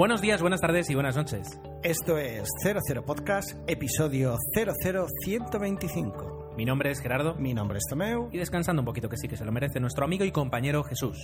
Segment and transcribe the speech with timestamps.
[0.00, 1.60] Buenos días, buenas tardes y buenas noches.
[1.82, 6.54] Esto es 00 Podcast, episodio 00125.
[6.56, 8.30] Mi nombre es Gerardo Mi nombre es Tomeu.
[8.32, 11.18] y descansando un poquito que sí que se lo merece nuestro amigo y compañero Jesús.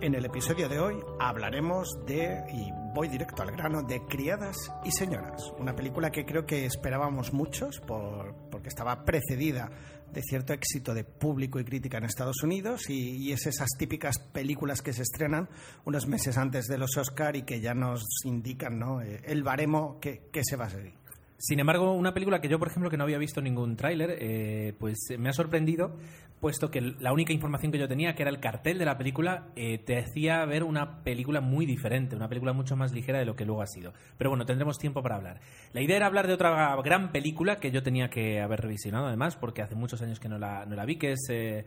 [0.00, 4.90] En el episodio de hoy hablaremos de, y voy directo al grano, de Criadas y
[4.90, 5.52] Señoras.
[5.60, 8.34] Una película que creo que esperábamos muchos por,
[8.66, 9.70] porque estaba precedida
[10.12, 14.18] de cierto éxito de público y crítica en Estados Unidos y, y es esas típicas
[14.18, 15.48] películas que se estrenan
[15.84, 19.02] unos meses antes de los Oscar y que ya nos indican ¿no?
[19.02, 20.94] Eh, el baremo que, que se va a seguir.
[21.38, 24.72] Sin embargo, una película que yo, por ejemplo, que no había visto ningún tráiler, eh,
[24.78, 25.94] pues eh, me ha sorprendido,
[26.40, 29.48] puesto que la única información que yo tenía, que era el cartel de la película,
[29.54, 33.36] eh, te hacía ver una película muy diferente, una película mucho más ligera de lo
[33.36, 33.92] que luego ha sido.
[34.16, 35.40] Pero bueno, tendremos tiempo para hablar.
[35.74, 39.36] La idea era hablar de otra gran película que yo tenía que haber revisionado, además,
[39.36, 41.66] porque hace muchos años que no la, no la vi, que es eh,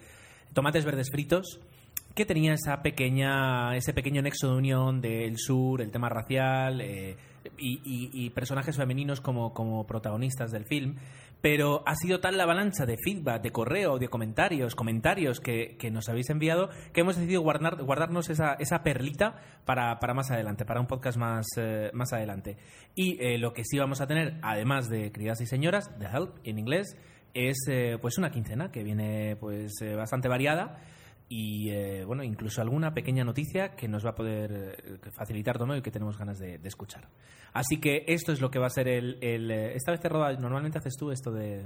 [0.54, 1.59] Tomates Verdes Fritos
[2.16, 6.81] que tenía esa pequeña, ese pequeño nexo de unión del sur, el tema racial
[7.58, 7.80] y,
[8.14, 10.95] y- personajes femeninos como, como protagonistas del film.
[11.42, 15.90] Pero ha sido tal la avalancha de feedback, de correo, de comentarios, comentarios que, que
[15.90, 20.66] nos habéis enviado, que hemos decidido guardar, guardarnos esa, esa perlita para, para más adelante,
[20.66, 22.58] para un podcast más, eh, más adelante.
[22.94, 26.36] Y eh, lo que sí vamos a tener, además de Criadas y Señoras, The Help
[26.44, 26.98] en inglés,
[27.34, 30.80] es eh, pues una quincena que viene pues eh, bastante variada
[31.31, 34.52] y eh, bueno incluso alguna pequeña noticia que nos va a poder
[34.83, 37.08] eh, facilitar Tono y que tenemos ganas de, de escuchar.
[37.53, 40.09] Así que esto es lo que va a ser el, el, eh, esta vez te
[40.09, 41.66] roba normalmente haces tú esto de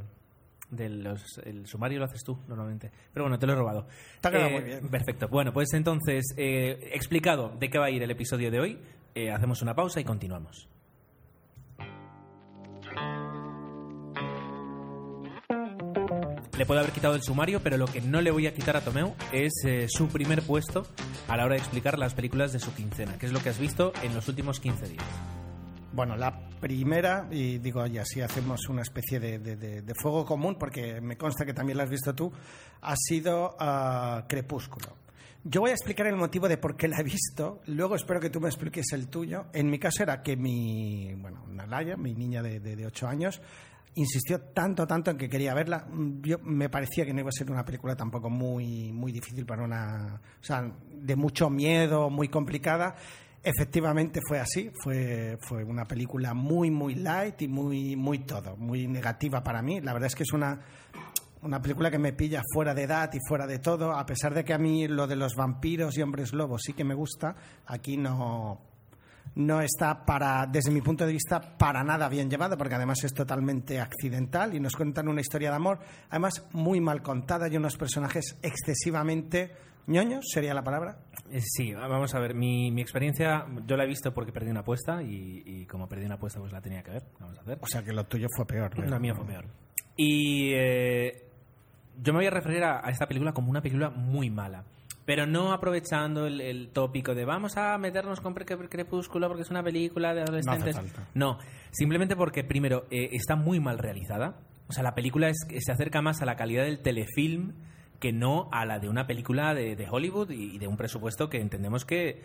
[0.70, 2.92] de los- el sumario lo haces tú normalmente.
[3.14, 3.86] Pero bueno te lo he robado.
[4.22, 4.90] Te ha quedado Eh, muy bien.
[4.90, 5.28] perfecto.
[5.30, 8.80] Bueno pues entonces eh, explicado de qué va a ir el episodio de hoy
[9.32, 10.68] hacemos una pausa y continuamos
[16.58, 18.82] Le puedo haber quitado el sumario, pero lo que no le voy a quitar a
[18.82, 20.86] Tomeu es eh, su primer puesto
[21.28, 23.58] a la hora de explicar las películas de su quincena, que es lo que has
[23.58, 25.04] visto en los últimos 15 días.
[25.94, 30.26] Bueno, la primera, y digo, y así hacemos una especie de, de- de- de fuego
[30.26, 32.32] común, porque me consta que también la has visto tú,
[32.82, 34.96] ha sido ah, Crepúsculo.
[35.44, 38.30] Yo voy a explicar el motivo de por qué la he visto, luego espero que
[38.30, 39.46] tú me expliques el tuyo.
[39.54, 43.42] En mi caso era que mi, bueno, Nalaya, mi niña de, de 8 años,
[43.96, 45.86] insistió tanto, tanto en que quería verla.
[45.90, 49.46] Mm, Yo, me parecía que no iba a ser una película tampoco muy, muy difícil
[49.46, 50.22] para una...
[50.40, 52.96] O sea, de mucho miedo, muy complicada.
[53.44, 58.88] Efectivamente fue así, fue, fue una película muy, muy light y muy, muy todo, muy
[58.88, 59.82] negativa para mí.
[59.82, 60.62] La verdad es que es una,
[61.42, 64.46] una película que me pilla fuera de edad y fuera de todo, a pesar de
[64.46, 67.98] que a mí lo de los vampiros y hombres lobos sí que me gusta, aquí
[67.98, 68.62] no,
[69.36, 73.14] no está para, desde mi punto de vista, para nada bien llevado, porque además es
[73.14, 75.80] totalmente accidental y nos cuentan una historia de amor,
[76.10, 79.52] además muy mal contada y unos personajes excesivamente
[79.88, 80.98] ñoños, sería la palabra.
[81.30, 84.62] Eh, Sí, vamos a ver, mi, mi experiencia, yo la he visto porque perdí una
[84.62, 87.58] apuesta y, y como perdí una apuesta pues la tenía que ver, vamos a hacer.
[87.62, 88.78] O sea que lo tuyo fue peor.
[88.78, 88.86] ¿no?
[88.86, 89.46] La mía fue peor.
[89.98, 91.28] Y eh,
[92.02, 94.64] yo me voy a referir a, a esta película como una película muy mala.
[95.06, 99.50] Pero no aprovechando el, el tópico de vamos a meternos con Cre- Crepúsculo porque es
[99.52, 100.76] una película de adolescentes.
[100.76, 101.08] falta.
[101.14, 101.40] No,
[101.72, 104.40] simplemente porque, primero, eh, está muy mal realizada.
[104.70, 107.54] O sea, la película es, se acerca más a la calidad del telefilm
[108.00, 111.30] que no a la de una película de, de Hollywood y, y de un presupuesto
[111.30, 112.22] que entendemos que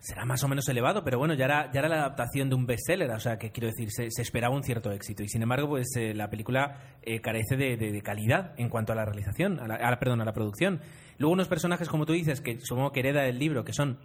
[0.00, 2.66] será más o menos elevado, pero bueno, ya era, ya era la adaptación de un
[2.66, 5.22] bestseller, o sea, que quiero decir, se, esperaba un cierto éxito.
[5.22, 9.04] Y sin embargo, pues eh, la película eh, carece de, calidad en cuanto a la
[9.04, 10.80] realización, a la, a la- perdón, a la producción.
[11.18, 13.98] Luego unos personajes, como tú dices, que supongo que hereda del libro, que son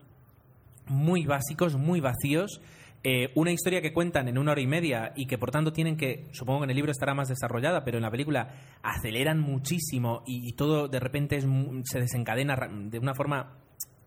[0.87, 2.61] muy básicos, muy vacíos.
[3.07, 5.95] eh, una historia que cuentan en una hora y media y que por tanto tienen
[5.95, 8.49] que, supongo que en el libro estará más desarrollada, pero en la película
[8.81, 11.45] aceleran muchísimo y, todo de repente es
[11.83, 13.59] se desencadena de una forma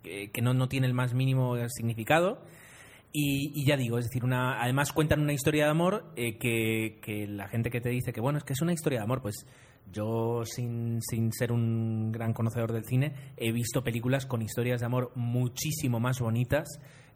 [0.08, 2.40] que, que no, no tiene el más mínimo significado.
[3.12, 6.98] Y, y ya digo, es decir, una, además cuentan una historia de amor eh, que,
[7.00, 9.22] que la gente que te dice que bueno, es que es una historia de amor,
[9.22, 9.46] pues
[9.90, 14.86] yo sin, sin ser un gran conocedor del cine he visto películas con historias de
[14.86, 16.68] amor muchísimo más bonitas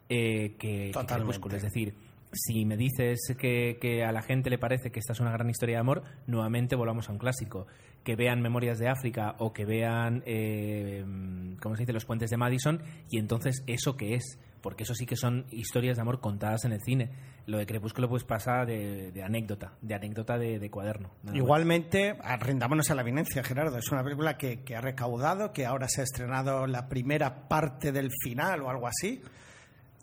[0.09, 1.05] eh, que, que.
[1.05, 1.55] Crepúsculo.
[1.55, 1.93] Es decir,
[2.31, 5.49] si me dices que, que a la gente le parece que esta es una gran
[5.49, 7.67] historia de amor, nuevamente volvamos a un clásico.
[8.03, 11.05] Que vean Memorias de África o que vean, eh,
[11.61, 14.39] ¿cómo se dice?, Los Puentes de Madison y entonces, ¿eso qué es?
[14.61, 17.11] Porque eso sí que son historias de amor contadas en el cine.
[17.45, 21.11] Lo de Crepúsculo pues pasa de, anécdota, de anécdota de, de cuaderno.
[21.33, 23.77] Igualmente, arrendámonos a la evidencia, Gerardo.
[23.77, 27.91] Es una película que, que ha recaudado, que ahora se ha estrenado la primera parte
[27.91, 29.21] del final o algo así.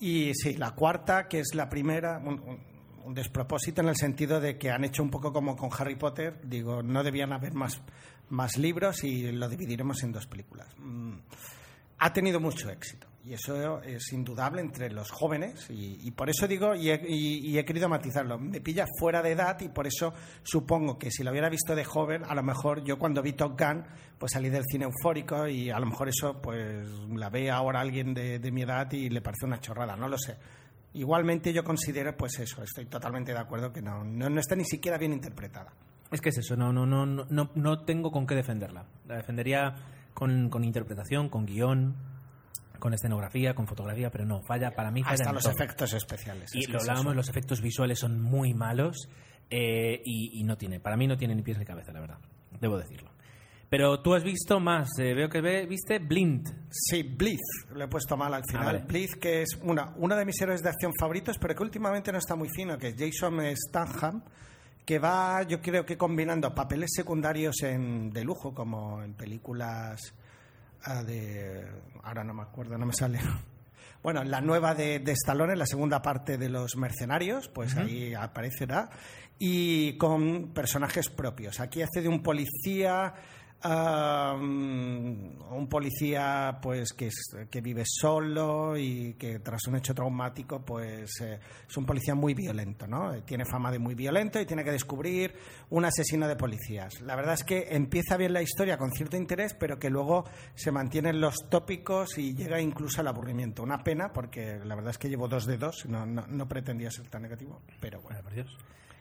[0.01, 2.21] Y sí, la cuarta, que es la primera,
[3.05, 6.41] un despropósito en el sentido de que han hecho un poco como con Harry Potter.
[6.43, 7.81] Digo, no debían haber más,
[8.29, 10.69] más libros y lo dividiremos en dos películas.
[10.79, 11.19] Mm,
[11.99, 13.11] ha tenido mucho éxito.
[13.23, 18.39] Y eso es indudable entre los jóvenes y, por eso digo, y he, querido matizarlo,
[18.39, 21.85] me pilla fuera de edad y por eso supongo que si lo hubiera visto de
[21.85, 23.85] joven, a lo mejor yo cuando vi Top Gun,
[24.19, 28.15] pues salí del cine eufórico y a lo mejor eso pues la ve ahora alguien
[28.15, 30.39] de, mi edad y le parece una chorrada, no lo sé.
[30.93, 34.99] Igualmente yo considero pues eso, estoy totalmente de acuerdo que no, no, está ni siquiera
[34.99, 35.73] bien interpretada.
[36.11, 38.87] Es que es eso, no, no, no, no, no tengo con qué defenderla.
[39.07, 39.77] La defendería
[40.13, 41.95] con, con interpretación, con guion,
[42.81, 45.05] con escenografía, con fotografía, pero no, falla para mí.
[45.05, 46.53] Falla Hasta los efectos especiales.
[46.55, 49.09] Y lo hablábamos, los efectos visuales son muy malos
[49.51, 52.19] eh, y, no tiene, para mí no tiene ni pies ni cabeza, la verdad,
[52.61, 53.10] debo decirlo.
[53.71, 56.69] Pero tú has visto más, eh, veo que ve, viste Blind.
[56.73, 58.85] Sí, Blitz, lo he puesto mal al final.
[58.85, 62.19] Ah, que es una, uno de mis héroes de acción favoritos, pero que últimamente no
[62.19, 64.25] está muy fino, que es Jason Statham,
[64.85, 70.15] que va, yo creo que combinando papeles secundarios en, de lujo, como en películas
[71.07, 71.65] de...
[72.03, 73.21] Ahora no me acuerdo, no me sale.
[74.03, 78.89] Bueno, la nueva de, de Stallone, la segunda parte de Los Mercenarios, pues ahí aparecerá.
[79.39, 81.61] Y con personajes propios.
[81.61, 83.13] Aquí hace de un policía
[83.69, 87.11] un policía pues que,
[87.51, 92.33] que, vive solo y que tras un hecho traumático pues eh, es un policía muy
[92.33, 95.35] violento no tiene fama de muy violento y tiene que descubrir
[95.71, 97.01] un asesino de policías.
[97.03, 100.25] La verdad es que empieza bien la historia con cierto interés pero que luego
[100.55, 103.63] se mantienen los tópicos y llega incluso al aburrimiento.
[103.63, 107.09] Una pena porque la verdad es que llevo dos de dos no, no, pretendía ser
[107.09, 108.21] tan negativo pero bueno.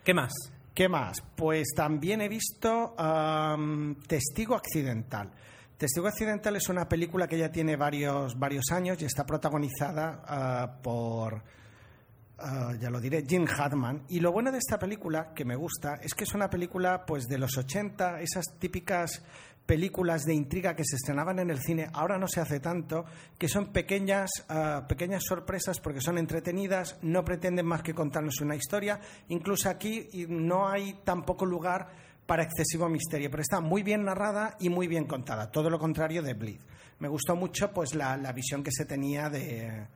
[0.04, 0.32] ¿qué más?
[0.74, 1.20] ¿Qué más?
[1.36, 2.94] Pues también he visto
[4.06, 5.30] Testigo Accidental.
[5.76, 10.76] Testigo Accidental es una película que ya tiene varios, varios años y está protagonizada ah,
[10.82, 11.42] por,
[12.38, 14.04] ah, ya lo diré, Jim Hartman.
[14.10, 17.26] Y lo bueno de esta película, que me gusta, es que es una película pues
[17.26, 19.22] de los 80, esas típicas
[19.70, 23.04] películas de intriga que se estrenaban en el cine, ahora no se hace tanto,
[23.38, 28.56] que son pequeñas, ah, pequeñas sorpresas porque son entretenidas, no pretenden más que contarnos una
[28.56, 28.98] historia.
[29.28, 31.86] Incluso aquí no hay tampoco lugar
[32.26, 36.20] para excesivo misterio, pero está muy bien narrada y muy bien contada, todo lo contrario
[36.20, 36.60] de Bleed.
[36.98, 39.86] Me gustó mucho pues la visión que se tenía de,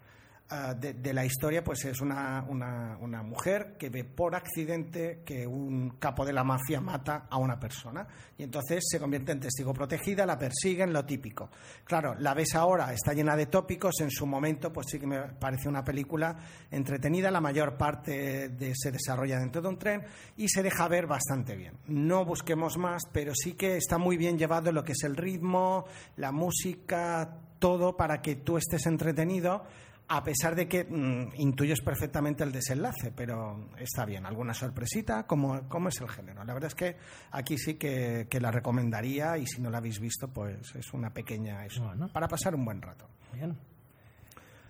[0.50, 5.96] Ah, de, la historia pues es una, una, mujer que ve por accidente que un
[5.98, 8.06] capo de la mafia mata a una persona
[8.36, 11.48] y entonces se convierte en testigo protegida, la persiguen, lo típico.
[11.84, 15.18] Claro, la ves ahora, está llena de tópicos, en su momento pues sí que me
[15.22, 16.36] parece una película
[16.70, 20.04] entretenida, la mayor parte se desarrolla dentro de un tren
[20.36, 21.78] y se deja ver bastante bien.
[21.86, 25.86] No busquemos más, pero sí que está muy bien llevado lo que es el ritmo,
[26.16, 29.64] la música, todo para que tú estés entretenido
[30.08, 34.26] a pesar de que mm, intuyes perfectamente el desenlace, pero está bien.
[34.26, 35.26] ¿Alguna sorpresita?
[35.26, 35.56] ¿Cómo,
[35.88, 36.44] es el género?
[36.44, 36.96] La verdad es que
[37.30, 41.64] aquí sí que, la recomendaría y si no la habéis visto, pues es una pequeña
[41.64, 43.08] eso, para pasar un buen rato.
[43.32, 43.56] Bien.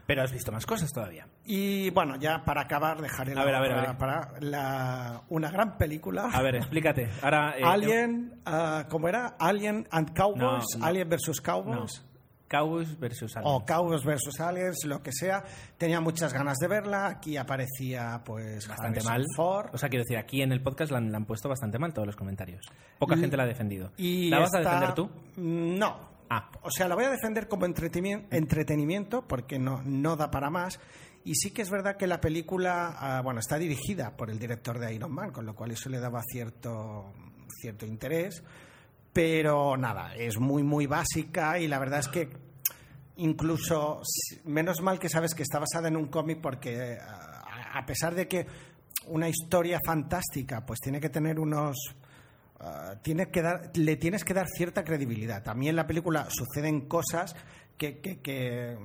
[0.06, 1.26] Pero has visto más cosas todavía.
[1.46, 6.28] Y bueno, ya para acabar, dejaré la, para la, una gran película.
[6.30, 7.08] A ver, explícate.
[7.22, 9.36] Ahora, eh, Alien, uh, ¿cómo era?
[9.38, 12.04] Alien and Cowboys, Alien versus Cowboys.
[12.54, 13.52] Cowboys versus Aliens.
[13.52, 15.42] O Cowboys versus Aliens, lo que sea.
[15.76, 17.08] Tenía muchas ganas de verla.
[17.08, 19.24] Aquí aparecía, pues, bastante mal.
[19.34, 19.70] Ford.
[19.72, 22.14] O sea, quiero decir, aquí en el podcast la han, puesto bastante mal todos los
[22.14, 22.64] comentarios.
[22.98, 23.90] Poca gente la ha defendido.
[23.96, 25.10] ¿La vas a defender tú?
[25.36, 26.14] No.
[26.30, 26.48] Ah.
[26.62, 30.78] O sea, la voy a defender como entretenimiento, porque no, no da para más.
[31.24, 34.78] Y sí que es verdad que la película, ah, bueno, está dirigida por el director
[34.78, 37.12] de Iron Man, con lo cual eso le daba cierto,
[37.60, 38.44] cierto interés
[39.14, 42.28] pero nada, es muy, muy básica y la verdad es que
[43.16, 44.02] incluso,
[44.44, 48.46] menos mal que sabes que está basada en un cómic porque a pesar de que
[49.06, 51.76] una historia fantástica, pues tiene que tener unos...
[52.60, 55.42] Uh, que dar, le tienes que dar cierta credibilidad.
[55.42, 57.34] También en la película suceden cosas
[57.76, 58.76] que, que,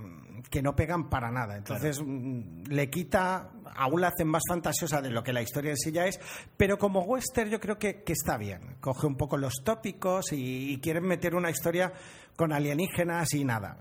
[0.50, 1.58] que, no pegan para nada.
[1.58, 5.78] Entonces mm, le quita, aún la hacen más fantasiosa de lo que la historia en
[5.78, 6.20] sí ya es,
[6.58, 8.78] pero como western yo creo que, está bien.
[8.80, 11.92] Coge un poco los tópicos y, quieren meter una historia
[12.36, 13.78] con alienígenas y nada.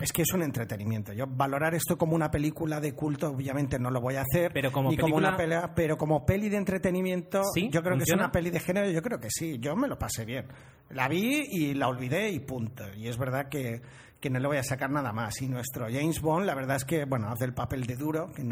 [0.00, 1.12] Es que es un entretenimiento.
[1.12, 4.50] Yo valorar esto como una película de culto, obviamente no lo voy a hacer.
[4.52, 8.30] Pero como, como una pelea, pero como peli de entretenimiento, yo creo que es una
[8.30, 8.90] peli de género.
[8.90, 9.58] Yo creo que sí.
[9.60, 10.46] Yo me lo pasé bien.
[10.90, 12.84] La vi y la olvidé y punto.
[12.96, 13.80] Y es verdad que
[14.22, 15.42] que no le voy a sacar nada más.
[15.42, 18.44] Y nuestro James Bond, la verdad es que, bueno, hace el papel de duro, que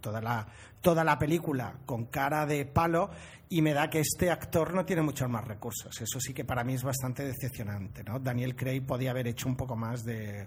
[0.00, 0.46] toda la,
[0.80, 3.10] toda la película con cara de palo,
[3.48, 6.00] y me da que este actor no tiene muchos más recursos.
[6.00, 8.20] Eso sí que para mí es bastante decepcionante, ¿no?
[8.20, 10.46] Daniel Craig podía haber hecho un poco más de,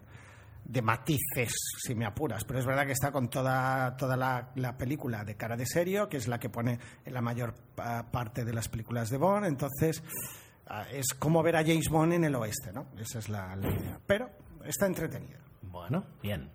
[0.64, 4.78] de matices, si me apuras, pero es verdad que está con toda, toda la, la,
[4.78, 8.54] película de cara de serio, que es la que pone en la mayor parte de
[8.54, 10.02] las películas de Bond, entonces
[10.68, 12.88] ah, es como ver a James Bond en el oeste, ¿no?
[12.98, 14.00] Esa es la, la idea.
[14.08, 14.30] Pero
[14.66, 15.40] está entretenido.
[15.62, 16.50] Bueno, bien.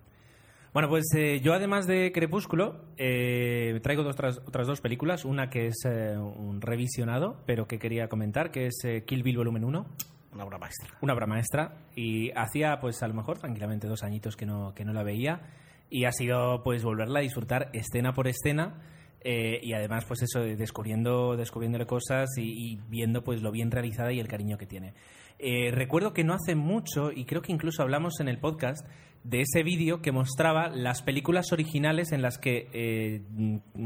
[0.72, 5.24] Bueno, pues eh, yo además de Crepúsculo eh, traigo dos, otras, otras dos películas.
[5.24, 9.36] Una que es eh, un revisionado, pero que quería comentar, que es eh, Kill Bill
[9.36, 9.86] Volumen 1.
[10.32, 10.88] Una obra maestra.
[11.00, 11.76] Una obra maestra.
[11.94, 15.42] Y hacía, pues a lo mejor, tranquilamente dos añitos que no, que no la veía.
[15.90, 18.82] Y ha sido, pues, volverla a disfrutar escena por escena.
[19.20, 23.70] eh, y además, pues eso, de descubriendo, descubriéndole cosas y, y viendo, pues, lo bien
[23.70, 24.94] realizada y el cariño que tiene.
[25.38, 28.86] Eh, recuerdo que no hace mucho, y creo que incluso hablamos en el podcast,
[29.24, 33.22] de ese vídeo que mostraba las películas originales en las que eh,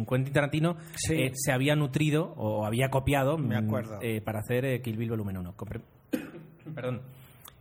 [0.08, 1.14] Quentin Tarantino Sí.
[1.14, 3.98] eh, se había nutrido o había copiado Me mm, acuerdo.
[4.02, 5.56] eh, para hacer Kill Bill Volumen 1.
[5.56, 5.82] Compre-
[6.74, 7.02] Perdón.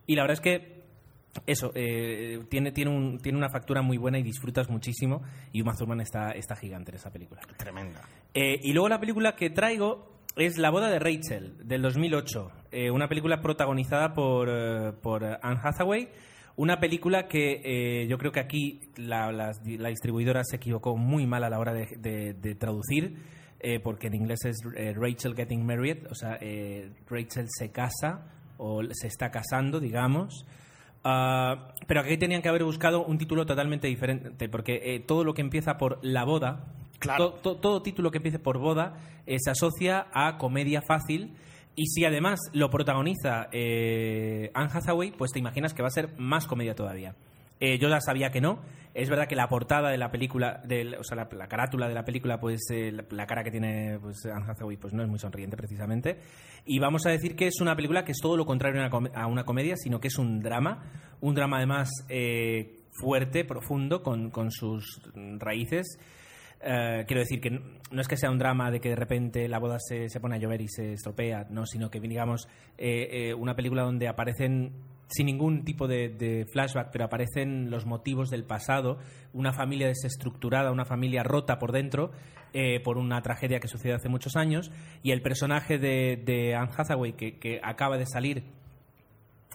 [0.08, 0.78] Y la verdad es que
[1.46, 1.70] eso,
[2.50, 5.22] tiene, tiene, un- tiene una factura muy buena y disfrutas muchísimo.
[5.52, 7.42] Y Uma Thurman está, está gigante en esa película.
[7.58, 8.02] Tremenda.
[8.34, 12.52] Y luego la película que traigo es La boda de Rachel, del 2008.
[12.72, 16.10] Eh, una película protagonizada por, eh, por Anne Hathaway.
[16.56, 19.52] Una película que eh, yo creo que aquí la,
[19.90, 23.18] distribuidora se equivocó muy mal a la hora de, traducir,
[23.84, 24.58] porque en inglés es
[24.96, 26.40] Rachel Getting Married, o sea,
[27.08, 30.48] Rachel se casa o se está casando, digamos.
[31.04, 35.42] Ah, pero aquí tenían que haber buscado un título totalmente diferente, porque todo lo que
[35.42, 37.34] empieza por la boda, Claro.
[37.34, 41.34] to- to- todo título que empiece por boda eh, se asocia a comedia fácil.
[41.76, 46.18] Y si además lo protagoniza eh, Anne Hathaway, pues te imaginas que va a ser
[46.18, 47.14] más comedia todavía.
[47.60, 48.60] Eh, yo ya sabía que no.
[48.96, 51.94] Es verdad que la portada de la película, del- o sea, la, la carátula de
[51.94, 55.20] la película, pues eh, la, cara que tiene pues, Anne Hathaway pues, no es muy
[55.20, 56.18] sonriente precisamente.
[56.66, 58.90] Y vamos a decir que es una película que es todo lo contrario a una,
[58.90, 60.84] com- a una comedia, sino que es un drama.
[61.22, 65.00] Un drama además eh, fuerte, profundo, con, con sus
[65.38, 66.00] raíces.
[66.62, 69.60] Eh, quiero decir que no es que sea un drama de que de repente la
[69.60, 72.48] boda se, se pone a llover y se estropea, no, sino que digamos
[72.78, 74.74] eh, eh, una película donde aparecen
[75.10, 78.98] sin ningún tipo de, flashback, pero aparecen los motivos del pasado,
[79.32, 82.12] una familia desestructurada, una familia rota por dentro
[82.54, 84.72] eh, por una tragedia que sucedió hace muchos años
[85.04, 88.44] y el personaje de, de Anne Hathaway que acaba de salir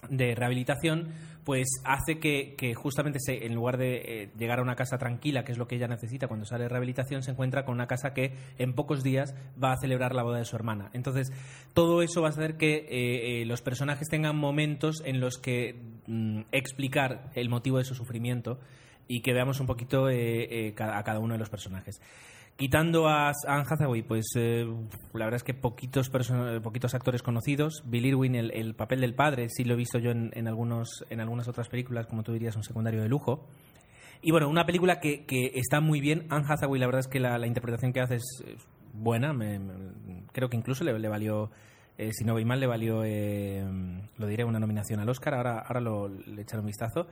[0.09, 1.09] de rehabilitación,
[1.43, 5.51] pues hace que, justamente se, en lugar de eh, llegar a una casa tranquila, que
[5.51, 8.33] es lo que ella necesita cuando sale de rehabilitación, se encuentra con una casa que
[8.57, 10.89] en pocos días va a celebrar la boda de su hermana.
[10.93, 11.31] Entonces,
[11.73, 15.75] todo eso va a hacer que eh, eh, los personajes tengan momentos en los que
[16.07, 18.59] mm, explicar el motivo de su sufrimiento
[19.07, 21.99] y que veamos un poquito a cada uno de los personajes.
[22.55, 24.63] Quitando a Anne Hathaway, pues eh,
[25.13, 27.83] la verdad es que poquitos, poquitos actores conocidos.
[27.85, 31.19] Bill Irwin, el, el papel del padre, sí lo he visto yo en, algunos, en
[31.19, 33.47] algunas otras películas, como tú dirías, un secundario de lujo.
[34.21, 36.27] Y bueno, una película que, está muy bien.
[36.29, 38.43] Anne Hathaway, la verdad es que la, interpretación que hace es
[38.93, 39.33] buena.
[40.31, 41.49] Creo que incluso le, valió,
[41.97, 43.65] eh, si no voy mal, le valió, eh,
[44.15, 45.33] lo diré, una nominación al Oscar.
[45.33, 47.07] Ahora, ahora lo, le echaré un vistazo.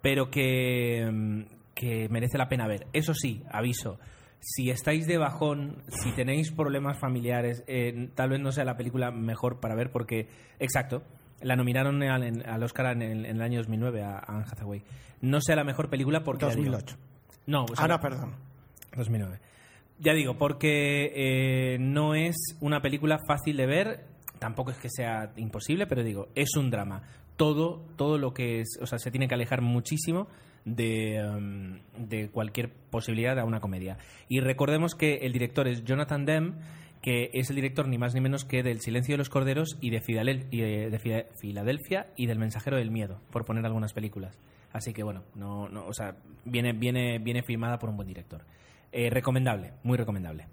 [0.00, 2.86] Pero que, que merece la pena ver.
[2.92, 3.98] Eso sí, aviso.
[4.46, 9.10] Si estáis de bajón, si tenéis problemas familiares, eh, tal vez no sea la película
[9.10, 11.02] mejor para ver porque, exacto,
[11.40, 14.82] la nominaron al, en- al Oscar en el, en el año 2009 a Anne Hathaway.
[15.22, 16.44] No sea la mejor película porque...
[16.46, 16.96] ya digo- 2008.
[17.46, 18.34] no, o sea, Ah, no, perdón.
[18.96, 19.38] 2009.
[20.00, 24.04] Ya digo, porque eh, no es una película fácil de ver,
[24.38, 27.02] tampoco es que sea imposible, pero digo, es un drama.
[27.36, 30.28] Todo, todo lo que es, o sea, se tiene que alejar muchísimo
[30.64, 33.98] de, em, de cualquier posibilidad a una comedia.
[34.28, 36.52] Y recordemos que el director es Jonathan Demme,
[37.02, 39.90] que es el director ni más ni menos que del Silencio de los Corderos y
[39.90, 40.02] de,
[40.50, 44.38] y de- Filadelfia y del Mensajero del Miedo, por poner algunas películas.
[44.72, 48.44] Así que bueno, no, no, o sea, viene, viene, viene filmada por un buen director.
[48.90, 50.46] Eh, recomendable, muy recomendable.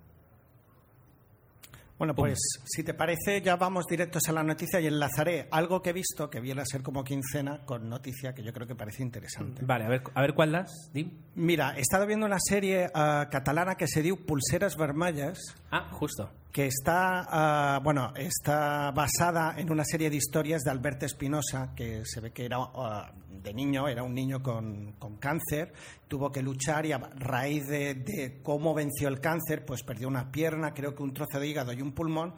[2.02, 5.92] Bueno, pues si te parece, ya vamos directos a la noticia y enlazaré algo que
[5.92, 9.04] he visto que viene a ser como quincena con noticia que yo creo que parece
[9.04, 9.64] interesante.
[9.64, 11.12] Vale, a ver, a ver cuál das, Dim.
[11.36, 15.38] Mira, he estado viendo una serie ah, catalana que se dio Pulseras Vermellas,
[15.70, 16.32] Ah, justo.
[16.52, 22.02] Que está, ah, bueno, está basada en una serie de historias de Alberto Espinosa, que
[22.04, 25.72] se ve que era ah, de niño, era un niño con, con cáncer,
[26.08, 30.30] tuvo que luchar y a raíz de, de cómo venció el cáncer, pues perdió una
[30.30, 32.36] pierna, creo que un trozo de hígado y un pulmón,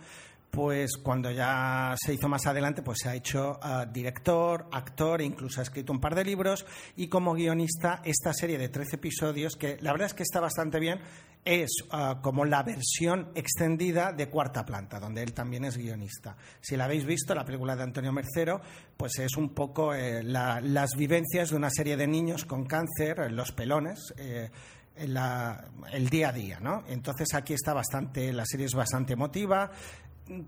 [0.55, 5.25] pues cuando ya se hizo más adelante, pues se ha hecho ah, director, actor, e
[5.25, 6.63] incluso ha escrito un par de libros
[6.95, 10.79] y como guionista esta serie de 13 episodios que la verdad es que está bastante
[10.79, 10.99] bien,
[11.43, 16.37] es ah, como la versión extendida de Cuarta Planta, donde él también es guionista.
[16.61, 18.61] Si la habéis visto, la película de Antonio Mercero,
[18.95, 23.19] pues es un poco eh, la- las vivencias de una serie de niños con cáncer,
[23.21, 24.13] eh, los pelones.
[24.17, 24.51] eh,
[24.95, 26.83] el día a día, ¿no?
[26.87, 29.71] Entonces aquí está bastante, la serie es bastante emotiva,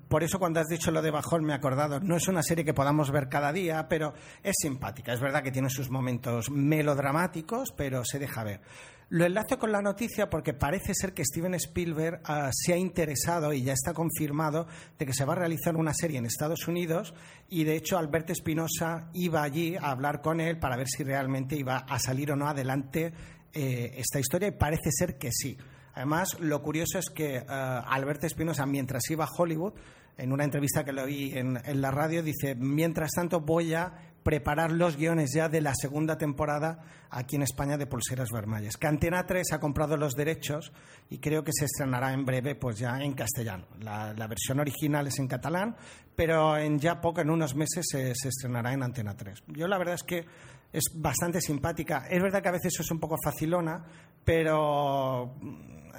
[0.07, 2.63] por eso cuando has dicho lo de Bajón me he acordado, no es una serie
[2.63, 4.13] que podamos ver cada día, pero
[4.43, 5.13] es simpática.
[5.13, 8.61] Es verdad que tiene sus momentos melodramáticos, pero se deja ver.
[9.09, 13.53] Lo enlazo con la noticia porque parece ser que Steven Spielberg uh, se ha interesado
[13.53, 14.65] y ya está confirmado
[14.97, 17.13] de que se va a realizar una serie en Estados Unidos
[17.47, 21.55] y de hecho Alberto Espinosa iba allí a hablar con él para ver si realmente
[21.55, 23.13] iba a salir o no adelante
[23.53, 25.55] eh, esta historia y parece ser que sí.
[25.95, 29.73] Además, lo curioso es que uh, Alberto Espinosa, mientras iba a Hollywood,
[30.17, 34.71] en una entrevista que le oí en, la radio, dice, mientras tanto voy a preparar
[34.71, 36.79] los guiones ya de la segunda temporada
[37.11, 38.77] aquí en España de Pulseras Vermalles.
[38.77, 40.71] Que Antena 3 ha comprado los derechos
[41.09, 43.65] y creo que se estrenará en breve pues ya en castellano.
[43.79, 45.75] La, la versión original es en catalán,
[46.15, 49.43] pero en ya poco, en unos meses, se, se, estrenará en Antena 3.
[49.47, 50.25] Yo la verdad es que
[50.73, 52.07] es bastante simpática.
[52.09, 53.85] Es verdad que a veces es un poco facilona,
[54.23, 55.35] pero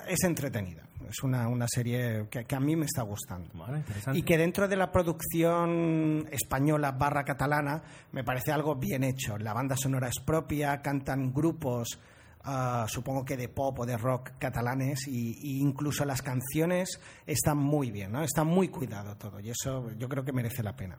[0.09, 0.83] es entretenida.
[1.09, 3.49] Es una, una serie que, que, a mí me está gustando.
[3.55, 7.83] Vale, y que dentro de la producción española barra catalana
[8.13, 9.39] me parece algo bien hecho.
[9.39, 12.01] La banda sonora es propia, cantan grupos,
[12.45, 17.59] uh, supongo que de pop o de rock catalanes, y, y, incluso las canciones están
[17.59, 18.23] muy bien, ¿no?
[18.23, 20.99] Está muy cuidado todo, y eso yo creo que merece la pena.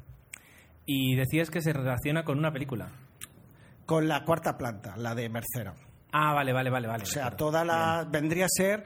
[0.86, 2.90] Y decías que se relaciona con una película.
[3.86, 5.74] Con la cuarta planta, la de Mercero.
[6.12, 7.04] Ah, vale, vale, vale, vale.
[7.04, 8.00] O sea, toda la.
[8.02, 8.12] Bien.
[8.12, 8.86] vendría a ser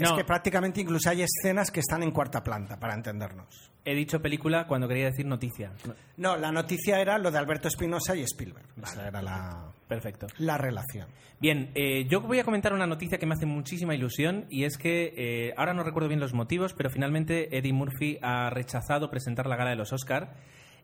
[0.00, 0.16] es no.
[0.16, 3.70] que prácticamente incluso hay escenas que están en cuarta planta, para entendernos.
[3.84, 5.72] He dicho película cuando quería decir noticia.
[6.16, 8.66] No, la noticia era lo de Alberto Espinosa y Spielberg.
[8.76, 8.92] Vale.
[8.92, 10.26] Esa era la, Perfecto.
[10.38, 11.08] la relación.
[11.40, 14.76] Bien, eh, yo voy a comentar una noticia que me hace muchísima ilusión y es
[14.76, 19.46] que eh, ahora no recuerdo bien los motivos, pero finalmente Eddie Murphy ha rechazado presentar
[19.46, 20.34] la gala de los Oscar.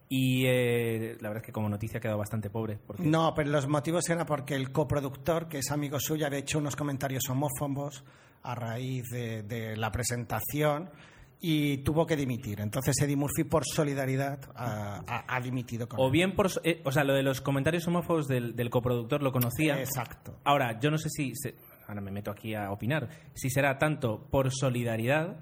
[0.09, 2.79] Y eh, la verdad es que como noticia ha quedado bastante pobre.
[2.85, 3.03] Porque...
[3.03, 6.75] No, pero los motivos eran porque el coproductor, que es amigo suyo, había hecho unos
[6.75, 8.03] comentarios homófobos
[8.43, 10.89] a raíz de, de, la presentación
[11.41, 12.61] y tuvo que dimitir.
[12.61, 15.89] Entonces Eddie Murphy, por solidaridad, ha, ha, ha dimitido.
[15.89, 16.47] Con o bien por...
[16.63, 19.77] Eh, o sea, lo de los comentarios homófobos del, del, coproductor lo conocía.
[19.79, 20.39] Exacto.
[20.45, 21.35] Ahora, yo no sé si...
[21.35, 21.55] Se,
[21.87, 23.09] ahora me meto aquí a opinar.
[23.33, 25.37] Si será tanto por solidaridad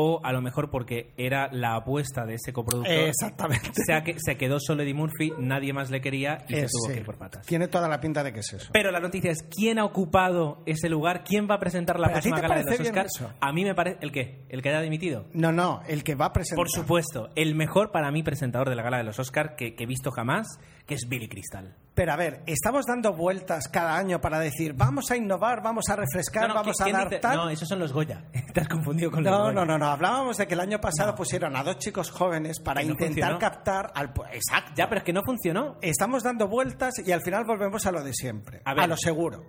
[0.00, 2.92] o a lo mejor porque era la apuesta de ese coproductor.
[2.92, 3.70] Exactamente.
[3.70, 6.92] O sea que se quedó solo Eddie Murphy, nadie más le quería y se tuvo
[6.92, 7.44] que ir por patas.
[7.44, 8.70] Tiene toda la pinta de que es eso.
[8.72, 12.40] Pero la noticia es quién ha ocupado ese lugar, quién va a presentar la próxima
[12.40, 13.24] gala de los Oscars.
[13.40, 15.26] A mí me parece el qué, el que haya dimitido.
[15.32, 16.58] No, no, el que va a presentar.
[16.58, 19.82] Por supuesto, el mejor para mí presentador de la gala de los Oscars que, que
[19.82, 20.46] he visto jamás,
[20.88, 21.76] que es Billy Crystal.
[21.94, 25.96] Pero a ver, estamos dando vueltas cada año para decir, vamos a innovar, vamos a
[25.96, 27.20] refrescar, no, no, vamos a dar dice?
[27.20, 27.36] tal.
[27.36, 28.24] No, esos son los Goya.
[28.54, 29.52] Te has confundido con no, los Goya.
[29.52, 29.86] No, no, no.
[29.86, 33.38] Hablábamos de que el año pasado pusieron a dos chicos jóvenes para no intentar funcionó.
[33.38, 34.14] captar al.
[34.32, 34.72] Exacto.
[34.76, 35.76] Ya, pero es que no funcionó.
[35.82, 38.62] Estamos dando vueltas y al final volvemos a lo de siempre.
[38.64, 39.44] A, ver, a lo seguro.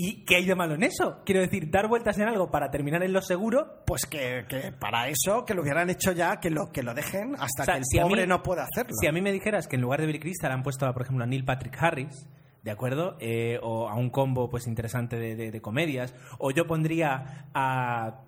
[0.00, 1.22] ¿Y qué hay de malo en eso?
[1.24, 3.82] Quiero decir, dar vueltas en algo para terminar en lo seguro.
[3.84, 7.34] Pues que, que para eso, que lo hubieran hecho ya, que lo, que lo dejen
[7.34, 8.92] hasta o sea, que el si pobre mí, no pueda hacerlo.
[9.00, 11.24] Si a mí me dijeras que en lugar de Billy Crystal han puesto, por ejemplo,
[11.24, 12.28] a Neil Patrick Harris,
[12.62, 13.16] ¿de acuerdo?
[13.18, 18.20] Eh, o a un combo pues interesante de, de, de, comedias, o yo pondría a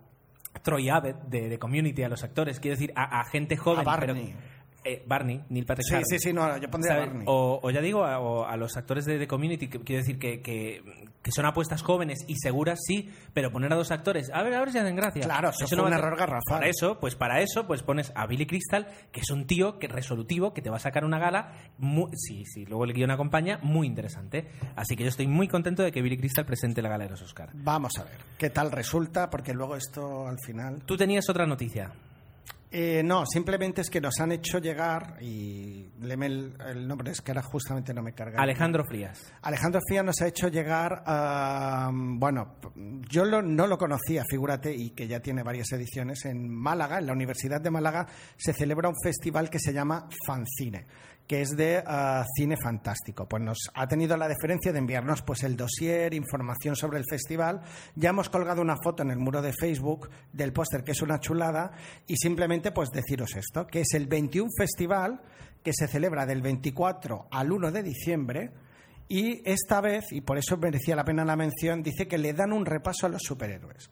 [0.62, 3.80] Troy Abbott de, de Community a los actores, quiero decir, a, a gente joven.
[3.80, 4.34] A Barney.
[4.34, 4.49] Pero,
[4.84, 6.06] eh, Barney, Neil Patrick sí, Harris.
[6.08, 7.24] Sí, sí, no, yo pondría a Barney.
[7.26, 10.18] O, o, ya digo, a, o a los actores de, de Community, que, quiero decir
[10.18, 10.82] que, que,
[11.22, 14.60] que, son apuestas jóvenes y seguras, sí, pero poner a dos actores, a ver, a
[14.60, 15.22] ver si hacen gracia.
[15.22, 16.40] Claro, eso, eso no un error garrafal.
[16.48, 19.88] Para eso, pues para eso, pues pones a Billy Crystal, que es un tío que
[19.88, 23.58] resolutivo, que te va a sacar una gala, muy, sí, sí, luego el guion acompaña,
[23.62, 24.48] muy interesante.
[24.76, 27.22] Así que yo estoy muy contento de que Billy Crystal presente la gala de los
[27.22, 27.52] Oscars.
[27.54, 30.82] Vamos a ver qué tal resulta, porque luego esto al final...
[30.86, 31.92] Tú tenías otra noticia.
[32.72, 37.20] Eh, no, simplemente es que nos han hecho llegar, y léeme el, el, nombre, es
[37.20, 38.40] que ahora justamente no me carga.
[38.40, 39.32] Alejandro Frías.
[39.42, 41.02] Alejandro Frías nos ha hecho llegar,
[41.92, 42.56] bueno,
[43.08, 46.24] yo lo, no lo conocía, figúrate, y que ya tiene varias ediciones.
[46.26, 48.06] En Málaga, en la Universidad de Málaga,
[48.36, 50.86] se celebra un festival que se llama Fancine
[51.30, 53.28] que es de uh, cine fantástico.
[53.28, 57.60] Pues nos ha tenido la deferencia de enviarnos pues el dossier, información sobre el festival.
[57.94, 61.20] Ya hemos colgado una foto en el muro de Facebook del póster, que es una
[61.20, 61.70] chulada,
[62.08, 65.20] y simplemente pues deciros esto, que es el 21 festival
[65.62, 68.50] que se celebra del 24 al 1 de diciembre.
[69.06, 72.52] Y esta vez, y por eso merecía la pena la mención, dice que le dan
[72.52, 73.88] un repaso a los superhéroes.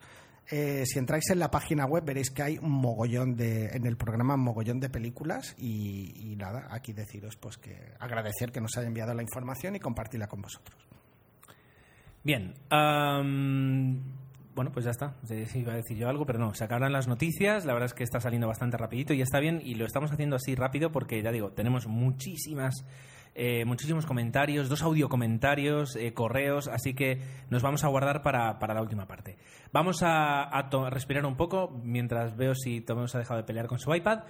[0.50, 3.98] Eh, si entráis en la página web veréis que hay un mogollón de en el
[3.98, 8.86] programa un mogollón de películas y, nada aquí deciros pues que agradecer que nos haya
[8.86, 10.78] enviado la información y compartirla con vosotros.
[12.24, 12.54] Bien
[14.58, 15.14] bueno pues ya está.
[15.54, 17.66] Iba a decir yo algo pero no se acaban las noticias.
[17.66, 20.36] La verdad es que está saliendo bastante rapidito y está bien y lo estamos haciendo
[20.36, 22.84] así rápido porque ya digo tenemos muchísimas
[23.40, 27.20] eh, muchísimos comentarios, dos audio comentarios, eh, correos, así que
[27.50, 29.38] nos vamos a guardar para, para la última parte.
[29.72, 30.50] Vamos a,
[30.90, 34.24] respirar un poco mientras veo si Tomemos ha dejado de pelear con su iPad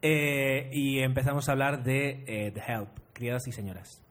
[0.00, 4.02] eh, y empezamos a hablar de The Help, criadas y señoras.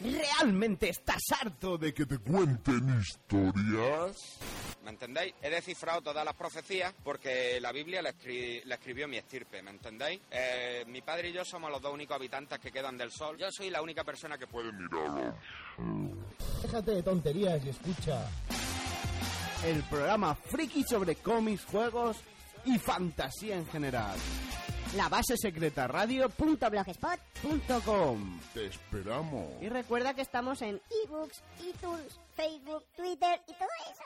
[0.00, 4.38] ¿Realmente estás harto de que te cuenten historias?
[4.84, 5.34] ¿Me entendéis?
[5.42, 9.70] He descifrado todas las profecías porque la Biblia la, escri- la escribió mi estirpe, ¿me
[9.72, 10.20] entendéis?
[10.30, 13.36] Eh, mi padre y yo somos los dos únicos habitantes que quedan del sol.
[13.38, 15.34] Yo soy la única persona que puede Míralo.
[16.62, 18.30] Déjate de tonterías y escucha.
[19.64, 22.18] El programa friki sobre cómics, juegos
[22.64, 24.16] y fantasía en general.
[24.96, 29.44] La base secreta radio.blogspot.com Te esperamos.
[29.60, 34.04] Y recuerda que estamos en ebooks, iTunes, Facebook, Twitter y todo eso.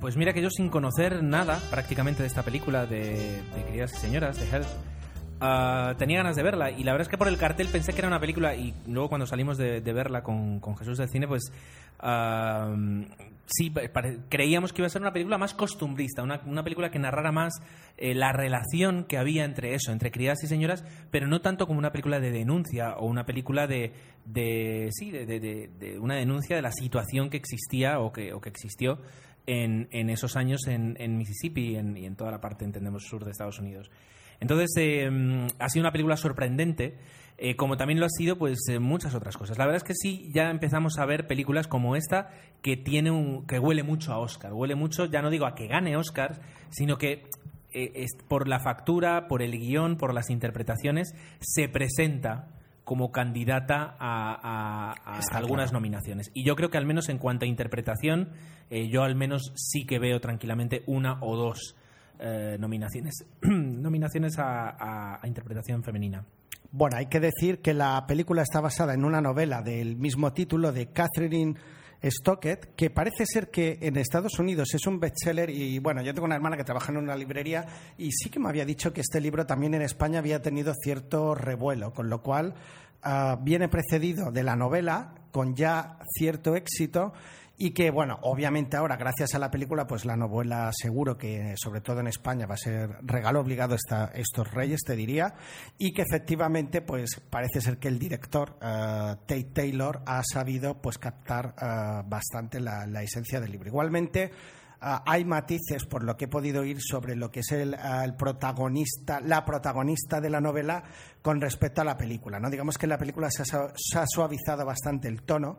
[0.00, 3.96] Pues mira que yo sin conocer nada prácticamente de esta película de, de Queridas y
[3.96, 4.66] Señoras, de Help,
[5.40, 7.98] ah, tenía ganas de verla y la verdad es que por el cartel pensé que
[7.98, 11.52] era una película y luego cuando salimos de, verla con, Jesús del cine pues
[12.00, 12.74] ah,
[13.46, 13.72] sí,
[14.28, 17.54] creíamos que iba a ser una película más costumbrista, una, una película que narrara más
[17.96, 21.78] eh, la relación que había entre eso, entre criadas y señoras, pero no tanto como
[21.78, 23.92] una película de denuncia o una película de,
[24.24, 28.98] de sí, de, una denuncia de la situación que existía o que, o que existió
[29.46, 33.04] en, en esos años en, en Mississippi y en, y en toda la parte, entendemos,
[33.04, 33.90] sur de Estados Unidos.
[34.40, 36.96] Entonces, eh, ha sido una película sorprendente,
[37.38, 39.58] eh, como también lo ha sido pues eh, muchas otras cosas.
[39.58, 42.30] La verdad es que sí, ya empezamos a ver películas como esta
[42.62, 45.66] que tiene un, que huele mucho a Oscar, huele mucho, ya no digo a que
[45.66, 47.24] gane Oscar, sino que
[47.72, 52.48] eh, es- por la factura, por el guion, por las interpretaciones, se presenta
[52.84, 55.80] como candidata a, a- a Está algunas claro.
[55.80, 56.30] nominaciones.
[56.32, 58.30] Y yo creo que al menos en cuanto a interpretación,
[58.70, 61.74] yo al menos sí que veo tranquilamente una o dos
[62.18, 66.24] eh, nominaciones, nominaciones a, interpretación femenina.
[66.70, 70.72] Bueno, hay que decir que la película está basada en una novela del mismo título
[70.72, 71.54] de Catherine
[72.02, 76.26] Stockett, que parece ser que en Estados Unidos es un bestseller y bueno, yo tengo
[76.26, 79.20] una hermana que trabaja en una librería y sí que me había dicho que este
[79.20, 82.54] libro también en España había tenido cierto revuelo, con lo cual
[83.02, 87.12] ah, viene precedido de la novela con ya cierto éxito
[87.58, 91.80] y que, bueno, obviamente ahora, gracias a la película, pues la novela seguro que, sobre
[91.80, 95.34] todo en España, va a ser regalo obligado esta, estos reyes, te diría,
[95.78, 100.98] y que efectivamente, pues parece ser que el director, eh, Tate Taylor, ha sabido pues
[100.98, 103.68] captar eh, bastante la, esencia del libro.
[103.68, 104.30] Igualmente,
[104.78, 108.04] Ah, hay matices, por lo que he podido oír, sobre lo que es el, ah,
[108.04, 110.84] el protagonista, la protagonista de la novela
[111.22, 112.38] con respecto a la película.
[112.38, 112.50] ¿no?
[112.50, 115.58] Digamos que en la película se ha, se ha suavizado bastante el tono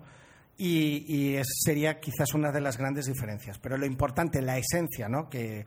[0.57, 3.59] y, y sería quizás una de las grandes diferencias.
[3.59, 5.29] Pero lo importante, la esencia, ¿no?
[5.29, 5.65] que,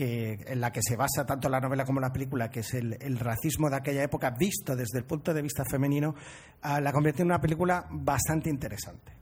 [0.00, 3.68] en la que se basa tanto la novela como la película, que es el, racismo
[3.68, 6.14] de aquella época visto desde el punto de vista femenino,
[6.62, 9.12] ah, la convierte en una película bastante interesante.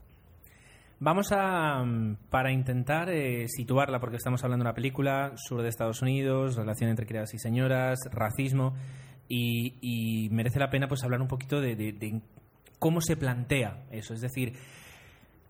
[0.99, 5.69] Vamos a, mm, para intentar eh, situarla, porque estamos hablando de una película, sur de
[5.69, 8.75] Estados Unidos, relación entre criadas y señoras, racismo,
[9.29, 12.21] y, merece la pena pues hablar un poquito de
[12.79, 14.13] cómo se plantea eso.
[14.13, 14.53] Es decir,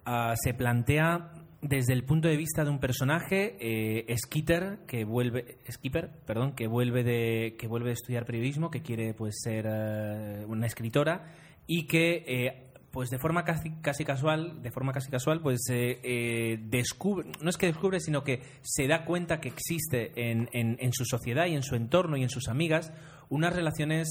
[0.07, 5.57] ah, se plantea desde el punto de vista de un personaje, eh, Skeeter, que vuelve,
[5.71, 10.45] Skipper, perdón, que vuelve de, que vuelve de estudiar periodismo, que quiere pues ser eh,
[10.47, 11.33] una escritora
[11.65, 16.57] y que eh, pues de forma casi, casi casual, de forma casi casual, pues eh,
[16.61, 20.93] descubre, no es que descubre, sino que se da cuenta que existe en, en- en
[20.93, 22.93] su sociedad y en su entorno y en sus amigas
[23.29, 24.07] unas relaciones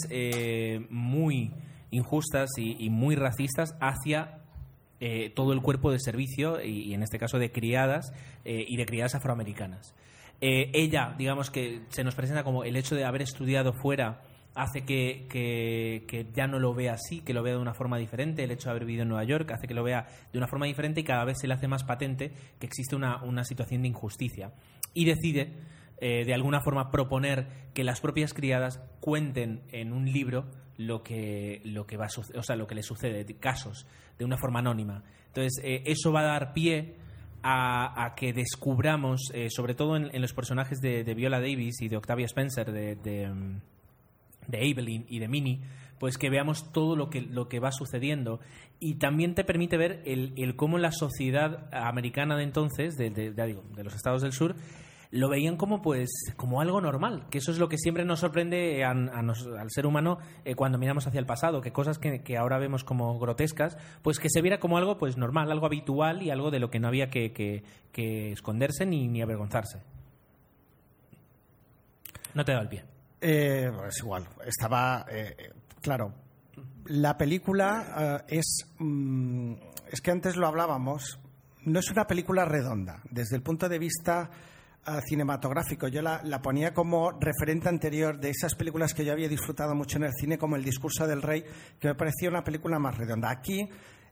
[0.90, 1.52] muy
[1.90, 4.40] injustas y muy racistas hacia
[5.00, 8.12] eh, todo el cuerpo de servicio y, en este caso de criadas
[8.44, 9.94] eh, y de criadas afroamericanas.
[10.40, 14.22] Eh, ella, digamos que se nos presenta como el hecho de haber estudiado fuera
[14.54, 17.98] hace que, que- que ya no lo vea así, que lo vea de una forma
[17.98, 20.46] diferente, el hecho de haber vivido en Nueva York hace que lo vea de una
[20.46, 23.82] forma diferente y cada vez se le hace más patente que existe una, una situación
[23.82, 24.52] de injusticia.
[24.94, 25.52] Y decide,
[25.98, 31.60] eh, de alguna forma, proponer que las propias criadas cuenten en un libro lo que,
[31.64, 33.86] lo que, va o sea, lo que le sucede, de casos,
[34.18, 35.02] de una forma anónima.
[35.28, 36.96] Entonces, eh, eso va a dar pie
[37.42, 42.26] a, que descubramos, eh, sobre todo en, los personajes de, Viola Davis y de Octavia
[42.26, 43.60] Spencer, de, de, mm,
[44.48, 45.60] de Evelyn y de Minnie,
[45.98, 48.40] pues que veamos todo lo que, lo que va sucediendo.
[48.80, 53.94] Y también te permite ver el, cómo la sociedad americana de entonces, digo, de los
[53.94, 54.56] estados del sur,
[55.10, 58.84] lo veían como pues como algo normal, que eso es lo que siempre nos sorprende
[58.84, 63.18] al ser humano eh, cuando miramos hacia el pasado, que cosas que, ahora vemos como
[63.18, 66.70] grotescas, pues que se viera como algo pues normal, algo habitual y algo de lo
[66.70, 69.82] que no había que, que- esconderse ni, ni avergonzarse.
[72.34, 72.84] No te he dado el pie.
[73.20, 75.06] Eh, es igual, estaba.
[75.10, 76.12] eh, eh, claro,
[76.86, 78.66] la película es.
[78.78, 79.54] mm,
[79.90, 81.18] es que antes lo hablábamos,
[81.64, 83.00] no es una película redonda.
[83.10, 84.30] Desde el punto de vista
[85.06, 89.74] cinematográfico, yo la, la ponía como referente anterior de esas películas que yo había disfrutado
[89.74, 91.44] mucho en el cine, como El discurso del rey,
[91.80, 93.30] que me parecía una película más redonda.
[93.30, 93.68] Aquí.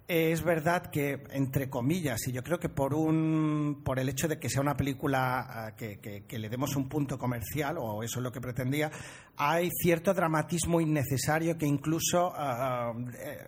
[0.07, 4.29] eh, es verdad que, entre comillas, y yo creo que por un por el hecho
[4.29, 8.19] de que sea una película ah, que, que- le demos un punto comercial, o eso
[8.19, 8.91] es lo que pretendía,
[9.39, 13.39] hay cierto dramatismo innecesario que incluso ah, eh,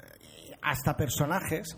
[0.63, 1.77] hasta personajes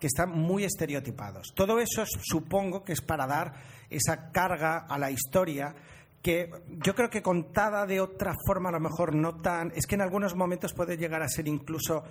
[0.00, 1.52] que están muy estereotipados.
[1.54, 3.54] Todo eso es- supongo que es para dar
[3.90, 5.74] esa carga a la historia
[6.22, 6.50] que
[6.84, 9.70] yo creo que contada de otra forma a lo mejor no tan...
[9.76, 12.02] Es que en algunos momentos puede llegar a ser incluso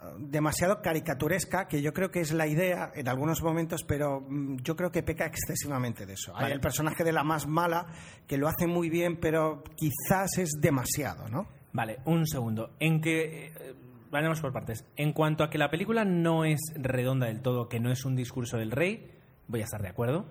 [0.00, 4.56] eh, demasiado caricaturesca, que yo creo que es la idea en algunos momentos, pero mm,
[4.62, 6.32] yo creo que peca excesivamente de eso.
[6.34, 7.86] Hay el personaje de la más mala
[8.26, 11.46] que lo hace muy bien, pero quizás es demasiado, ¿no?
[11.72, 12.70] Vale, un segundo.
[12.80, 13.48] En que.
[13.48, 13.74] eh,
[14.10, 14.86] vayamos por partes.
[14.96, 18.16] En cuanto a que la película no es redonda del todo, que no es un
[18.16, 19.10] discurso del rey,
[19.46, 20.26] voy a estar de acuerdo.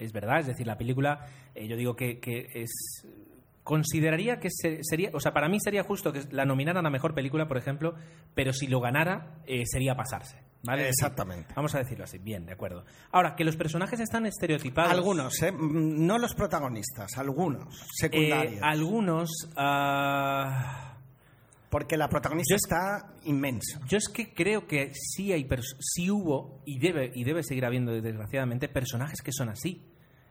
[0.00, 2.70] Es verdad, es decir, la película, eh, yo digo que, que es.
[3.62, 5.10] Consideraría que se- sería.
[5.12, 7.94] O sea, para mí sería justo que la nominaran a mejor película, por ejemplo,
[8.34, 10.38] pero si lo ganara, eh, sería pasarse.
[10.62, 10.82] ¿vale?
[10.82, 11.54] Decir, Exactamente.
[11.54, 12.84] vamos a decirlo así, bien, de acuerdo.
[13.12, 14.92] Ahora, que los personajes están estereotipados.
[14.92, 15.52] Algunos, ¿eh?
[15.52, 18.54] Mm, no los protagonistas, algunos, secundarios.
[18.56, 19.30] Eh, algunos.
[19.56, 20.96] ah,
[21.70, 23.80] porque la protagonista Yo- está inmensa.
[23.86, 25.46] Yo es que creo que sí hay
[25.78, 29.80] sí hubo y debe y debe seguir habiendo desgraciadamente personajes que son así.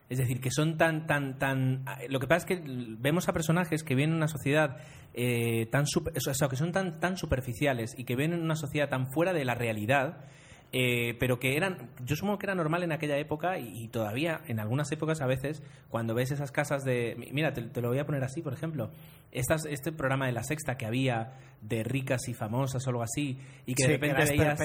[0.09, 2.63] Es decir, que son tan tan tan lo que pasa es que
[2.99, 4.77] vemos a personajes que vienen en una sociedad
[5.13, 9.11] eh, tan super- que son tan tan superficiales y que ven en una sociedad tan
[9.11, 10.25] fuera de la realidad
[10.71, 14.59] eh, pero que eran, yo supongo que era normal en aquella época y, todavía en
[14.59, 17.15] algunas épocas a veces, cuando ves esas casas de...
[17.17, 18.91] mi- Mira, te, te lo voy a poner así, por ejemplo.
[19.31, 23.37] Estas, este programa de La Sexta que había de ricas y famosas o algo así,
[23.65, 24.59] y que Sí, de que repente era veías...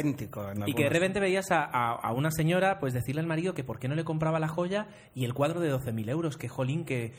[0.69, 3.65] Y que de repente veías a, a- a una señora pues decirle al marido que
[3.65, 6.85] por qué no le compraba la joya y el cuadro de 12.000 euros, que jolín,
[6.85, 7.13] que,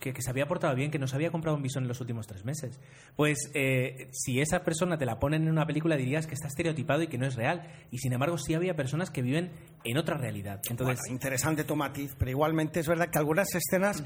[0.00, 2.00] que, que se había portado bien, que no se había comprado un bisón en los
[2.00, 2.80] últimos tres meses.
[3.16, 7.02] Pues eh, si esa persona te la ponen en una película dirías que está estereotipado
[7.02, 7.68] y que no es real.
[7.90, 9.50] Y sin embargo sí había personas que viven
[9.84, 10.60] en otra realidad.
[10.70, 14.02] Entonces, Bueno, interesante tu matiz, pero igualmente es verdad que algunas escenas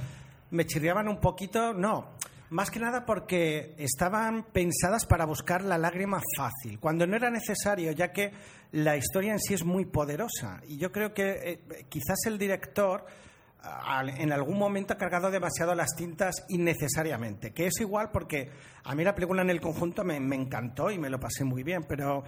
[0.51, 2.11] me chirriaban un poquito, no,
[2.53, 7.93] más que nada porque estaban pensadas para buscar la lágrima fácil, cuando no era necesario,
[7.93, 8.33] ya que
[8.73, 10.61] la historia en sí es muy poderosa.
[10.69, 11.31] Y yo creo que
[11.71, 13.05] eh, quizás el director
[13.63, 18.51] al- en algún momento ha cargado demasiado las tintas innecesariamente, que es igual porque
[18.85, 21.63] a mí la película en el conjunto me, me encantó y me lo pasé muy
[21.63, 22.25] bien, pero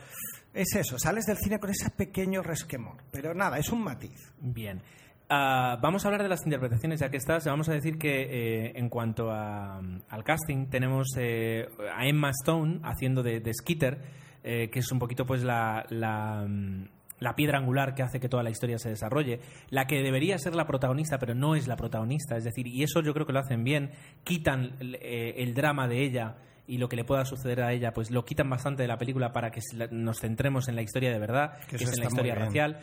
[0.53, 4.33] es eso, sales del cine con ese pequeño resquemor, pero nada, es un matiz.
[4.41, 4.81] Bien.
[5.29, 7.47] Ah, vamos a hablar de las interpretaciones, ya que estás.
[7.47, 12.81] Vamos a decir que eh, en cuanto a, al casting, tenemos eh, a Emma Stone
[12.83, 14.03] haciendo de, de Skitter,
[14.43, 16.85] eh, que es un poquito pues la, la, mm,
[17.21, 19.41] la piedra angular que hace que toda la historia se desarrolle.
[19.71, 22.37] La que debería ser la protagonista, pero no es la protagonista.
[22.37, 23.93] Es decir, y eso yo creo que lo hacen bien.
[24.25, 28.11] Quitan eh, el drama de ella y lo que le pueda suceder a ella, pues
[28.11, 29.61] lo quitan bastante de la película para que
[29.91, 32.79] nos centremos en la historia de verdad, Que que es en la historia racial.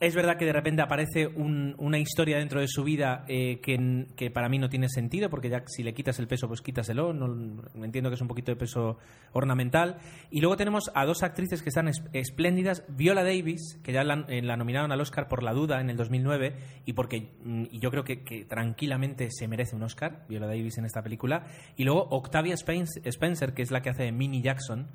[0.00, 4.30] Es verdad que de repente aparece un- una historia dentro de su vida eh, que,
[4.30, 7.12] para mí no tiene sentido, porque ya si le quitas el peso, pues quítaselo.
[7.14, 8.98] No, entiendo que es un poquito de peso
[9.32, 9.98] ornamental.
[10.30, 12.84] Y luego tenemos a dos actrices que están es- espléndidas.
[12.88, 15.96] Viola Davis, que ya la, eh, la nominaron al Oscar por La Duda en el
[15.96, 20.48] 2009, y porque mm, y yo creo que, que tranquilamente se merece un Oscar, Viola
[20.48, 21.46] Davis en esta película.
[21.76, 24.88] Y luego Octavia Spen- Spencer, que es la que hace de Minnie Jackson,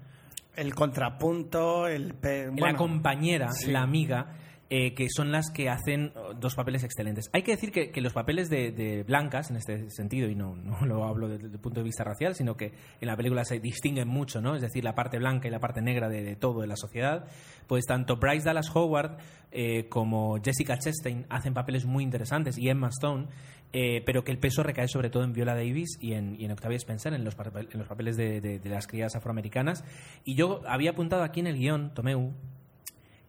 [0.56, 2.16] El contrapunto, el...
[2.58, 3.72] la compañera, sí.
[3.72, 4.34] la amiga,
[4.71, 7.29] eh, que son las que hacen oh, dos papeles excelentes.
[7.34, 10.55] Hay que decir que, que los papeles de, de blancas, en este sentido, y no,
[10.55, 13.60] no lo hablo desde el punto de vista racial, sino que en la película se
[13.60, 14.55] distinguen mucho, ¿no?
[14.55, 17.25] Es decir, la parte blanca y la parte negra de, de todo de la sociedad.
[17.67, 19.17] Pues tanto Bryce Dallas Howard
[19.51, 23.27] eh, como Jessica Chastain hacen papeles muy interesantes y Emma Stone.
[23.73, 26.51] eh, pero que el peso recae sobre todo en Viola Davis y en, y en
[26.51, 29.84] Octavia Spencer, en los, papel- en los papeles de, de- las criadas afroamericanas.
[30.25, 32.34] Y yo había apuntado aquí en el guion, Tomeu,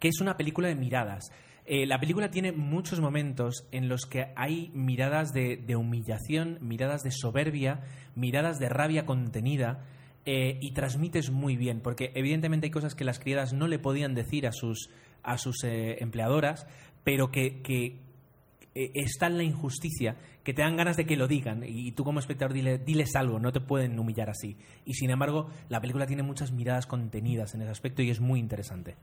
[0.00, 1.30] que es una película de miradas.
[1.66, 7.12] Eh, la película tiene muchos momentos en los que hay miradas de, humillación, miradas de
[7.12, 7.82] soberbia,
[8.16, 9.86] miradas de rabia contenida
[10.24, 14.14] eh, y transmites muy bien, porque evidentemente hay cosas que las criadas no le podían
[14.14, 14.90] decir a sus,
[15.22, 16.66] a sus eh, empleadoras,
[17.04, 18.00] pero que, que
[18.74, 22.18] está en la injusticia que te dan ganas de que lo digan y, tú como
[22.20, 24.56] espectador dile, diles algo, no te pueden humillar así.
[24.84, 28.40] Y sin embargo, la película tiene muchas miradas contenidas en ese aspecto y es muy
[28.40, 28.96] interesante.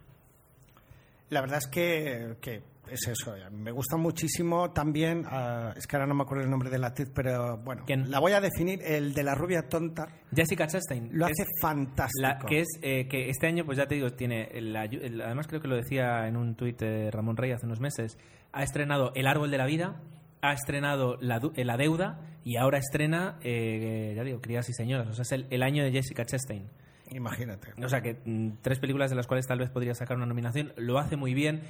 [1.30, 3.34] La verdad es que, que es eso.
[3.52, 6.88] Me gusta muchísimo también, ah, es que ahora no me acuerdo el nombre de la
[6.88, 8.10] actriz, pero bueno, ¿Quién?
[8.10, 10.08] la voy a definir, el de la rubia tonta.
[10.34, 11.10] Jessica Chastain.
[11.12, 12.22] Lo hace fantástico.
[12.22, 14.44] la- que es eh, que este año, pues ya te digo, tiene.
[14.54, 14.76] el-
[15.22, 18.18] además, creo que lo decía en un tuit de Ramón Rey hace unos meses.
[18.54, 20.02] Ha estrenado El Árbol de la Vida,
[20.42, 25.10] ha estrenado La, eh, La Deuda y ahora estrena, eh, ya digo, Crías y Señoras.
[25.10, 26.70] O sea, es el, el año de Jessica Chastain.
[27.12, 27.74] Imagínate.
[27.84, 30.74] O sea, que mm, tres películas de las cuales tal vez podría sacar una nominación.
[30.78, 31.62] Lo hace muy bien.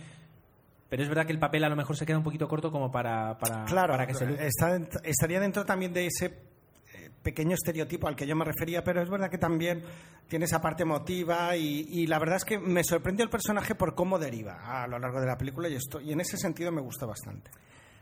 [0.90, 2.90] Pero es verdad que el papel a lo mejor se queda un poquito corto como
[2.92, 4.46] para, para, Claro, para que se luzca.
[4.46, 8.84] está dent- estaría dentro también de ese eh, pequeño estereotipo al que yo me refería,
[8.86, 9.84] pero es verdad que también
[10.30, 13.96] tiene esa parte emotiva y, y la verdad es que me sorprendió el personaje por
[13.96, 16.82] cómo deriva a lo largo de la película y, esto, y en ese sentido me
[16.82, 17.52] gusta bastante.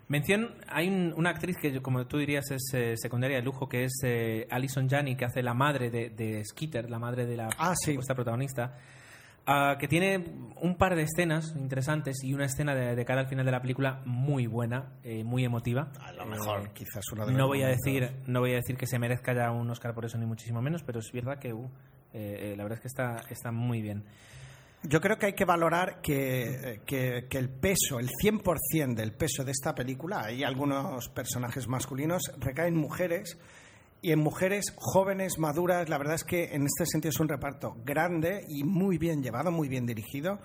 [0.08, 3.86] Mención, hay un- una actriz que, como tú dirías, es eh, secundaria de lujo, que
[3.86, 7.50] es eh, Alison Janney, que hace la madre de, de Skeeter, la madre de la
[7.58, 7.92] Ah, sí.
[7.94, 8.78] supuesta protagonista,
[9.48, 10.24] ah, que tiene
[10.62, 13.62] un par de escenas interesantes y una escena de, de cara al final de la
[13.62, 15.92] película muy buena, eh, muy emotiva.
[16.00, 18.78] A lo mejor, Eh, quizás uno de no voy a decir no voy a decir
[18.78, 21.52] que se merezca ya un Oscar por eso ni muchísimo menos, pero es verdad que
[21.52, 21.66] uh,
[22.14, 24.04] eh, eh, la verdad es que está, está muy bien.
[24.88, 29.44] Yo creo que hay que valorar que, que- que el peso, el 100% del peso
[29.44, 33.38] de esta película, hay algunos personajes masculinos, recaen en mujeres
[34.02, 35.90] y en mujeres jóvenes, maduras.
[35.90, 39.52] La verdad es que en este sentido es un reparto grande y muy bien llevado,
[39.52, 40.40] muy bien dirigido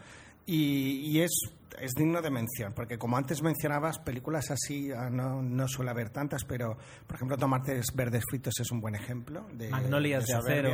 [0.46, 1.31] y, y es,
[1.79, 6.09] es digno de mención, porque como antes mencionabas, películas así ah, no, no suele haber
[6.11, 6.76] tantas, pero
[7.07, 10.68] por ejemplo Tomates Verdes Fritos es un buen ejemplo de, Magnolias de acero.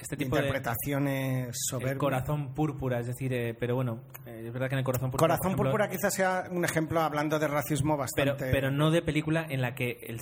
[0.00, 1.98] Este de tipo de- interpretaciones El soberbias.
[1.98, 5.28] corazón púrpura, es decir, eh, pero bueno, eh, es verdad que en el corazón púrpura.
[5.28, 8.50] Corazón ejemplo, Púrpura quizás sea un ejemplo hablando de racismo pero, bastante...
[8.52, 10.18] pero no de película en la que el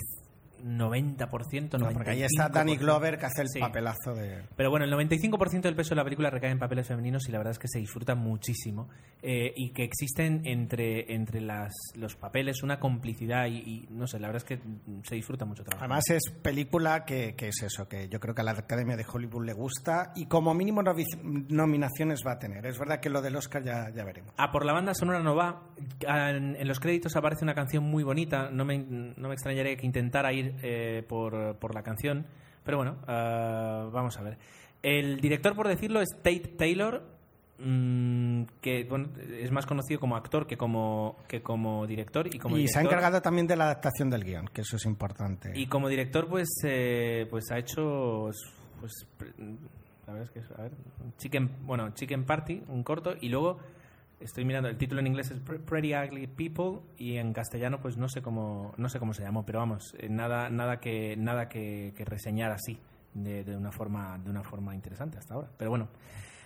[0.63, 2.51] 90%, No, porque ahí está 95%.
[2.53, 3.59] Danny Glover que hace el Sí.
[3.59, 4.43] papelazo de...
[4.55, 7.37] Pero bueno, el 95% del peso de la película recae en papeles femeninos y la
[7.39, 8.89] verdad es que se disfruta muchísimo.
[9.21, 14.19] Eh, y que existen entre, entre las, los papeles una complicidad y, y, no sé,
[14.19, 14.59] la verdad es que
[15.03, 15.83] se disfruta mucho trabajo.
[15.83, 19.05] Además es película que, que es eso, que yo creo que a la Academia de
[19.11, 20.81] Hollywood le gusta y como mínimo
[21.49, 22.65] nominaciones va a tener.
[22.65, 24.33] Es verdad que lo del Oscar ya, ya veremos.
[24.37, 25.63] Ah, por la banda sonora no va.
[26.07, 28.49] Ah, En, en los créditos aparece una canción muy bonita.
[28.51, 32.25] No me, no me extrañaría que intentara ir eh, por, por la canción.
[32.63, 34.37] Pero bueno, ah, vamos a ver.
[34.81, 37.03] El director, por decirlo, es Tate Taylor,
[37.59, 42.27] mm, que bueno, es más conocido como actor que como, que como director.
[42.33, 44.85] Y, como y se ha encargado también de la adaptación del guion, que eso es
[44.85, 45.51] importante.
[45.55, 48.29] Y como director, pues, eh, pues ha hecho,
[48.79, 49.33] pues, pre-
[50.07, 50.71] la verdad es que, es- a ver,
[51.17, 53.59] Chicken, bueno, Chicken Party, un corto, y luego
[54.19, 57.97] estoy mirando, el título en inglés es Pre- Pretty Ugly People y en castellano, pues
[57.97, 61.47] no sé cómo, no sé cómo se llamó, pero vamos, eh, nada, nada que, nada
[61.49, 62.77] que, que reseñar así
[63.13, 65.49] de, de una forma, de una forma interesante hasta ahora.
[65.57, 65.87] Pero bueno.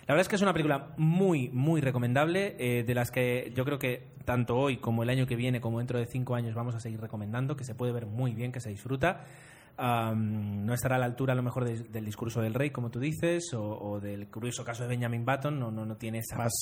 [0.06, 3.64] La verdad es que es una película muy, muy recomendable, eh, de las que yo
[3.64, 6.74] creo que tanto hoy como el año que viene, como dentro de cinco años, vamos
[6.74, 9.24] a seguir recomendando, que se puede ver muy bien, que se disfruta.
[9.78, 12.90] Am, no estará a la altura a lo mejor de- del discurso del rey, como
[12.90, 16.36] tú dices, o, o del curioso caso de Benjamin Button, no, no, no tiene esa
[16.36, 16.52] Más-.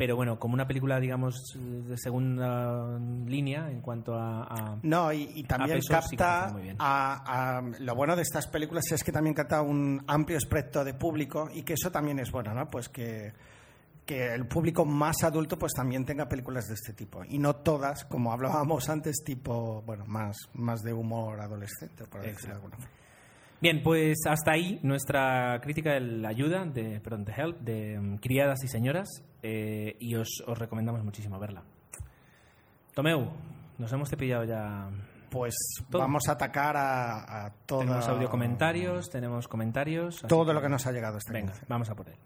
[0.00, 4.44] Pero bueno, como una película, digamos, de segunda línea en cuanto a...
[4.44, 6.76] a- No, y, y también peso sí que capta bien.
[6.78, 10.94] a, a- lo bueno de estas películas es que también capta un amplio espectro de
[10.94, 12.66] público y que eso también es bueno, ¿no?
[12.66, 13.34] Pues que,
[14.06, 18.06] que el público más adulto pues también tenga películas de este tipo y no todas,
[18.06, 22.90] como hablábamos antes, tipo, bueno, más, más de humor adolescente, por decirlo de alguna forma.
[23.60, 28.16] Bien, pues hasta ahí nuestra crítica de la ayuda, de, perdón, de Help, de mm,
[28.16, 29.08] Criadas y Señoras,
[29.42, 31.62] eh, y os, os recomendamos muchísimo verla.
[32.94, 33.28] Tomeu,
[33.78, 34.88] nos hemos cepillado ya.
[35.30, 35.54] Pues
[35.90, 36.02] Todo.
[36.02, 40.22] vamos a atacar a, a todo, Tenemos audio comentarios, tenemos comentarios.
[40.26, 42.16] todo lo que nos ha llegado esta Venga, vamos a por él.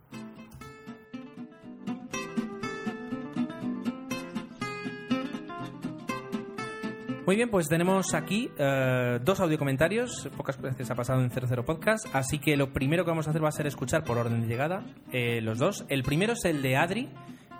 [7.26, 10.28] Muy bien, pues tenemos aquí eh, dos audio comentarios.
[10.36, 12.06] Pocas veces ha pasado en 00 Podcast.
[12.12, 14.46] Así que lo primero que vamos a hacer va a ser escuchar por orden de
[14.46, 15.86] llegada eh, los dos.
[15.88, 17.08] El primero es el de Adri,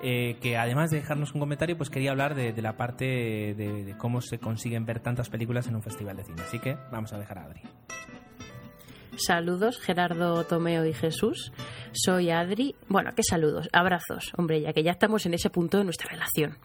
[0.03, 3.97] eh, que además de dejarnos un comentario, pues quería hablar de, la parte de, de
[3.97, 6.43] cómo se consiguen ver tantas películas en un festival de cine.
[6.43, 7.63] Así que vamos a dejar a Adri.
[9.17, 11.53] Saludos, Gerardo, Tomeo y Jesús.
[11.93, 12.75] Soy Adri.
[12.89, 13.71] Bueno, ¿qué saludos?
[13.73, 16.59] Abrazos, hombre, ya que ya estamos en ese punto de nuestra relación.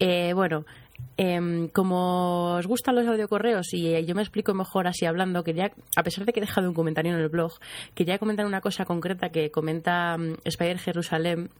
[0.00, 0.64] Eh, bueno,
[1.16, 5.72] em, como os gustan los audiocorreos y eh, yo me explico mejor así hablando, quería,
[5.96, 7.52] a pesar de que he dejado un comentario en el blog,
[7.94, 11.50] quería comentar una cosa concreta que comenta mm, Spider Jerusalén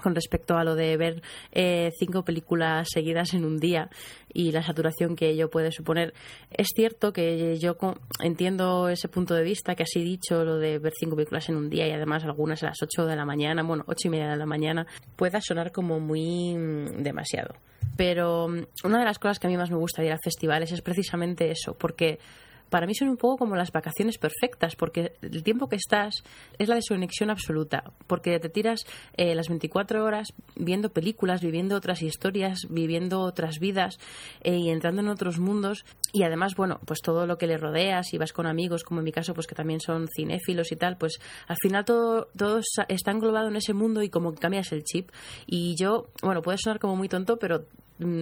[0.00, 1.22] con respecto a lo de ver
[1.52, 3.90] eh, cinco películas seguidas en un día
[4.32, 6.14] y la saturación que ello puede suponer.
[6.50, 7.76] Es cierto que yo
[8.20, 11.68] entiendo ese punto de vista que así dicho, lo de ver cinco películas en un
[11.68, 14.36] día y además algunas a las ocho de la mañana, bueno, ocho y media de
[14.36, 14.86] la mañana,
[15.16, 17.54] pueda sonar como muy mm, demasiado.
[17.96, 20.72] Pero mm, una de las cosas que a mí más me gusta ir a festivales
[20.72, 22.18] es precisamente eso, porque
[22.72, 26.24] para mí son un poco como las vacaciones perfectas, porque el tiempo que estás
[26.58, 28.86] es la desconexión absoluta, porque te tiras
[29.18, 33.98] eh, las 24 horas viendo películas, viviendo otras historias, viviendo otras vidas
[34.40, 35.84] eh, y entrando en otros mundos.
[36.14, 39.04] Y además, bueno, pues todo lo que le rodeas, y vas con amigos, como en
[39.04, 43.10] mi caso, pues que también son cinéfilos y tal, pues al final todo, todo está
[43.10, 45.10] englobado en ese mundo y como que cambias el chip.
[45.46, 47.66] Y yo, bueno, puede sonar como muy tonto, pero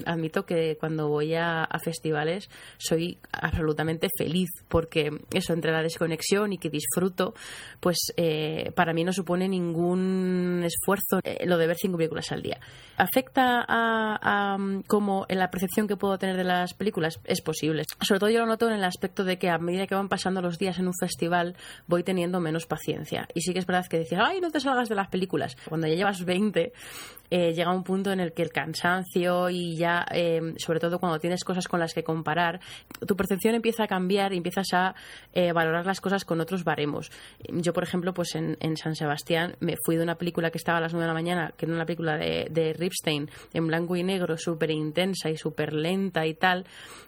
[0.06, 6.58] admito que cuando voy a, festivales soy absolutamente feliz porque eso entre la desconexión y
[6.58, 7.34] que disfruto
[7.80, 12.42] pues eh, para mí no supone ningún esfuerzo eh, lo de ver cinco películas al
[12.42, 12.60] día.
[12.96, 17.84] Afecta a, como en la percepción que puedo tener de las películas es posible.
[18.00, 20.42] Sobre todo yo lo noto en el aspecto de que a medida que van pasando
[20.42, 21.56] los días en un festival
[21.86, 23.26] voy teniendo menos paciencia.
[23.34, 25.86] Y sí que es verdad que decir ay no te salgas de las películas cuando
[25.86, 26.72] ya llevas 20
[27.32, 31.18] eh, llega un punto en el que el cansancio y ya, eh, sobre todo cuando
[31.18, 32.60] tienes cosas con las que comparar,
[33.06, 34.94] tu percepción empieza a cambiar y empiezas a
[35.32, 37.10] eh, valorar las cosas con otros baremos.
[37.48, 40.80] Yo, por ejemplo, pues en, San Sebastián me fui de una película que estaba a
[40.80, 44.02] las 9 de la mañana, que era una película de, de Ripstein, en blanco y
[44.02, 46.64] negro, súper intensa y súper lenta y tal,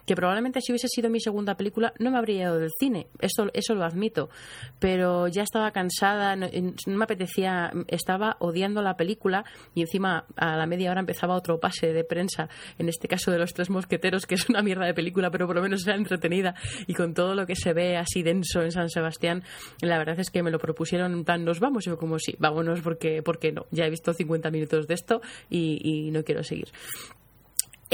[0.07, 3.49] que probablemente si hubiese sido mi segunda película no me habría ido del cine, eso,
[3.53, 4.31] eso lo admito,
[4.79, 6.49] pero ya estaba cansada, no
[6.87, 9.45] me apetecía, estaba odiando la película
[9.75, 12.49] y encima a la media hora empezaba otro pase de prensa,
[12.79, 15.57] en este caso de Los Tres Mosqueteros, que es una mierda de película, pero por
[15.57, 16.55] lo menos era entretenida
[16.87, 19.43] y con todo lo que se ve así denso en San Sebastián,
[19.81, 23.23] la verdad es que me lo propusieron plan, nos vamos, yo como sí, vámonos porque,
[23.23, 26.69] porque no, ya he visto 50 minutos de esto y no quiero seguir.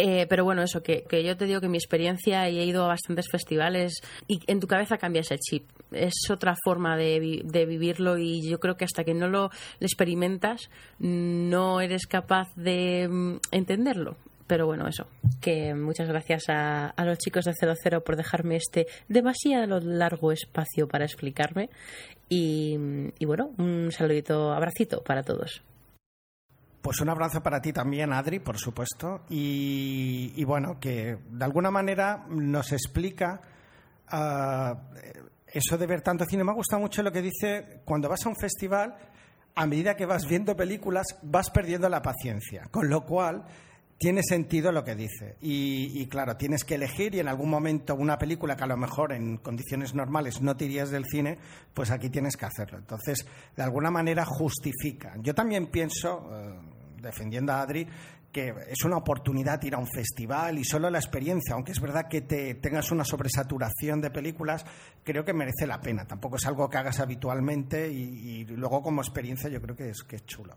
[0.00, 2.86] Eh, pero bueno, eso, que, yo te digo que mi experiencia y he ido a
[2.86, 5.64] bastantes festivales y en tu cabeza cambia ese chip.
[5.90, 9.50] Es otra forma de, de vivirlo y yo creo que hasta que no lo
[9.80, 14.16] experimentas no eres capaz de mm, entenderlo.
[14.48, 15.06] Pero bueno, eso,
[15.40, 20.88] que muchas gracias a, a los chicos de 00 por dejarme este demasiado largo espacio
[20.88, 21.70] para explicarme.
[22.28, 22.76] Y,
[23.18, 25.62] y bueno, un saludito, abracito para todos.
[26.80, 29.22] Pues un abrazo para ti también, Adri, por supuesto.
[29.28, 33.40] Y, bueno, que de alguna manera nos explica
[34.08, 34.74] ah,
[35.46, 36.44] eso de ver tanto cine.
[36.44, 38.94] Me gusta mucho lo que dice, cuando vas a un festival,
[39.54, 42.68] a medida que vas viendo películas, vas perdiendo la paciencia.
[42.70, 43.44] Con lo cual,
[43.98, 45.36] tiene sentido lo que dice.
[45.40, 49.12] Y, claro, tienes que elegir y en algún momento una película que a lo mejor
[49.12, 51.36] en condiciones normales no te irías del cine,
[51.74, 52.78] pues aquí tienes que hacerlo.
[52.78, 53.26] Entonces,
[53.56, 55.14] de alguna manera justifica.
[55.20, 56.54] Yo también pienso, eh,
[57.02, 57.86] defendiendo a Adri,
[58.30, 62.08] que es una oportunidad ir a un festival y solo la experiencia, aunque es verdad
[62.08, 64.64] que te tengas una sobresaturación de películas,
[65.02, 66.06] creo que merece la pena.
[66.06, 70.02] Tampoco es algo que hagas habitualmente y, y luego como experiencia yo creo que es,
[70.04, 70.56] que es chulo.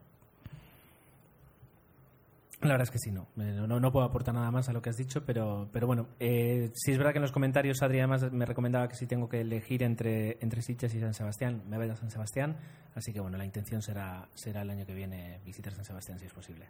[2.62, 3.28] La verdad es que sí, no.
[3.38, 3.80] Eh, no.
[3.80, 3.92] no.
[3.92, 6.98] puedo aportar nada más a lo que has dicho, pero, pero bueno, eh, sí es
[6.98, 10.38] verdad que en los comentarios Adri además me recomendaba que si tengo que elegir entre,
[10.42, 12.58] entre y San Sebastián, me vaya a San Sebastián.
[12.94, 16.26] Así que bueno, la intención será, será el año que viene visitar San Sebastián si
[16.26, 16.68] es posible.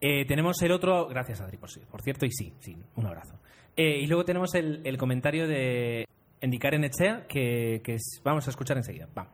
[0.00, 3.40] Eh, tenemos el otro, gracias Adri, por, por cierto, y sí, sí, un abrazo.
[3.76, 6.06] y luego tenemos el, el comentario de
[6.42, 9.08] Indicar en Echea, que, vamos a escuchar enseguida.
[9.16, 9.28] Va.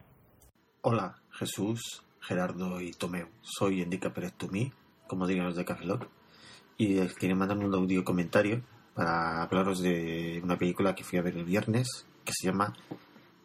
[0.82, 3.28] Hola, Jesús, Gerardo y Tomeo.
[3.42, 4.70] Soy Indica Pérez Tumí
[5.14, 6.08] como digan los de Café Lock,
[6.76, 11.36] y quieren mandarme un audio comentario para hablaros de una película que fui a ver
[11.36, 12.74] el viernes que se llama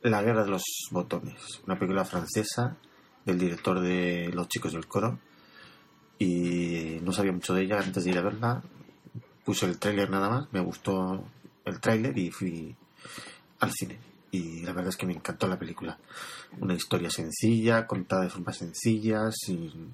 [0.02, 2.76] La Guerra de los Botones, una película francesa
[3.24, 5.20] del director de Los Chicos del Coro
[6.18, 8.64] y no sabía mucho de ella antes de ir a verla.
[9.46, 11.24] Puse el tráiler nada más, me gustó
[11.66, 12.76] el tráiler y fui
[13.60, 14.00] al cine.
[14.32, 16.00] Y la verdad es que me encantó la película.
[16.60, 19.94] Una historia sencilla, contada de forma sencilla, sin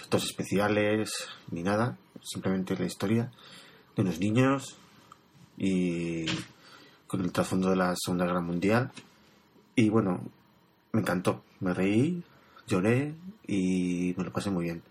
[0.00, 3.30] efectos especiales ni nada, simplemente la historia
[3.94, 4.78] de unos niños
[5.58, 6.24] y
[7.06, 8.90] con el trasfondo de la Segunda Guerra Mundial.
[9.76, 10.22] Y bueno,
[10.92, 12.22] me encantó, me reí,
[12.66, 13.14] lloré
[13.46, 14.82] y me lo pasé muy bien.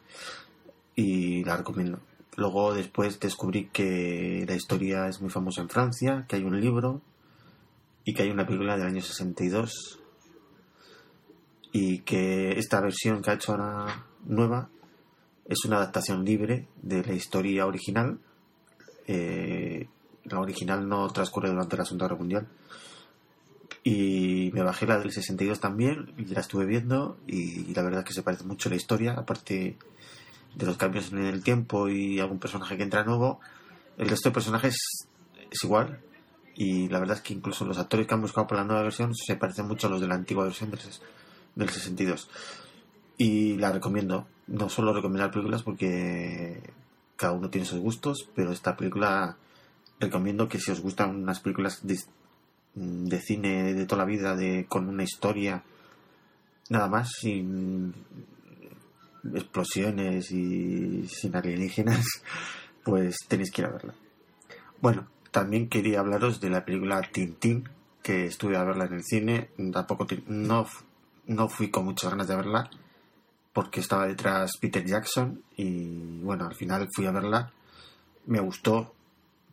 [0.95, 1.99] Y la recomiendo.
[2.35, 7.01] Luego después descubrí que la historia es muy famosa en Francia, que hay un libro
[8.05, 9.99] y que hay una película del año 62
[11.71, 14.69] y que esta versión que ha hecho ahora nueva
[15.49, 18.19] es una adaptación libre de la historia original.
[19.07, 19.87] Eh,
[20.25, 22.47] la original no transcurre durante la Segunda Guerra Mundial.
[23.83, 28.05] Y me bajé la del 62 también y la estuve viendo y, la verdad es
[28.05, 29.13] que se parece mucho la historia.
[29.13, 29.75] Aparte
[30.53, 33.39] de los cambios en el tiempo y algún personaje que entra nuevo,
[33.97, 34.75] el resto de personajes
[35.49, 35.99] es igual.
[36.55, 39.15] Y la verdad es que incluso los actores que han buscado por la nueva versión
[39.15, 40.69] se parecen mucho a los de la antigua versión
[41.55, 42.29] del 62.
[43.19, 44.27] Y la recomiendo.
[44.47, 46.59] No solo recomendar películas porque
[47.17, 49.35] cada uno tiene sus gustos, pero esta película
[49.99, 51.99] recomiendo que si os gustan unas películas de,
[52.73, 55.63] de cine de toda la vida, de, con una historia
[56.69, 57.93] nada más, sin
[59.33, 62.05] explosiones y sin alienígenas,
[62.85, 63.93] pues tenéis que ir a verla.
[64.81, 67.67] Bueno, también quería hablaros de la película Tintín,
[68.01, 69.49] que estuve a verla en el cine.
[69.73, 70.65] Tampoco no,
[71.27, 72.69] no fui con muchas ganas de verla,
[73.59, 77.51] porque estaba detrás Peter Jackson y bueno, al final fui a verla.
[78.25, 78.93] Me gustó,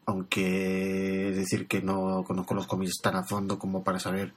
[0.04, 4.32] aunque decir que no conozco los cómics tan a fondo como para saber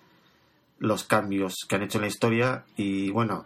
[0.80, 3.46] los cambios que han hecho en la historia y bueno,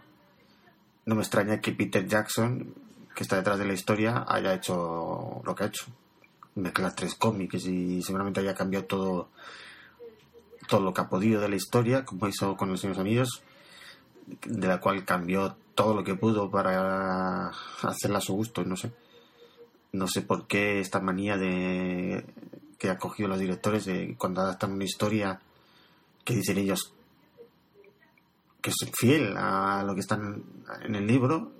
[1.04, 2.72] no me extraña que Peter Jackson,
[3.14, 5.84] que está detrás de la historia, haya hecho lo que ha hecho.
[6.54, 9.28] Mezclar tres cómics y seguramente haya cambiado todo
[10.68, 13.42] todo lo que ha podido de la historia, como hizo con los Señores Anillos,
[14.46, 17.50] de la cual cambió todo lo que pudo para
[17.82, 18.92] hacerla a su gusto, no sé.
[19.92, 22.24] No sé por qué esta manía de
[22.78, 25.40] que ha cogido los directores de cuando adaptan una historia
[26.24, 26.94] que dicen ellos
[28.60, 30.42] que es fiel a lo que están
[30.82, 31.52] en el libro,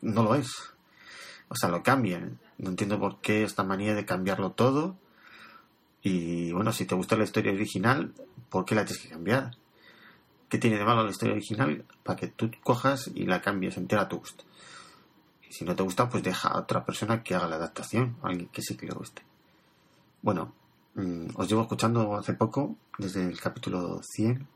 [0.00, 0.48] no lo es.
[1.48, 2.38] O sea, lo cambian.
[2.58, 4.96] No entiendo por qué esta manía de cambiarlo todo.
[6.02, 8.12] Y bueno, si te gusta la historia original,
[8.48, 9.56] ¿por qué la tienes que cambiar?
[10.48, 14.02] ¿Qué tiene de malo la historia original para que tú cojas y la cambies entera
[14.02, 14.44] a tu gusto?
[15.48, 18.28] Y si no te gusta, pues deja a otra persona que haga la adaptación, a
[18.28, 19.22] alguien que sí que le guste.
[20.22, 20.52] Bueno,
[20.94, 24.46] mm, os llevo escuchando hace poco, desde el capítulo 100,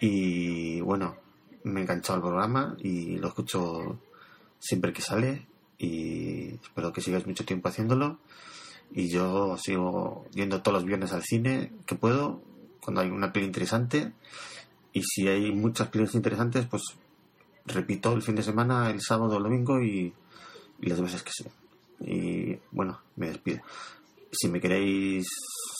[0.00, 1.16] y bueno,
[1.64, 4.00] me he enganchado al programa y lo escucho
[4.58, 5.46] siempre que sale
[5.78, 8.18] y espero que sigáis mucho tiempo haciéndolo
[8.92, 12.42] y yo sigo yendo todos los viernes al cine que puedo
[12.82, 14.12] cuando hay una peli interesante.
[14.92, 16.82] Y si hay muchas pelis interesantes pues
[17.64, 20.12] repito el fin de semana el sábado el domingo y,
[20.80, 21.52] y las veces que sea.
[22.00, 23.60] Y bueno me despido.
[24.30, 25.26] Si me queréis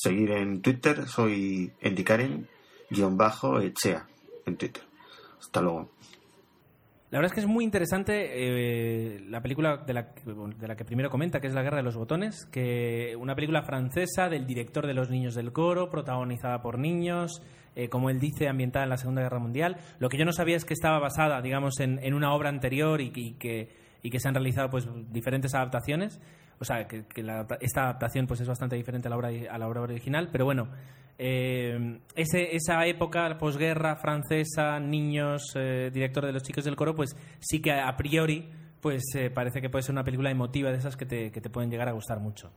[0.03, 2.49] seguir en Twitter soy endicaren
[3.13, 4.07] bajo echea
[4.45, 4.83] en Twitter.
[5.41, 5.91] Hasta luego
[7.13, 10.75] La verdad es que es muy interesante eh, la película de la, que- de la
[10.77, 14.47] que primero comenta, que es La Guerra de los Botones, que una película francesa del
[14.47, 17.43] director de Los Niños del Coro, protagonizada por niños,
[17.77, 19.77] eh, como él dice, ambientada en la Segunda Guerra Mundial.
[19.99, 23.01] Lo que yo no sabía es que estaba basada, digamos, en, en una obra anterior
[23.03, 23.69] y, y que,
[24.03, 26.21] y que se han realizado pues diferentes adaptaciones.
[26.59, 29.69] O sea, que, la esta adaptación pues es bastante diferente a la obra, a la
[29.69, 30.69] obra original, pero bueno,
[31.19, 37.17] eh, ese, esa época posguerra francesa, niños, eh, director de los chicos del coro, pues
[37.41, 38.49] sí que a priori
[38.81, 41.49] pues eh, parece que puede ser una película emotiva de esas que te, que te
[41.49, 42.51] pueden llegar a gustar mucho.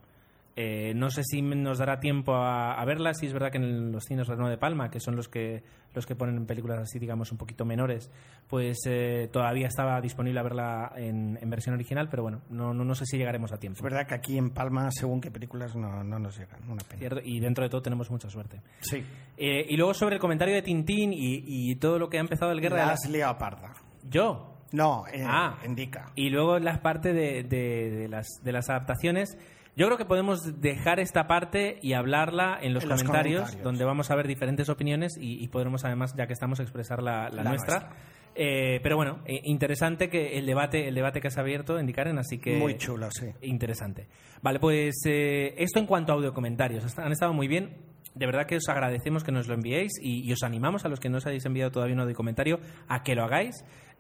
[0.58, 3.91] Eh, no sé si nos dará tiempo a, a verla, si es verdad que en
[3.91, 7.32] los cines Renault de Palma, que son los que los que ponen películas así, digamos,
[7.32, 8.10] un poquito menores,
[8.49, 12.84] pues eh, todavía estaba disponible a verla en, en versión original, pero bueno, no, no,
[12.84, 13.78] no sé si llegaremos a tiempo.
[13.78, 16.60] Es verdad que aquí en Palma, según qué películas, no, no nos llegan.
[16.70, 16.99] Una pena.
[16.99, 17.22] ¿Cierto?
[17.24, 18.62] Y dentro de todo tenemos mucha suerte.
[18.82, 19.03] Sí.
[19.38, 22.51] Eh, y luego sobre el comentario de Tintín y, y todo lo que ha empezado
[22.51, 23.06] el Guerra de La las...
[23.06, 23.74] has liado parda.
[24.10, 24.51] Yo.
[24.74, 25.58] No, Ah.
[25.66, 26.12] indica.
[26.16, 29.38] Y luego la parte de, de- de las, de las adaptaciones.
[29.76, 33.63] Yo creo que podemos dejar esta parte y hablarla en los, En los comentarios, comentarios.
[33.63, 37.30] donde vamos a ver diferentes opiniones y, y podremos además, ya que estamos, expresar la,
[37.30, 37.80] la La nuestra.
[37.80, 37.97] nuestra.
[38.38, 42.38] Eh, pero bueno, eh, interesante que el debate, el debate que has abierto, Indicaren, así
[42.38, 42.57] que...
[42.57, 43.28] Muy chulo, sí.
[43.41, 44.07] Interesante.
[44.41, 46.97] Vale, pues eh, esto en cuanto a audio comentarios.
[46.97, 47.78] Han estado muy bien.
[48.13, 51.01] De verdad que os agradecemos que nos lo enviéis y, y os animamos a los
[51.01, 53.55] que no os hayáis enviado todavía un audio comentario a que lo hagáis.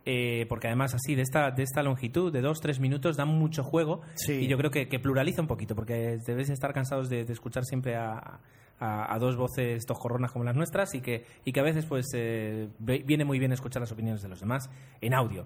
[0.05, 3.63] Eh, porque además así de esta, de esta longitud de dos, tres minutos da mucho
[3.63, 4.33] juego Sí.
[4.33, 7.65] y yo creo que, que pluraliza un poquito porque debéis estar cansados de, de escuchar
[7.65, 8.39] siempre a,
[8.79, 12.05] a- a dos voces toscorronas como las nuestras y que, y que a veces pues
[12.13, 14.69] eh, viene muy bien escuchar las opiniones de los demás
[15.01, 15.45] en audio.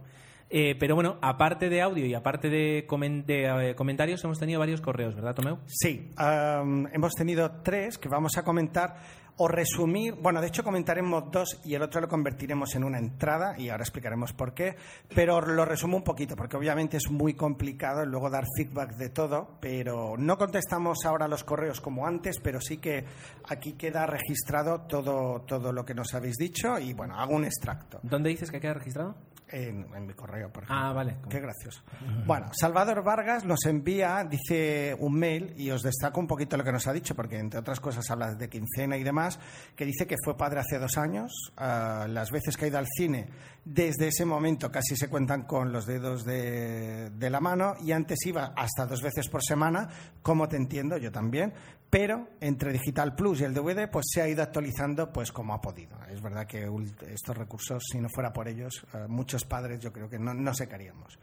[0.49, 2.87] Eh, pero bueno, aparte de audio y aparte de,
[3.25, 5.59] de, eh, comentarios, hemos tenido varios correos, ¿verdad, Tomeu?
[5.67, 8.95] Sí, am, hemos tenido tres que vamos a comentar
[9.39, 10.15] o resumir.
[10.15, 13.83] Bueno, de hecho comentaremos dos y el otro lo convertiremos en una entrada y ahora
[13.83, 14.75] explicaremos por qué.
[15.15, 19.57] Pero lo resumo un poquito porque obviamente es muy complicado luego dar feedback de todo.
[19.61, 23.05] Pero no contestamos ahora los correos como antes, pero sí que
[23.47, 27.99] aquí queda registrado todo, todo lo que nos habéis dicho y bueno, hago un extracto.
[28.03, 29.15] ¿Dónde dices que queda registrado?
[29.51, 30.85] En, en mi correo, por ejemplo.
[30.85, 31.17] Ah, vale.
[31.29, 31.81] Qué gracioso.
[32.25, 36.71] Bueno, Salvador Vargas nos envía, dice un mail, y os destaco un poquito lo que
[36.71, 39.39] nos ha dicho, porque entre otras cosas habla de quincena y demás,
[39.75, 41.51] que dice que fue padre hace dos años.
[41.57, 43.27] ah, las veces que ha ido al cine,
[43.65, 48.19] desde ese momento casi se cuentan con los dedos de, de la mano, y antes
[48.25, 49.89] iba hasta dos veces por semana,
[50.21, 51.53] como te entiendo, yo también.
[51.89, 55.61] Pero entre Digital Plus y el DVD, pues se ha ido actualizando pues como ha
[55.61, 55.97] podido.
[56.11, 56.69] Es verdad que
[57.11, 60.51] estos recursos, si no fuera por ellos, eh, muchos padres yo creo que no, no
[60.71, 61.17] haríamos.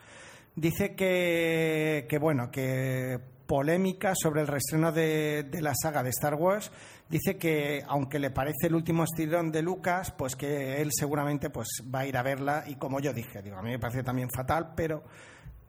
[0.56, 6.72] Dice que, que, bueno, que polémica sobre el reestreno de, la saga de Star Wars.
[7.08, 11.68] Dice que, aunque le parece el último estirón de Lucas, pues que él seguramente pues
[11.94, 12.64] va a ir a verla.
[12.66, 15.04] Y como yo dije, digo, a mí me parece también fatal, pero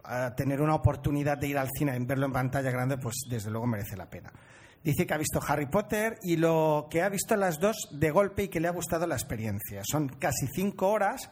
[0.03, 3.51] a tener una oportunidad de ir al cine y verlo en pantalla grande, pues desde
[3.51, 4.31] luego merece la pena.
[4.83, 8.43] Dice que ha visto Harry Potter y lo que ha visto las dos de golpe
[8.43, 9.81] y que le ha gustado la experiencia.
[9.85, 11.29] Son casi cinco horas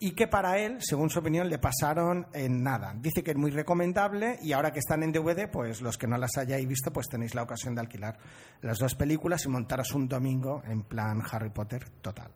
[0.00, 2.94] y que para él, según su opinión, le pasaron en nada.
[2.96, 6.16] Dice que es muy recomendable y ahora que están en DVD, pues los que no
[6.18, 8.18] las hayáis visto, pues tenéis la ocasión de alquilar
[8.60, 12.30] las dos películas y montaros un domingo en plan Harry Potter total.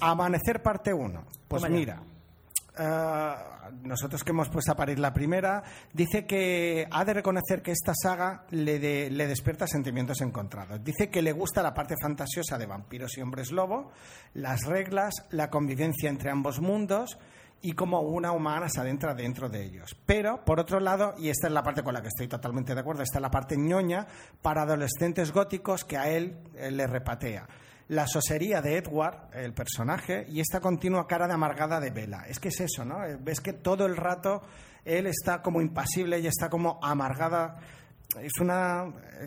[0.00, 1.24] Amanecer parte 1.
[1.48, 2.02] Pues mira,
[2.78, 3.34] eh,
[3.82, 5.62] nosotros que hemos puesto a parir la primera,
[5.92, 10.82] dice que ha de reconocer que esta saga le, de- le despierta sentimientos encontrados.
[10.82, 13.92] Dice que le gusta la parte fantasiosa de vampiros y hombres lobo,
[14.34, 17.18] las reglas, la convivencia entre ambos mundos
[17.62, 19.96] y cómo una humana se adentra dentro de ellos.
[20.04, 22.80] Pero, por otro lado, y esta es la parte con la que estoy totalmente de
[22.80, 24.06] acuerdo, está la parte ñoña
[24.42, 26.36] para adolescentes góticos que a él
[26.70, 27.46] le repatea
[27.88, 32.24] la sosería de Edward, el personaje, y esta continua cara de amargada de Bella.
[32.28, 33.04] Es que es eso, ¿no?
[33.04, 34.42] Eh, Ves que todo el rato
[34.84, 37.56] él está como impasible y está como amargada.
[38.20, 38.84] Es una.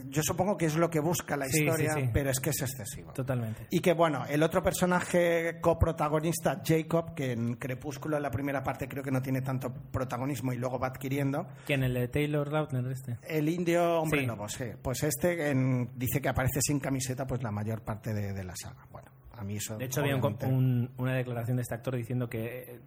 [0.10, 2.10] Yo supongo que es lo que busca la Sí, historia, sí.
[2.14, 3.12] pero es que es excesivo.
[3.14, 3.68] Totalmente.
[3.70, 8.88] Y que bueno, el otro personaje coprotagonista, Jacob, que en Crepúsculo en la primera parte
[8.88, 11.84] creo que no tiene tanto protagonismo y luego va adquiriendo, ¿Quién?
[11.84, 13.18] ¿El de Taylor Lautner este?
[13.28, 14.66] el indio hombre lobo, sí.
[14.82, 18.54] Pues este en- dice que aparece sin camiseta pues la mayor parte de, de la
[18.56, 18.86] saga.
[18.92, 19.78] Bueno, a mí eso.
[19.78, 22.80] De hecho, había un- obviamente, un- una declaración de este actor diciendo que eh,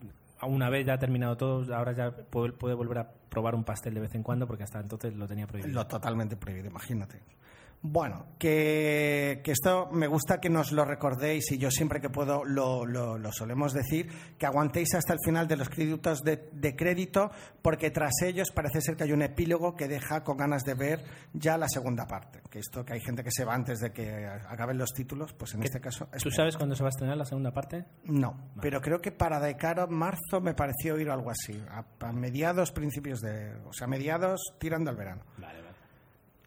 [0.46, 3.94] una vez ya ha terminado todo, ahora ya puede, puede volver a probar un pastel
[3.94, 5.74] de vez en cuando porque hasta entonces lo tenía prohibido.
[5.74, 7.20] Lo totalmente prohibido, imagínate.
[7.82, 12.44] Bueno, que, que esto me gusta que nos lo recordéis y yo siempre que puedo
[12.44, 14.06] lo, lo- lo solemos decir,
[14.38, 17.30] que aguantéis hasta el final de los créditos de, de crédito
[17.62, 21.04] porque tras ellos parece ser que hay un epílogo que deja con ganas de ver
[21.32, 22.42] ya la segunda parte.
[22.50, 25.54] Que esto que hay gente que se va antes de que acaben los títulos, pues
[25.54, 26.06] en este caso...
[26.22, 27.86] ¿Tú sabes cuándo se va a estrenar la segunda parte?
[28.04, 31.84] No, pero creo que para de cara a marzo me pareció oír algo así, a,
[32.06, 33.54] a mediados, principios de...
[33.64, 35.22] O sea, mediados tirando al verano.
[35.38, 35.69] Vale, vale.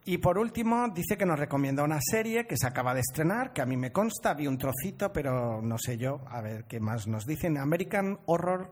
[0.06, 3.62] Y por último, dice que nos recomienda una serie que se acaba de estrenar, que
[3.62, 7.08] a mí me consta, vi un trocito, pero no sé yo, a ver qué más
[7.08, 7.58] nos dicen.
[7.58, 8.70] American Horror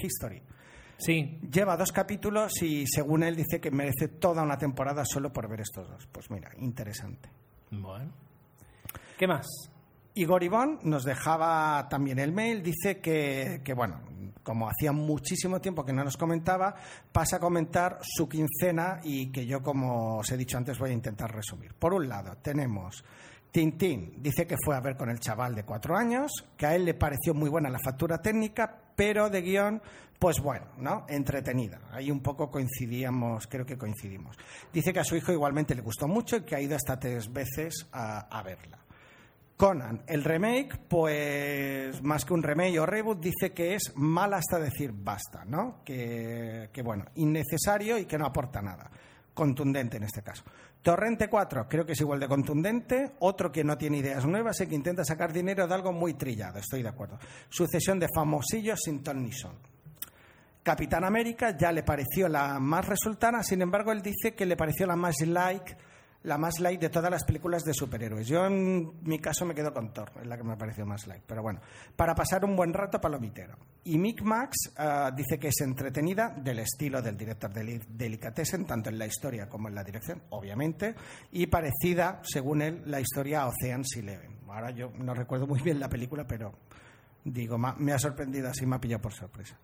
[0.00, 0.40] History.
[0.98, 5.48] Sí, Lleva dos capítulos y según él dice que merece toda una temporada solo por
[5.48, 6.06] ver estos dos.
[6.10, 7.28] Pues mira, interesante.
[7.70, 8.12] bueno.
[9.16, 9.46] ¿Qué más?
[10.14, 14.00] Igor Ivón nos dejaba también el mail, dice que, que, bueno,
[14.48, 16.74] como hacía muchísimo tiempo que no nos comentaba,
[17.12, 20.94] pasa a comentar su quincena y que yo, como os he dicho antes, voy a
[20.94, 21.74] intentar resumir.
[21.74, 23.04] Por un lado, tenemos
[23.50, 26.86] Tintín, dice que fue a ver con el chaval de cuatro años, que a él
[26.86, 29.82] le pareció muy buena la factura técnica, pero de guion,
[30.18, 31.04] pues bueno, ¿no?
[31.10, 31.80] Entretenida.
[31.92, 34.34] Ahí un poco coincidíamos, creo que coincidimos.
[34.72, 37.30] Dice que a su hijo igualmente le gustó mucho y que ha ido hasta tres
[37.30, 38.78] veces a, a verla.
[39.58, 44.56] Conan, el remake, pues más que un remake o reboot, dice que es mal hasta
[44.60, 45.82] decir basta, ¿no?
[45.84, 48.88] Que, que, bueno, innecesario y que no aporta nada.
[49.34, 50.44] Contundente en este caso.
[50.80, 53.14] Torrente 4, creo que es igual de contundente.
[53.18, 56.60] Otro que no tiene ideas nuevas y que intenta sacar dinero de algo muy trillado,
[56.60, 57.18] estoy de acuerdo.
[57.48, 59.56] Sucesión de famosillos sin ton ni son.
[60.62, 64.86] Capitán América ya le pareció la más resultana, sin embargo, él dice que le pareció
[64.86, 65.76] la más like,
[66.28, 68.28] la más like de todas las películas de superhéroes.
[68.28, 71.24] Yo, en mi caso, me quedo con Thor, es la que me pareció más like.
[71.26, 71.60] Pero bueno,
[71.96, 73.56] para pasar un buen rato palomitero.
[73.84, 78.90] Y Mick Max ah, dice que es entretenida, del estilo del director de Delicatessen, tanto
[78.90, 80.94] en la historia como en la dirección, obviamente,
[81.32, 84.40] y parecida, según él, la historia a Ocean's Eleven.
[84.48, 86.52] Ahora yo no recuerdo muy bien la película, pero
[87.24, 89.58] digo, me ha sorprendido así, me ha pillado por sorpresa.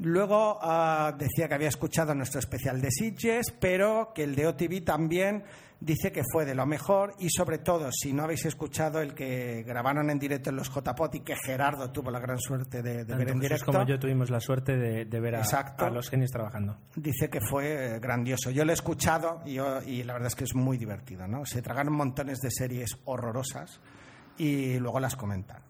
[0.00, 4.84] Luego ah, decía que había escuchado nuestro especial de Sitges, pero que el de OTV
[4.84, 5.42] también
[5.80, 9.62] dice que fue de lo mejor y sobre todo, si no habéis escuchado el que
[9.64, 13.28] grabaron en directo en los JPOT y que Gerardo tuvo la gran suerte de, ver
[13.30, 16.76] en directo, como yo tuvimos la suerte de, de ver a, los genios trabajando.
[16.96, 18.50] dice que fue eh, grandioso.
[18.50, 21.26] Yo lo he escuchado y, yo- y la verdad es que es muy divertido.
[21.28, 21.44] ¿no?
[21.44, 23.80] Se tragaron montones de series horrorosas
[24.36, 25.62] y luego las comentan.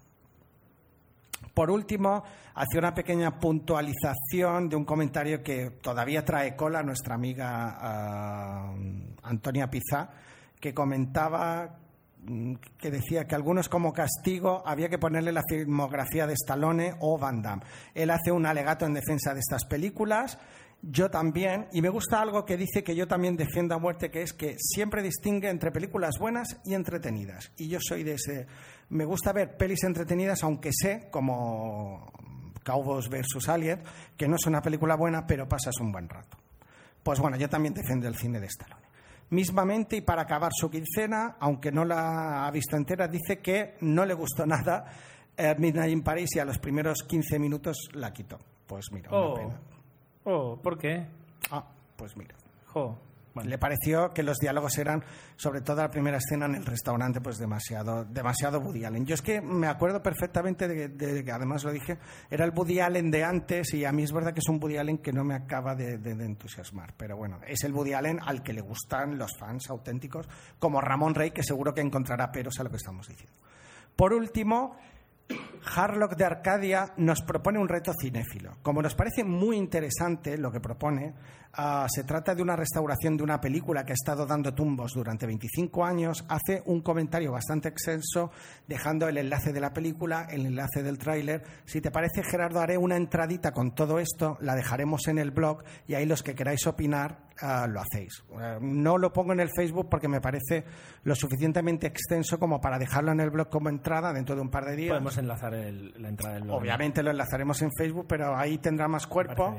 [1.58, 2.22] Por último,
[2.54, 8.72] hacía una pequeña puntualización de un comentario que todavía trae cola nuestra amiga ah,
[9.24, 10.08] Antonia Pizá,
[10.60, 11.80] que comentaba
[12.22, 17.18] mm, que decía que algunos como castigo había que ponerle la filmografía de Stallone o
[17.18, 17.64] Van Damme.
[17.92, 20.38] Él hace un alegato en defensa de estas películas,
[20.82, 24.22] yo también, y me gusta algo que dice que yo también defiendo a muerte, que
[24.22, 27.50] es que siempre distingue entre películas buenas y entretenidas.
[27.56, 28.46] Y yo soy de ese...
[28.90, 32.10] Me gusta ver pelis entretenidas, aunque sé, como
[32.64, 33.48] Cowboys vs.
[33.48, 33.82] Alien,
[34.16, 36.38] que no es una película buena, pero pasas un buen rato.
[37.02, 38.86] Pues bueno, yo también defiendo el cine de Stallone.
[39.30, 44.06] Mismamente, y para acabar su quincena, aunque no la ha visto entera, dice que no
[44.06, 44.86] le gustó nada
[45.36, 48.38] eh, Midnight in Paris y a los primeros 15 minutos la quitó.
[48.66, 49.34] Pues mira, una Oh.
[49.34, 49.60] pena.
[50.30, 51.06] Oh, ¿por qué?
[51.50, 51.64] Ah,
[51.96, 52.34] pues mira.
[52.66, 52.98] Jo.
[53.34, 53.50] Bueno.
[53.50, 55.02] Le pareció que los diálogos eran,
[55.36, 59.06] sobre todo la primera escena en el restaurante, pues demasiado, demasiado Woody Allen.
[59.06, 61.98] Yo es que me acuerdo perfectamente de, de que, además lo dije,
[62.30, 64.76] era el Woody Allen de antes y a mí es verdad que es un Woody
[64.78, 66.94] Allen que no me acaba de, de- de entusiasmar.
[66.96, 71.14] Pero bueno, es el Woody Allen al que le gustan los fans auténticos, como Ramón
[71.14, 73.38] Rey, que seguro que encontrará peros a lo que estamos diciendo.
[73.94, 74.76] Por último,
[75.74, 78.56] Harlock de Arcadia nos propone un reto cinéfilo.
[78.62, 81.14] Como nos parece muy interesante lo que propone,
[81.54, 85.26] ah, se trata de una restauración de una película que ha estado dando tumbos durante
[85.26, 86.24] 25 años.
[86.28, 88.30] Hace un comentario bastante extenso,
[88.66, 91.42] dejando el enlace de la película, el enlace del tráiler.
[91.64, 95.62] Si te parece, Gerardo, haré una entradita con todo esto, la dejaremos en el blog
[95.86, 98.24] y ahí los que queráis opinar ah, lo hacéis.
[98.60, 100.64] No lo pongo en el Facebook porque me parece
[101.04, 104.64] lo suficientemente extenso como para dejarlo en el blog como entrada dentro de un par
[104.64, 104.90] de días.
[104.90, 106.56] Podemos enlazar el- la entrada del blog.
[106.60, 109.56] Obviamente lo enlazaremos en Facebook, pero ahí tendrá más cuerpo.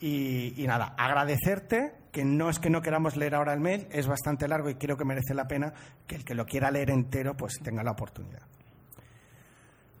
[0.00, 4.06] Y, y nada, agradecerte, que no es que no queramos leer ahora el mail, es
[4.06, 5.72] bastante largo y creo que merece la pena
[6.06, 8.42] que el que lo quiera leer entero pues tenga la oportunidad.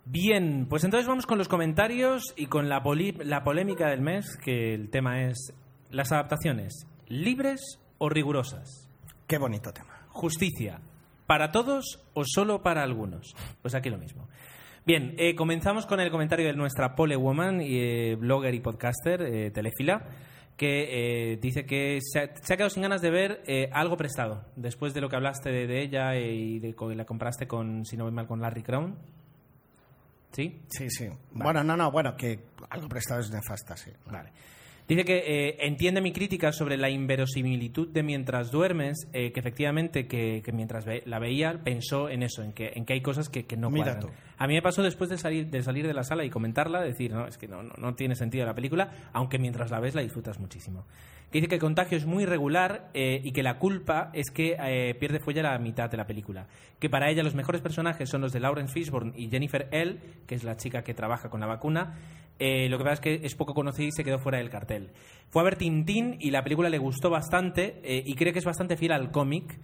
[0.04, 2.80] Bien, pues entonces vamos con los comentarios y con la,
[3.24, 5.52] la polémica del mes, que el tema es
[5.90, 8.88] las adaptaciones, libres o rigurosas.
[9.26, 10.06] Qué bonito tema.
[10.08, 10.80] Justicia,
[11.26, 13.34] ¿para todos o solo para algunos?
[13.62, 14.28] Pues aquí lo mismo.
[14.86, 19.50] Bien, eh, comenzamos con el comentario de nuestra Pole Woman, eh, blogger y podcaster, eh,
[19.50, 20.06] Telefila,
[20.56, 24.92] que dice que se ha, se ha quedado sin ganas de ver algo prestado, después
[24.92, 28.04] de lo que hablaste de, de ella y de que la compraste con, si no
[28.04, 28.96] voy mal, con Larry Crown.
[30.32, 30.62] ¿Sí?
[30.68, 31.08] Sí, sí.
[31.30, 33.92] Bueno, no, no, bueno, que algo prestado es nefasta, sí.
[34.10, 34.32] Vale.
[34.88, 40.06] Dice que eh, entiende mi crítica sobre la inverosimilitud de mientras duermes, eh, que efectivamente
[40.06, 43.28] que, que mientras ve- la veía pensó en eso, en que, en que hay cosas
[43.28, 44.00] que, que no Mira cuadran.
[44.00, 44.10] tú.
[44.38, 47.12] A mí me pasó después de salir, de salir de la sala y comentarla, decir,
[47.12, 50.00] no, es que no, no, no tiene sentido la película, aunque mientras la ves la
[50.00, 50.86] disfrutas muchísimo.
[51.30, 54.56] Que dice que el contagio es muy regular eh, y que la culpa es que
[54.58, 56.46] eh, pierde fuelle a la mitad de la película.
[56.78, 60.34] Que para ella los mejores personajes son los de Lawrence Fishburne y Jennifer L., que
[60.34, 61.98] es la chica que trabaja con la vacuna.
[62.38, 64.90] Eh, lo que pasa es que es poco conocida y se quedó fuera del cartel.
[65.28, 68.44] Fue a ver Tintín y la película le gustó bastante eh, y cree que es
[68.44, 69.58] bastante fiel al cómic.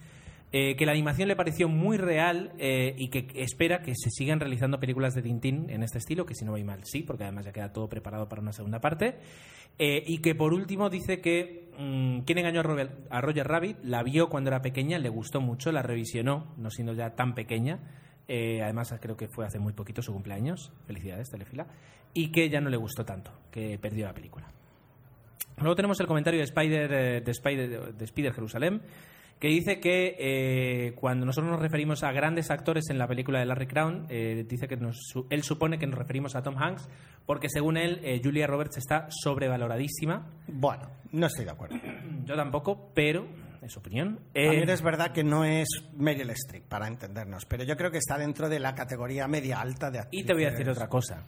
[0.53, 4.79] eh, que la animación le pareció muy real y que espera que se sigan realizando
[4.79, 7.53] películas de Tintín en este estilo, que si no voy mal sí, porque además ya
[7.53, 9.17] queda todo preparado para una segunda parte.
[9.79, 14.05] Y que por último dice que mm, quien engañó a Roger, a Roger Rabbit la
[14.05, 17.81] vio cuando era pequeña, le gustó mucho, la revisionó, no siendo ya tan pequeña.
[18.29, 20.73] Eh, además, creo que fue hace muy poquito su cumpleaños.
[20.87, 21.67] Felicidades, Telefila.
[22.15, 24.47] Y que ya no le gustó tanto, que perdió la película.
[25.59, 28.83] Luego tenemos el comentario de Spider, eh, de Spider, de Spider Jerusalén,
[29.39, 33.47] que dice que eh, cuando nosotros nos referimos a grandes actores en la película de
[33.47, 36.89] Larry Crown, eh, dice que nos- él supone que nos referimos a Tom Hanks,
[37.27, 40.27] porque según él, eh, Julia Roberts está sobrevaloradísima.
[40.49, 41.77] Bueno, no estoy de acuerdo.
[42.25, 43.27] Yo tampoco, pero
[43.65, 44.21] es opinión.
[44.33, 47.99] También Eh, es verdad que no es Meryl Streep, para entendernos, pero yo creo que
[47.99, 50.77] está dentro de la categoría media alta de Y te voy a decir actrices.
[50.77, 51.25] otra cosa.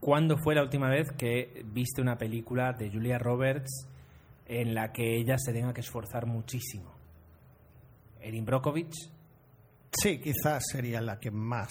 [0.00, 3.88] ¿Cuándo fue la última vez que viste una película de Julia Roberts
[4.46, 6.92] en la que ella se tenga que esforzar muchísimo?
[8.20, 8.94] Erin Brockovich.
[9.92, 11.70] Sí, quizás sería la que más,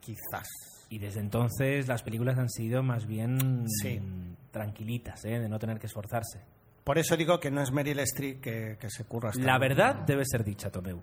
[0.00, 0.46] quizás.
[0.90, 4.00] Y desde entonces las películas han sido más bien Sí.
[4.52, 5.40] tranquilitas, ¿eh?
[5.40, 6.40] de no tener que esforzarse.
[6.84, 9.96] Por eso digo que no es Meryl Streep que, que se curra hasta La verdad
[10.06, 11.02] debe ser dicha, Tomeu.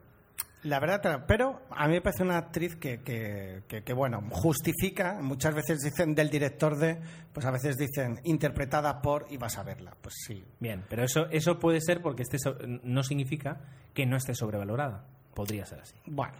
[0.63, 5.19] La verdad, pero a mí me parece una actriz que, que, que- que, bueno, justifica,
[5.19, 6.99] muchas veces dicen del director de,
[7.33, 9.97] pues a veces dicen interpretada por y vas a verla.
[9.99, 13.59] Pues sí, Bien, pero eso, eso puede ser porque esté so- no significa
[13.95, 15.03] que no esté sobrevalorada.
[15.33, 15.95] Podría ser así.
[16.05, 16.33] bueno.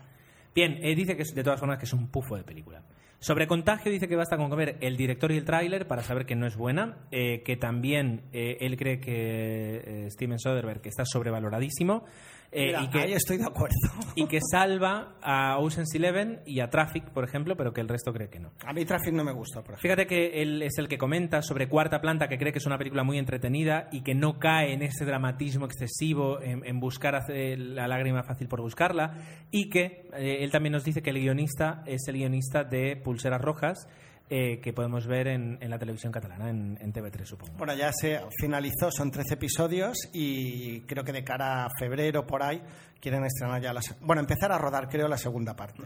[0.54, 2.84] Bien, eh, dice que es, de todas formas que es un pufo de película.
[3.24, 6.36] Sobre Contagio dice que basta con ver el director y el tráiler para saber que
[6.36, 12.04] no es buena, eh, que también eh, él cree que eh, Steven Soderbergh está sobrevaloradísimo
[12.52, 13.76] eh, Mira, y que ahí estoy de acuerdo.
[14.16, 18.12] y que salva a Ocean's Eleven y a Traffic, por ejemplo, pero que el resto
[18.14, 18.52] cree que no.
[18.66, 19.82] A mí Traffic no me gusta, por ejemplo.
[19.82, 22.78] Fíjate que él es el que comenta sobre Cuarta Planta, que cree que es una
[22.78, 27.88] película muy entretenida y que no cae en ese dramatismo excesivo, en, en buscar la
[27.88, 29.18] lágrima fácil por buscarla,
[29.50, 33.42] y que eh, él también nos dice que el guionista es el guionista de Pulseras
[33.42, 33.88] Rojas,
[34.34, 37.52] eh, que podemos ver en, en la televisión catalana, en, en TV3, supongo.
[37.58, 42.42] Bueno, ya se finalizó, son 13 episodios y creo que de cara a febrero por
[42.42, 42.62] ahí
[43.02, 45.84] quieren estrenar ya la Bueno, empezar a rodar, creo, la segunda parte.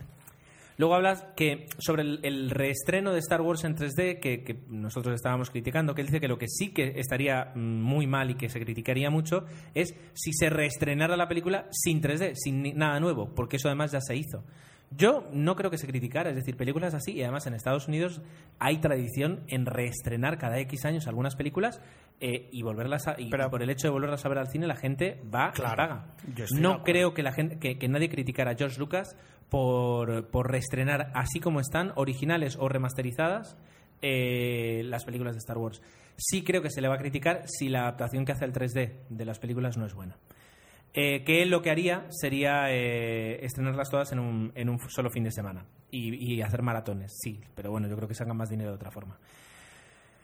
[0.77, 5.15] Luego hablas que sobre el, el reestreno de Star Wars en 3D, que, que nosotros
[5.15, 8.35] estábamos criticando, que él dice que lo que sí que estaría mm, muy mal y
[8.35, 12.99] que se criticaría mucho es si se reestrenara la película sin 3D, sin ni- nada
[12.99, 14.43] nuevo, porque eso además ya se hizo.
[14.91, 18.21] Yo no creo que se criticara, es decir, películas así, y además en Estados Unidos
[18.59, 21.81] hay tradición en reestrenar cada X años algunas películas
[22.21, 24.67] eh, y volverlas a, y Pero- por el hecho de volverlas a ver al cine
[24.67, 26.05] la gente va Claro, paga.
[26.27, 29.17] estoy de No creo que la gente que, que nadie criticara a George Lucas
[29.49, 33.57] por, por reestrenar así como están, originales o remasterizadas,
[34.01, 35.81] eh, las películas de Star Wars.
[36.17, 38.93] Sí creo que se le va a criticar si la adaptación que hace el 3D
[39.09, 40.15] de las películas no es buena.
[40.97, 45.09] Eh, que él lo que haría sería eh, estrenarlas todas en un, en un solo
[45.09, 48.69] fin de semana y, hacer maratones, sí, pero bueno, yo creo que sacan más dinero
[48.69, 49.17] de otra forma.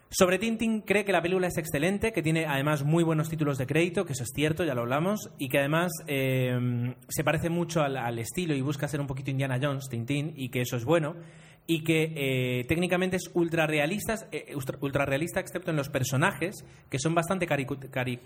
[0.10, 3.68] Sobre Tintin cree que la película es excelente, que tiene además muy buenos títulos de
[3.68, 7.82] crédito, que eso es cierto, ya lo hablamos, y que además eh, se parece mucho
[7.82, 11.16] al, estilo y busca ser un poquito Indiana Jones, Tintín, y que eso es bueno,
[11.68, 14.16] y que eh, técnicamente es ultra realista,
[14.80, 18.20] ultra realista excepto en los personajes, que son bastante caricatura, cari-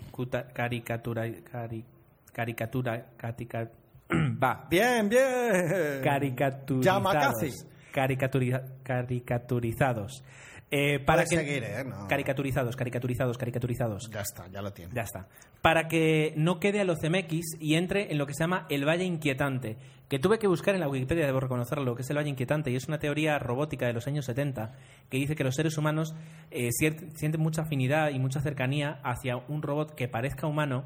[2.40, 3.70] caricatura, carica-
[4.42, 6.02] va, Bien, bien.
[6.04, 6.84] caricaturizados.
[6.84, 7.50] Yamakasi.
[7.94, 10.22] Caricaturi- caricaturizados.
[10.70, 11.84] Eh, para Puedes que, seguir, ¿eh?
[11.84, 12.06] No.
[12.08, 14.10] Caricaturizados, caricaturizados, caricaturizados.
[14.12, 14.92] Ya está, ya lo tiene.
[14.94, 15.28] Ya está.
[15.62, 18.84] Para que no quede a los CMX y entre en lo que se llama el
[18.86, 19.78] Valle Inquietante,
[20.10, 22.70] que tuve que buscar en la Wikipedia, debo reconocerlo, lo que es el Valle Inquietante,
[22.70, 24.72] y es una teoría robótica de los años 70
[25.08, 26.14] que dice que los seres humanos
[26.50, 30.84] eh, sienten mucha afinidad y mucha cercanía hacia un robot que parezca humano,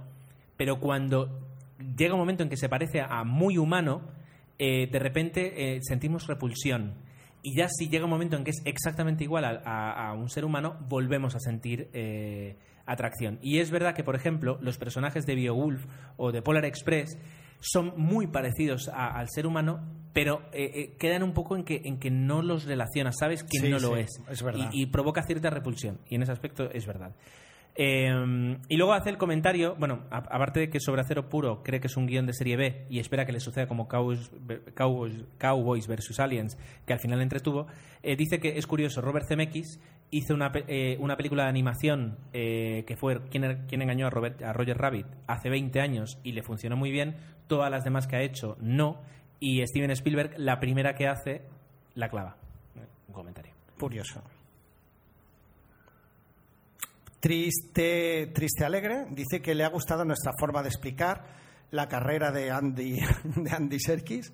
[0.61, 1.41] pero cuando
[1.97, 4.03] llega un momento en que se parece a muy humano,
[4.59, 6.93] eh, de repente eh, sentimos repulsión.
[7.43, 10.29] Y ya si llega un momento en que es exactamente igual a, a- a un
[10.29, 13.39] ser humano, volvemos a sentir eh, atracción.
[13.41, 15.87] Y es verdad que, por ejemplo, los personajes de Beowulf
[16.19, 17.17] o de Polar Express
[17.61, 19.81] son muy parecidos a- al ser humano,
[20.13, 23.61] pero eh, eh, quedan un poco en que, en que no los relacionas, sabes que
[23.61, 24.11] Sí, no lo es.
[24.29, 24.69] es verdad.
[24.75, 26.01] Y, y provoca cierta repulsión.
[26.11, 27.17] Y en ese aspecto es verdad.
[27.83, 31.87] Eh, y luego hace el comentario, bueno, aparte de que sobre Acero Puro cree que
[31.87, 34.31] es un guion de serie B y espera que le suceda como Cowboys,
[34.74, 37.68] Cowboys, versus Aliens, que al final entretuvo,
[38.03, 42.85] eh, dice que es curioso, Robert Zemeckis hizo una, eh, una película de animación eh,
[42.87, 46.43] que fue quien, quien engañó a, Robert, a Roger Rabbit hace 20 años y le
[46.43, 47.16] funcionó muy bien,
[47.47, 49.01] todas las demás que ha hecho no,
[49.39, 51.47] y Steven Spielberg, la primera que hace,
[51.95, 52.37] la clava.
[53.09, 53.55] Un comentario.
[53.78, 54.22] Curioso.
[57.21, 61.23] Triste, triste alegre, dice que le ha gustado nuestra forma de explicar
[61.71, 62.99] la carrera de Andy,
[63.37, 64.33] de Andy Serkis,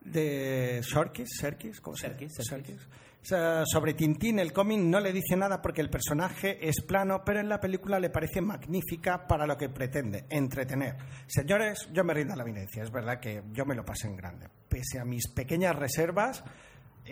[0.00, 2.08] de Serkis, Serkis, ¿cómo se?
[2.08, 2.88] Serkis, Serkis.
[3.22, 7.50] Sobre Tintín, el cómic no le dice nada porque el personaje es plano, pero en
[7.50, 10.96] la película le parece magnífica para lo que pretende, entretener.
[11.26, 14.16] Señores, yo me rindo a la evidencia, es verdad que yo me lo pasé en
[14.16, 14.48] grande.
[14.68, 16.42] Pese a mis pequeñas reservas,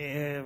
[0.00, 0.44] eh,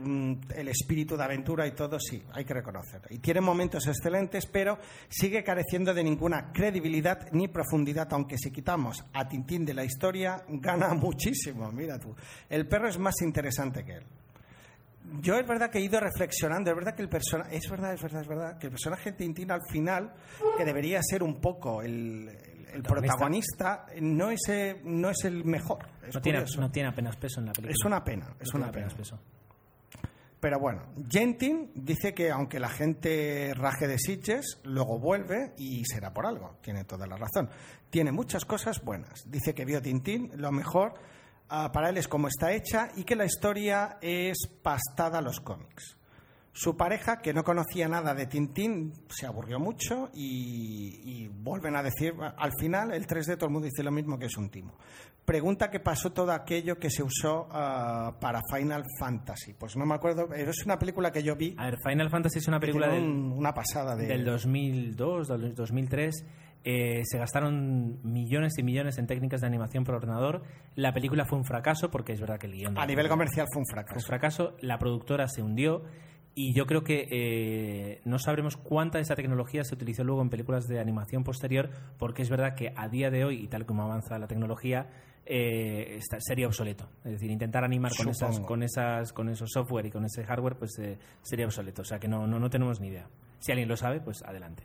[0.56, 3.06] el espíritu de aventura y todo, sí, hay que reconocerlo.
[3.10, 4.78] Y tiene momentos excelentes, pero
[5.10, 10.42] sigue careciendo de ninguna credibilidad ni profundidad, aunque si quitamos a Tintín de la historia,
[10.48, 12.14] gana muchísimo, mira tú.
[12.48, 14.04] El perro es más interesante que él.
[15.20, 18.00] Yo es verdad que he ido reflexionando, es verdad que el personaje, es verdad, es
[18.00, 20.14] verdad, es verdad, que el personaje de Tintín al final,
[20.56, 22.30] que debería ser un poco el,
[22.84, 25.80] protagonista, no es, eh, no es el mejor.
[26.08, 26.60] Es No tiene, curioso.
[26.60, 27.74] no tiene apenas peso en la película.
[27.78, 28.88] Es una pena, es No una pena.
[28.96, 29.20] peso.
[30.42, 36.12] Pero bueno, Gentin dice que aunque la gente raje de Sitges, luego vuelve y será
[36.12, 36.58] por algo.
[36.60, 37.48] Tiene toda la razón.
[37.90, 39.22] Tiene muchas cosas buenas.
[39.30, 40.94] Dice que vio Tintín, lo mejor
[41.48, 45.38] ah, para él es como está hecha y que la historia es pastada a los
[45.38, 45.96] cómics.
[46.54, 51.82] Su pareja, que no conocía nada de Tintín, se aburrió mucho y, y vuelven a
[51.82, 54.74] decir, al final el 3D todo el mundo dice lo mismo que es un timo.
[55.24, 59.54] Pregunta qué pasó todo aquello que se usó ah, para Final Fantasy.
[59.54, 61.54] Pues no me acuerdo, pero es una película que yo vi.
[61.56, 64.06] A ver, Final Fantasy es una película del, un- una pasada de...
[64.06, 66.26] del 2002, del 2003.
[66.64, 70.42] Eh, se gastaron millones y millones en técnicas de animación por ordenador.
[70.74, 72.76] La película fue un fracaso porque es verdad que el guion...
[72.78, 74.06] A nivel comercial fue un fue un fracaso.
[74.06, 74.56] fracaso.
[74.60, 75.84] La productora se hundió
[76.34, 80.30] Y yo creo que eh, no sabremos cuánta de esa tecnología se utilizó luego en
[80.30, 81.68] películas de animación posterior,
[81.98, 84.88] porque es verdad que a día de hoy, y tal como avanza la tecnología,
[85.26, 86.88] eh, está- sería obsoleto.
[87.04, 90.56] Es decir, intentar animar con, esas, con, esas, con esos software y con ese hardware,
[90.56, 91.82] pues eh, sería obsoleto.
[91.82, 93.06] O sea que no, no, no tenemos ni idea.
[93.38, 94.62] Si alguien lo sabe, pues adelante.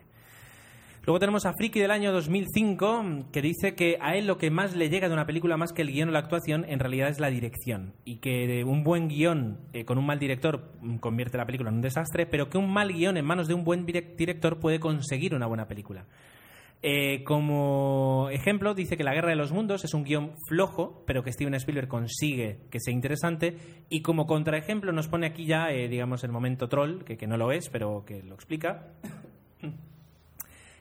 [1.08, 4.76] Luego tenemos a Friki del año 2005, que dice que a él lo que más
[4.76, 7.18] le llega de una película más que el guion o la actuación, en realidad es
[7.18, 7.94] la dirección.
[8.04, 11.70] Y que de un buen guion eh, con un mal director mm, convierte la película
[11.70, 14.60] en un desastre, pero que un mal guion en manos de un buen direc- director
[14.60, 16.04] puede conseguir una buena película.
[16.82, 21.22] Eh, como ejemplo, dice que La Guerra de los Mundos es un guion flojo, pero
[21.22, 23.56] que Steven Spielberg consigue que sea interesante.
[23.88, 27.38] Y como contraejemplo nos pone aquí ya, eh, digamos, el momento troll, que, que no
[27.38, 28.88] lo es, pero que lo explica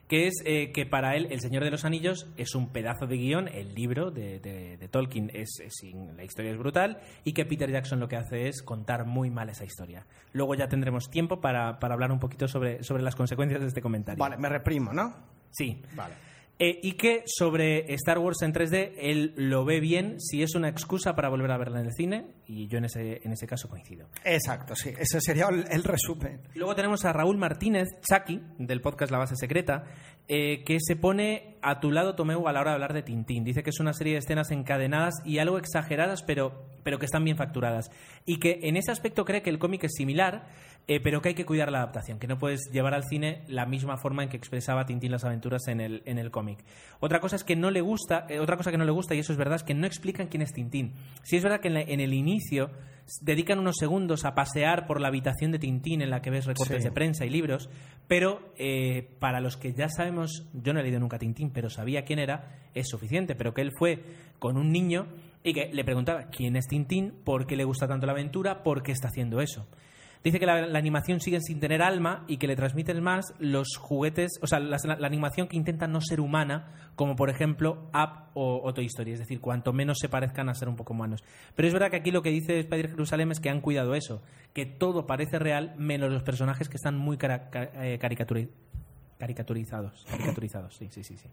[0.07, 3.17] que es eh, que para él El Señor de los Anillos es un pedazo de
[3.17, 5.73] guion, el libro de, de- de Tolkien es, es
[6.15, 9.49] la historia es brutal y que Peter Jackson lo que hace es contar muy mal
[9.49, 10.05] esa historia.
[10.33, 13.81] Luego ya tendremos tiempo para, para hablar un poquito sobre, sobre las consecuencias de este
[13.81, 14.19] comentario.
[14.19, 15.13] Vale, me reprimo, ¿no?
[15.51, 15.81] Sí.
[15.95, 16.13] Vale.
[16.59, 20.69] Eh, y que sobre Star Wars en 3D él lo ve bien si es una
[20.69, 23.69] excusa para volver a verla en el cine y yo en ese, en ese caso
[23.69, 24.07] coincido.
[24.23, 24.89] Exacto, sí.
[24.97, 26.41] Ese sería el, el resumen.
[26.55, 29.83] Luego tenemos a Raúl Martínez, Chucky, del podcast La Base Secreta,
[30.27, 33.43] eh, que se pone a tu lado, Tomeu, a la hora de hablar de Tintín.
[33.43, 37.23] Dice que es una serie de escenas encadenadas y algo exageradas, pero, pero que están
[37.23, 37.91] bien facturadas.
[38.25, 40.47] Y que en ese aspecto cree que el cómic es similar,
[40.89, 43.65] eh, pero que hay que cuidar la adaptación, que no puedes llevar al cine la
[43.65, 46.63] misma forma en que expresaba Tintín las aventuras en el, en el cómic.
[47.01, 49.19] Otra cosa es que no le gusta, eh, otra cosa que no le gusta, y
[49.19, 50.93] eso es verdad, es que no explican quién es Tintín.
[51.23, 52.69] Sí es verdad que en, la- en el inicio
[53.21, 56.77] dedican unos segundos a pasear por la habitación de Tintín en la que ves recortes
[56.83, 56.89] Sí.
[56.89, 57.69] de prensa y libros,
[58.07, 62.03] pero eh, para los que ya sabemos, yo no he leído nunca Tintín, pero sabía
[62.03, 64.03] quién era, es suficiente, pero que él fue
[64.39, 65.07] con un niño
[65.43, 68.83] y que le preguntaba quién es Tintín, por qué le gusta tanto la aventura, por
[68.83, 69.67] qué está haciendo eso.
[70.27, 74.39] Dice que la, animación sigue sin tener alma y que le transmiten más los juguetes,
[74.41, 78.73] o sea, la, animación que intenta no ser humana, como por ejemplo Up o, o
[78.73, 81.23] Toy es decir, cuanto menos se parezcan a ser un poco humanos.
[81.55, 84.21] Pero es verdad que aquí lo que dice Spider Jerusalem es que han cuidado eso,
[84.51, 88.49] que todo parece real menos los personajes que están muy eh, caricaturi-
[89.17, 90.03] caricaturizados.
[90.09, 91.15] Caricaturizados, sí, sí, sí.
[91.15, 91.29] sí.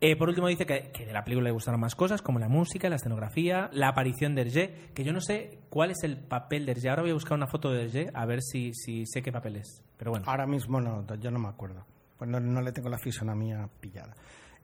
[0.00, 2.88] Eh, por último dice que, de la película le gustaron más cosas como la música,
[2.88, 6.72] la escenografía, la aparición de Hergé, que yo no sé cuál es el papel de
[6.72, 6.88] Hergé.
[6.88, 9.56] Ahora voy a buscar una foto de Hergé a ver si, si sé qué papel
[9.56, 9.82] es.
[9.96, 10.24] Pero bueno.
[10.28, 11.84] Ahora mismo no, yo no me acuerdo.
[12.16, 14.14] Pues no, no le tengo la fisonomía pillada.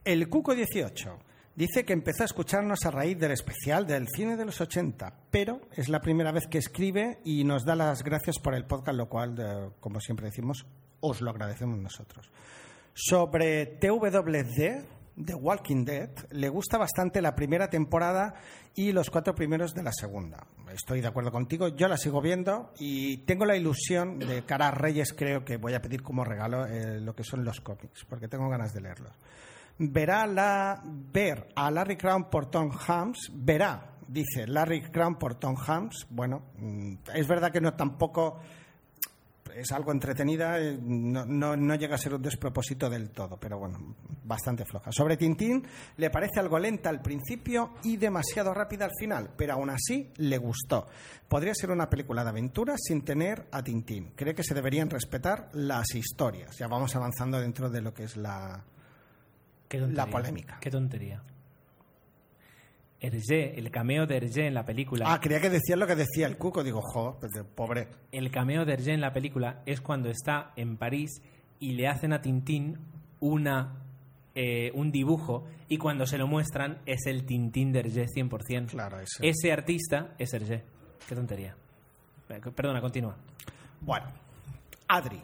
[0.05, 1.19] El Cuco 18
[1.55, 5.61] dice que empezó a escucharnos a raíz del especial del cine de los 80, pero
[5.75, 9.09] es la primera vez que escribe y nos da las gracias por el podcast, lo
[9.09, 10.65] cual, eh, como siempre decimos,
[10.99, 12.29] os lo agradecemos nosotros.
[12.93, 18.33] Sobre TWD, The Walking Dead, le gusta bastante la primera temporada
[18.75, 20.45] y los cuatro primeros de la segunda.
[20.73, 24.71] Estoy de acuerdo contigo, yo la sigo viendo y tengo la ilusión de cara a
[24.71, 28.27] Reyes, creo que voy a pedir como regalo eh, lo que son los cómics, porque
[28.27, 29.13] tengo ganas de leerlos.
[29.77, 35.55] Verá la, ver a Larry Crown por Tom Hanks, verá, dice Larry Crown por Tom
[35.55, 38.39] Hanks, bueno, mm, es verdad que no tampoco
[39.55, 43.57] es algo entretenida, eh, no, no, no llega a ser un despropósito del todo, pero
[43.57, 44.91] bueno, bastante floja.
[44.91, 45.65] Sobre Tintín,
[45.97, 50.37] le parece algo lenta al principio y demasiado rápida al final, pero aún así le
[50.37, 50.87] gustó.
[51.27, 54.11] Podría ser una película de aventuras sin tener a Tintín.
[54.15, 56.57] Cree que se deberían respetar las historias.
[56.57, 58.63] Ya vamos avanzando dentro de lo que es la...
[59.67, 60.05] Qué tontería.
[60.05, 60.57] la polémica.
[60.59, 61.23] Qué tontería.
[62.99, 65.05] Hergé, el cameo de Hergé en la película.
[65.07, 66.63] Ah, creía que decía lo que decía el cuco.
[66.63, 67.87] Digo, jo, pues pobre.
[68.11, 71.21] El cameo de Hergé en la película es cuando está en París
[71.59, 72.79] y le hacen a Tintín
[73.19, 73.81] una,
[74.33, 78.67] eh, un dibujo y cuando se lo muestran es el Tintín de Hergé 100%.
[78.67, 79.27] Claro, ese.
[79.27, 80.63] Ese artista es Hergé.
[81.07, 81.55] Qué tontería.
[82.55, 83.15] Perdona, continúa.
[83.81, 84.07] Bueno,
[84.87, 85.21] Adri.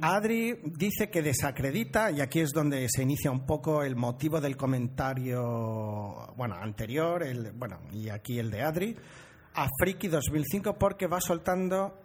[0.00, 4.56] Adri dice que desacredita, y aquí es donde se inicia un poco el motivo del
[4.56, 8.96] comentario, bueno, anterior, el, bueno, y aquí el de Adri,
[9.54, 12.00] a Friki 2005 porque va soltando,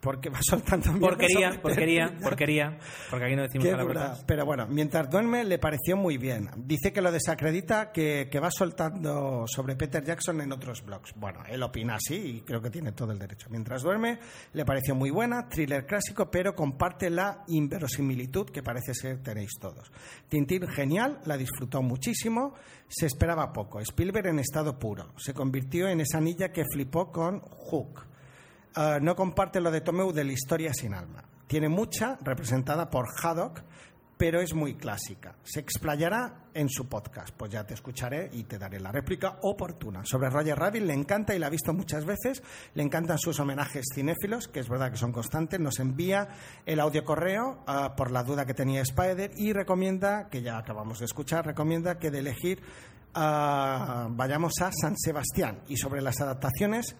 [0.00, 2.78] porque va soltando Porquería, porquería, porquería.
[3.10, 4.16] Porque aquí no decimos dura.
[4.26, 6.50] Pero bueno, mientras duerme le pareció muy bien.
[6.56, 11.12] Dice que lo desacredita, que, que va soltando sobre Peter Jackson en otros blogs.
[11.14, 13.48] Bueno, él opina así y creo que tiene todo el derecho.
[13.50, 14.18] Mientras duerme
[14.52, 19.90] le pareció muy buena, thriller clásico, pero comparte la inverosimilitud que parece ser tenéis todos.
[20.28, 22.54] Tintín genial, la disfrutó muchísimo,
[22.88, 23.80] se esperaba poco.
[23.80, 25.12] Spielberg en estado puro.
[25.16, 28.09] Se convirtió en esa anilla que flipó con Hook.
[28.76, 31.24] Uh, no comparte lo de Tomeu de la historia sin alma.
[31.46, 33.62] Tiene mucha, representada por Haddock,
[34.20, 35.34] pero es muy clásica.
[35.42, 37.34] Se explayará en su podcast.
[37.34, 40.04] Pues ya te escucharé y te daré la réplica oportuna.
[40.04, 42.42] Sobre Roger Rabbit le encanta y la ha visto muchas veces.
[42.74, 45.58] Le encantan sus homenajes cinéfilos, que es verdad que son constantes.
[45.58, 46.28] Nos envía
[46.66, 50.98] el audio correo ah, por la duda que tenía Spider y recomienda, que ya acabamos
[50.98, 52.62] de escuchar, recomienda que de elegir
[53.14, 55.62] ah, vayamos a San Sebastián.
[55.66, 56.94] Y sobre las adaptaciones,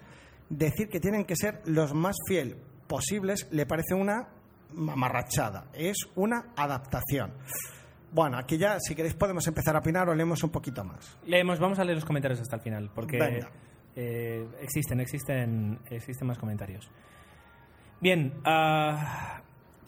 [0.51, 4.29] decir que tienen que ser los más fiel posibles le parece una
[4.75, 5.69] mamarrachada.
[5.73, 7.33] Es una adaptación.
[8.13, 11.17] Bueno, aquí ya, si queréis, podemos empezar a opinar o leemos un poquito más.
[11.27, 13.47] Leemos, vamos a leer los comentarios hasta el final, porque
[13.95, 16.91] eh, existen, existen, existen más comentarios.
[18.01, 19.41] Bien, ah,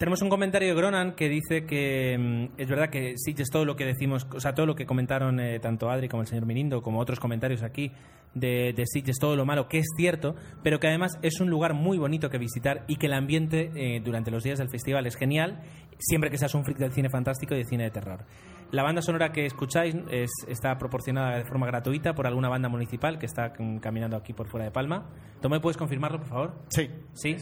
[0.03, 3.63] tenemos un comentario de Gronan que dice que mm, es verdad que sí, es todo
[3.63, 6.45] lo que decimos, o sea, todo lo que comentaron eh, tanto Adri como el señor
[6.45, 7.89] Mirindo, como otros comentarios aquí
[8.33, 11.73] de, de Sitges, todo lo malo, que es cierto, pero que además es un lugar
[11.73, 15.15] muy bonito que visitar y que el ambiente eh, durante los días del festival es
[15.15, 15.61] genial,
[15.99, 18.25] siempre que seas un freak del cine fantástico y de cine de terror.
[18.71, 23.19] La banda sonora que escucháis es- está proporcionada de forma gratuita por alguna banda municipal
[23.19, 25.09] que está mm, caminando aquí por fuera de Palma.
[25.41, 26.53] Tomé, ¿puedes confirmarlo, por favor?
[26.67, 26.89] Sí.
[27.13, 27.37] ¿Sí?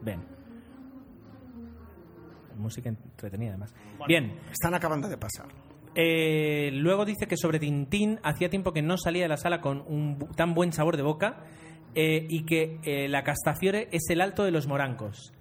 [0.00, 0.37] Ven.
[2.58, 3.74] Música entretenida, además.
[4.06, 4.32] Bien.
[4.50, 5.46] Están acabando de pasar.
[5.94, 9.82] Eh, luego dice que sobre Tintín hacía tiempo que no salía de la sala con
[9.88, 11.44] un bu- tan buen sabor de boca
[11.94, 15.32] eh, y que eh, la Castafiore es el alto de los morancos.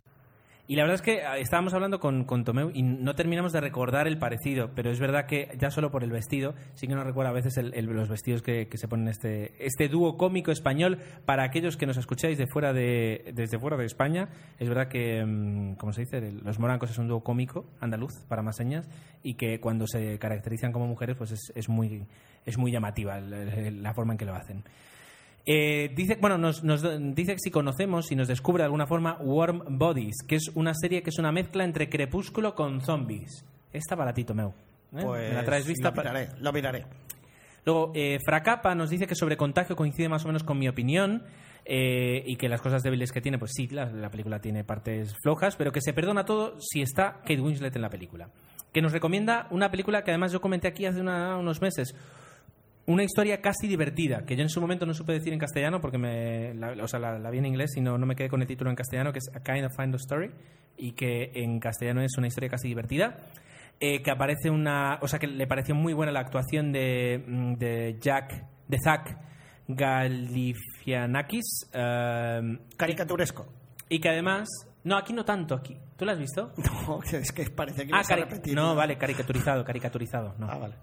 [0.69, 3.61] Y la verdad es que ah, estábamos hablando con, con Tomeu y no terminamos de
[3.61, 7.05] recordar el parecido, pero es verdad que ya solo por el vestido, sí que nos
[7.05, 10.99] recuerda a veces el- los vestidos que, que se ponen este, este dúo cómico español.
[11.25, 14.27] Para aquellos que nos escucháis de fuera de, desde fuera de España,
[14.59, 18.41] es verdad que, mm, como se dice, los morancos es un dúo cómico andaluz, para
[18.41, 18.89] más señas,
[19.23, 22.05] y que cuando se caracterizan como mujeres, pues es, es muy,
[22.45, 24.65] es muy llamativa la forma en que lo hacen.
[25.49, 26.81] Eh, dice, bueno, nos, nos
[27.15, 30.73] dice que si conocemos y nos descubre de alguna forma Warm Bodies, que es una
[30.73, 33.45] serie que es una mezcla entre Crepúsculo con zombies.
[33.71, 34.49] Está baratito, Meu.
[34.49, 35.01] ¿Eh?
[35.01, 35.89] Pues ¿Me la traes vista?
[35.91, 36.85] lo miraré, lo miraré.
[37.65, 41.23] Luego, eh, Fracapa nos dice que sobre contagio coincide más o menos con mi opinión
[41.65, 45.15] eh, y que las cosas débiles que tiene, pues sí, la, la película tiene partes
[45.21, 48.29] flojas, pero que se perdona todo si está Kate Winslet en la película.
[48.73, 51.93] Que nos recomienda una película que además yo comenté aquí hace una- unos meses.
[52.87, 55.97] Una historia casi divertida, que yo en su momento no supe decir en castellano porque
[55.97, 58.41] me, la, o sea, la, la vi en inglés y no, no me quedé con
[58.41, 60.31] el título en castellano, que es A Kind of Find a Story,
[60.77, 63.17] y que en castellano es una historia casi divertida.
[63.79, 64.97] eh, que aparece una.
[65.01, 69.15] O sea, que le pareció muy buena la actuación de, mm, de Jack, de Zack
[69.67, 71.69] Galifianakis.
[71.73, 73.47] eh, Caricaturesco.
[73.89, 74.47] y que además.
[74.83, 75.77] No, aquí no tanto, aquí.
[75.97, 76.51] ¿Tú lo has visto?
[76.87, 78.55] No, es que parece que Ah, vas a repetir.
[78.55, 80.35] no, vale, caricaturizado, caricaturizado.
[80.39, 80.47] No.
[80.49, 80.75] Ah, vale.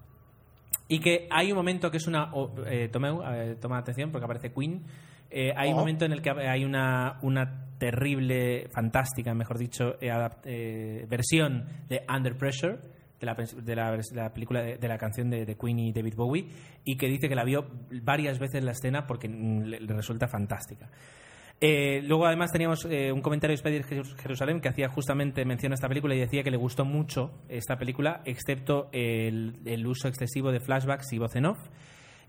[0.88, 2.30] Y que hay un momento que es una.
[2.66, 4.82] eh, Tomeu, eh, toma atención porque aparece Queen.
[5.30, 10.10] Eh, hay un momento en el que hay una, una terrible, fantástica, mejor dicho, eh,
[10.10, 12.78] adap- eh, versión de Under Pressure.
[13.20, 15.92] De la, de la, vers- de la película de, de la canción de, Queen y
[15.92, 16.46] David Bowie
[16.84, 17.64] y que dice que la vio
[18.02, 20.90] varias veces la escena porque mm, le, le resulta fantástica
[21.60, 25.72] eh, luego además teníamos eh, un comentario de Spider Jerus- Jerusalén que hacía justamente mención
[25.72, 30.08] a esta película y decía que le gustó mucho esta película, excepto el, el uso
[30.08, 31.58] excesivo de flashbacks y voz en off.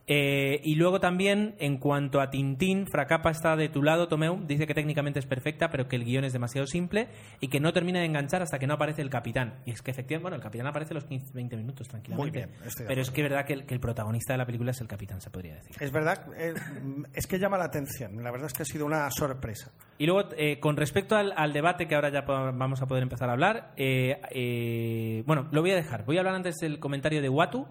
[0.08, 4.68] Eh, y luego también, en cuanto a Tintín, Fracapa está de tu lado, Tomeu, dice
[4.68, 7.08] que técnicamente es perfecta, pero que el guion es demasiado simple
[7.40, 9.56] y que no termina de enganchar hasta que no aparece el capitán.
[9.66, 12.24] Y es que efectivamente, bueno, el capitán aparece a los 15, 20 minutos tranquilamente.
[12.24, 12.50] Muy bien,
[12.88, 14.88] pero es que es verdad que el, que el protagonista de la película es el
[14.88, 15.76] capitán, se podría decir.
[15.80, 16.54] Es verdad, eh,
[17.14, 18.24] es que llama la atención.
[18.24, 19.72] La verdad es que ha sido una sorpresa.
[19.98, 23.30] Y luego, eh, con respecto al, al debate que ahora ya vamos a poder empezar
[23.30, 26.06] a hablar, eh, bueno, lo voy a dejar.
[26.06, 27.68] Voy a hablar antes del comentario de Watu,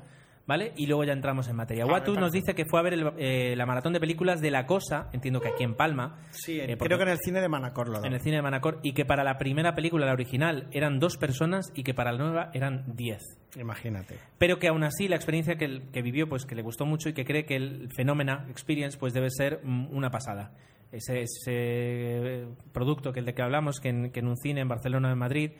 [0.46, 0.72] ¿vale?
[0.76, 1.84] Y luego ya entramos en materia.
[1.84, 4.50] Ah, Watu nos dice que fue a ver el- eh, la maratón de películas de
[4.50, 6.18] La Cosa, entiendo que aquí en Palma.
[6.30, 8.80] Sí, eh, creo que en el cine de Manacor lo en el cine de Manacor,
[8.82, 12.18] y que para la primera película, la original, eran dos personas y que para la
[12.18, 13.22] nueva eran diez
[13.58, 14.16] Imagínate.
[14.38, 17.12] pero que aún así la experiencia que, que vivió pues que le gustó mucho y
[17.14, 20.52] que cree que el fenómeno experience pues debe ser mm, una pasada
[20.92, 24.68] ese, ese producto que el de que hablamos que en, que en un cine en
[24.68, 25.50] Barcelona o en Madrid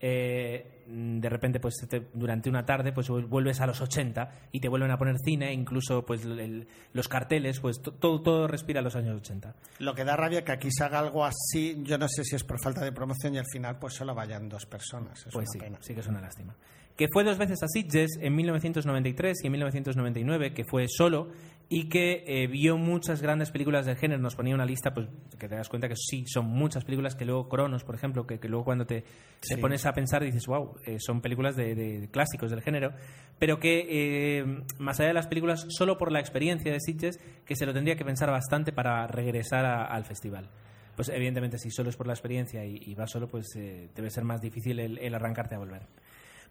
[0.00, 4.68] eh, de repente pues te- durante una tarde pues vuelves a los 80 y te
[4.68, 8.82] vuelven a poner cine incluso pues el- los carteles pues to- todo todo respira a
[8.82, 12.08] los años 80 Lo que da rabia que aquí se haga algo así, yo no
[12.08, 15.18] sé si es por falta de promoción y al final pues solo vayan dos personas.
[15.26, 15.78] Es Pues una sí, pena.
[15.82, 16.54] sí que es una lástima.
[16.96, 21.28] Que fue dos veces a Sitges en 1993 y en 1999, que fue solo
[21.70, 24.20] y que eh, vio muchas grandes películas del género.
[24.22, 25.06] Nos ponía una lista, pues
[25.38, 28.38] que te das cuenta que sí, son muchas películas que luego Cronos, por ejemplo, que,
[28.40, 29.04] que luego cuando te,
[29.46, 32.92] te pones a pensar dices, wow, son películas de, de clásicos del género,
[33.38, 34.44] pero que eh,
[34.78, 37.96] más allá de las películas, solo por la experiencia de Sitges, que se lo tendría
[37.96, 40.48] que pensar bastante para regresar a- al festival.
[40.96, 44.10] Pues evidentemente si solo es por la experiencia y, y vas solo, pues eh, debe
[44.10, 45.82] ser más difícil el, el arrancarte a volver.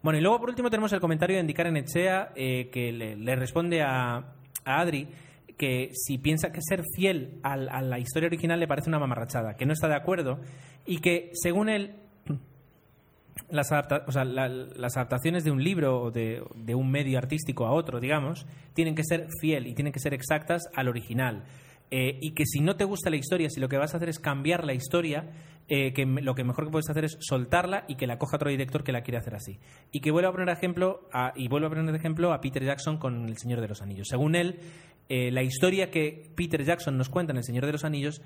[0.00, 3.16] Bueno, y luego por último tenemos el comentario de Indicar en Echea eh, que le,
[3.16, 4.32] le responde a,
[4.68, 5.08] a Adri
[5.56, 9.66] que si piensa que ser fiel a la historia original le parece una mamarrachada, que
[9.66, 10.38] no está de acuerdo
[10.86, 11.94] y que según él
[13.50, 17.18] las, adapta- o sea, la- las adaptaciones de un libro o de, de un medio
[17.18, 21.44] artístico a otro, digamos, tienen que ser fiel y tienen que ser exactas al original.
[21.90, 24.10] Eh, y que si no te gusta la historia, si lo que vas a hacer
[24.10, 25.24] es cambiar la historia,
[25.68, 28.50] eh, que lo que mejor que puedes hacer es soltarla y que la coja otro
[28.50, 29.58] director que la quiere hacer así.
[29.92, 32.98] Y que vuelva a poner ejemplo a, y vuelvo a poner ejemplo a Peter Jackson
[32.98, 34.08] con El Señor de los Anillos.
[34.08, 34.60] Según él,
[35.08, 38.22] eh, la historia que Peter Jackson nos cuenta en El Señor de los Anillos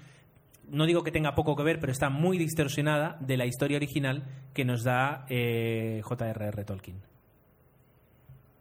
[0.73, 4.25] no digo que tenga poco que ver, pero está muy distorsionada de la historia original
[4.55, 6.65] que nos da eh, J.R.R.
[6.65, 7.03] Tolkien.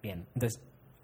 [0.03, 0.61] Bien, entonces,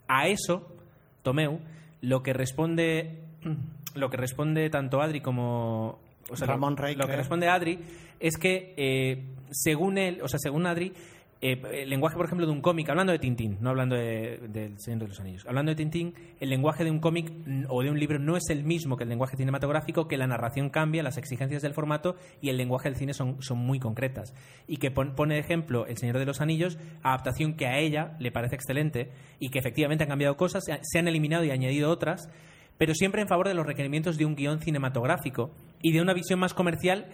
[0.07, 0.75] a eso,
[1.23, 1.59] Tomeu,
[2.01, 3.23] lo que responde,
[3.95, 6.05] lo que responde tanto Adri como...
[6.29, 7.79] o sea, lo- Ramón Rey, Lo que responde Adri
[8.19, 10.93] es que, eh, según él, o sea, según Adri,
[11.39, 14.79] eh, el lenguaje, por ejemplo, de un cómic, hablando de Tintín, no hablando de- del
[14.79, 17.31] Señor de los Anillos, hablando de Tintín, el lenguaje de un cómic
[17.69, 20.71] o de un libro no es el mismo que el lenguaje cinematográfico, que la narración
[20.71, 24.33] cambia, las exigencias del formato y el lenguaje del cine son, son muy concretas.
[24.67, 28.15] Y que pon- pone de ejemplo El Señor de los Anillos, adaptación que a ella
[28.19, 32.29] le parece excelente y que efectivamente han cambiado cosas, se han eliminado y añadido otras,
[32.77, 35.51] pero siempre en favor de los requerimientos de un guion cinematográfico
[35.81, 37.07] y de una visión más comercial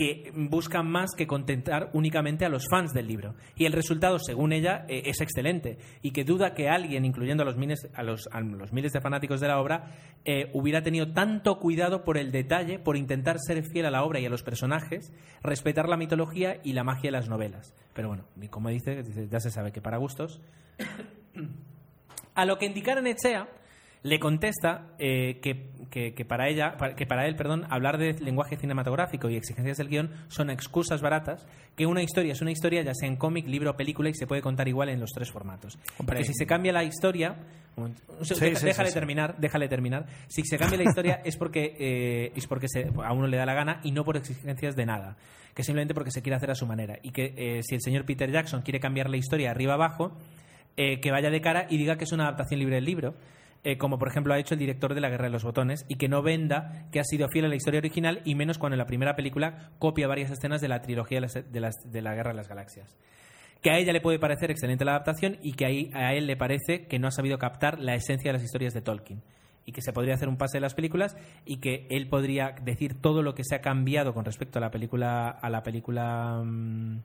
[0.00, 3.34] que buscan más que contentar únicamente a los fans del libro.
[3.54, 5.76] Y el resultado, según ella, eh, es excelente.
[6.00, 8.26] Y que duda que alguien, incluyendo a los miles, a los,
[8.72, 9.92] miles de fanáticos de la obra,
[10.24, 14.20] eh, hubiera tenido tanto cuidado por el detalle, por intentar ser fiel a la obra
[14.20, 15.12] y a los personajes,
[15.42, 17.74] respetar la mitología y la magia de las novelas.
[17.92, 20.40] Pero bueno, como dice, ya se sabe que para gustos.
[22.34, 23.48] A lo que indicaron Echea
[24.02, 28.56] le contesta eh, que, que- que para ella, que para él, perdón, hablar de lenguaje
[28.56, 31.46] cinematográfico y exigencias del guion son excusas baratas,
[31.76, 34.26] que una historia es una historia, ya sea en cómic, libro o película, y se
[34.26, 35.78] puede contar igual en los tres formatos.
[35.98, 36.18] Hombre.
[36.18, 37.36] que si se cambia la historia,
[37.76, 40.06] un- un- Sí, deja- sí, déjale sí, terminar, déjale terminar.
[40.28, 43.44] Si se cambia la historia es porque eh, es porque se- a uno le da
[43.44, 45.16] la gana y no por exigencias de nada,
[45.54, 48.06] que simplemente porque se quiere hacer a su manera y que eh, si el señor
[48.06, 50.16] Peter Jackson quiere cambiar la historia arriba abajo,
[50.76, 53.14] eh, que vaya de cara y diga que es una adaptación libre del libro.
[53.62, 55.96] Eh, como por ejemplo ha hecho el director de La Guerra de los Botones, y
[55.96, 58.78] que no venda que ha sido fiel a la historia original, y menos cuando en
[58.78, 62.48] la primera película copia varias escenas de la trilogía de, de la Guerra de las
[62.48, 62.96] Galaxias.
[63.62, 66.36] Que a ella le puede parecer excelente la adaptación y que ahí, a él le
[66.36, 69.22] parece que no ha sabido captar la esencia de las historias de Tolkien.
[69.66, 71.14] Y que se podría hacer un pase de las películas
[71.44, 74.70] y que él podría decir todo lo que se ha cambiado con respecto a la
[74.70, 77.00] película, a la película, mm,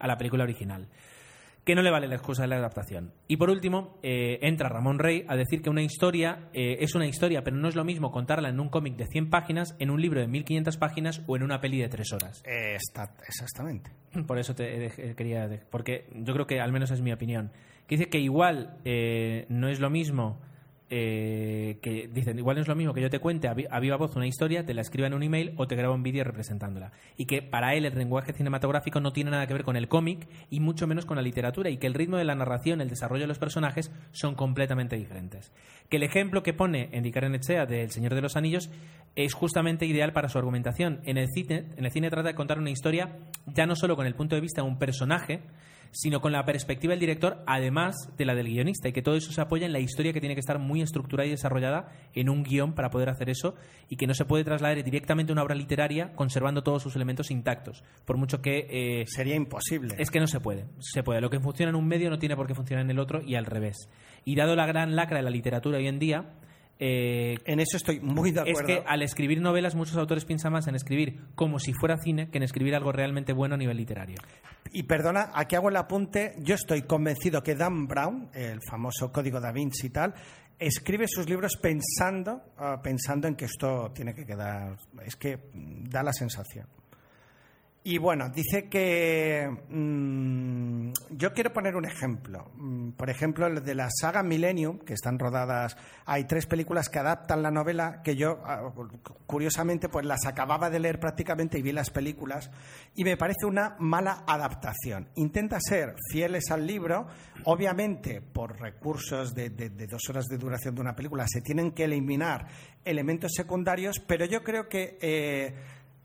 [0.00, 0.88] a la película original
[1.64, 3.12] que no le vale la excusa de la adaptación.
[3.26, 7.06] Y por último, eh, entra Ramón Rey a decir que una historia eh, es una
[7.06, 10.00] historia, pero no es lo mismo contarla en un cómic de 100 páginas, en un
[10.02, 12.42] libro de 1500 páginas o en una peli de 3 horas.
[12.44, 13.90] Está- exactamente.
[14.26, 15.48] Por eso te eh, quería.
[15.48, 17.50] de- Porque yo creo que al menos es mi opinión.
[17.86, 20.40] Que dice que igual eh, no es lo mismo.
[20.96, 23.80] Eh, que dicen igual no es lo mismo que yo te cuente a, vi- a
[23.80, 26.22] viva voz una historia, te la escriba en un email o te graba un vídeo
[26.22, 26.92] representándola.
[27.16, 30.28] Y que para él el lenguaje cinematográfico no tiene nada que ver con el cómic
[30.50, 33.22] y mucho menos con la literatura y que el ritmo de la narración, el desarrollo
[33.22, 35.52] de los personajes son completamente diferentes.
[35.88, 38.70] Que el ejemplo que pone en Echea de El Señor de los Anillos
[39.16, 41.00] es justamente ideal para su argumentación.
[41.04, 43.16] En el cine, en el cine trata de contar una historia
[43.46, 45.40] ya no solo con el punto de vista de un personaje,
[45.90, 49.32] sino con la perspectiva del director, además de la del guionista, y que todo eso
[49.32, 52.42] se apoya en la historia que tiene que estar muy estructurada y desarrollada en un
[52.42, 53.54] guion para poder hacer eso,
[53.88, 57.30] y que no se puede trasladar directamente a una obra literaria conservando todos sus elementos
[57.30, 58.66] intactos, por mucho que...
[58.68, 59.94] eh, Sería imposible.
[59.98, 60.66] es que no se puede.
[60.80, 61.20] Se puede.
[61.20, 63.34] Lo que funciona en un medio no tiene por qué funcionar en el otro y
[63.36, 63.88] al revés.
[64.24, 66.30] Y dado la gran lacra de la literatura hoy en día,
[66.80, 68.66] eh, En eso estoy muy de es acuerdo.
[68.66, 72.38] que al escribir novelas muchos autores piensan más en escribir como si fuera cine que
[72.38, 74.16] en escribir algo realmente bueno a nivel literario.
[74.76, 76.34] Y perdona, aquí hago el apunte.
[76.38, 80.12] Yo estoy convencido que Dan Brown, el famoso Código da Vinci y tal,
[80.58, 84.76] escribe sus libros pensando, ah, pensando en que esto tiene que quedar.
[85.06, 86.66] Es que da la sensación.
[87.86, 89.46] Y bueno, dice que.
[89.68, 92.50] mm, yo quiero poner un ejemplo.
[92.54, 95.76] Mm, por ejemplo, de la saga Millennium, que están rodadas.
[96.06, 98.72] Hay tres películas que adaptan la novela, que yo, ah,
[99.26, 102.50] curiosamente, pues las acababa de leer prácticamente y vi las películas.
[102.94, 105.10] Y me parece una mala adaptación.
[105.16, 107.06] Intenta ser fieles al libro.
[107.44, 112.46] Obviamente, por recursos de dos horas de duración de una película, se tienen que eliminar
[112.82, 114.96] elementos secundarios, pero yo creo que.
[115.02, 115.54] eh,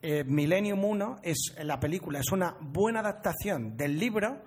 [0.01, 4.41] eh, Millennium 1 es la película, es una buena adaptación del libro.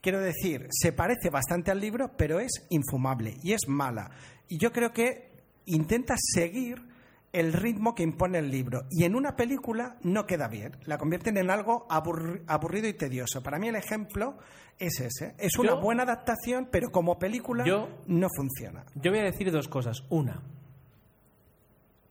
[0.00, 4.10] Quiero decir, se parece bastante al libro, pero es infumable y es mala.
[4.48, 5.30] Y yo creo que
[5.66, 6.90] intenta seguir
[7.32, 8.82] el ritmo que impone el libro.
[8.90, 10.76] Y en una película no queda bien.
[10.84, 13.42] La convierten en algo aburri- aburrido y tedioso.
[13.42, 14.36] Para mí el ejemplo
[14.78, 15.34] es ese.
[15.38, 18.84] Es una Yo- buena adaptación, pero como película Yo- no funciona.
[18.96, 20.02] Yo voy a decir dos cosas.
[20.10, 20.42] Una,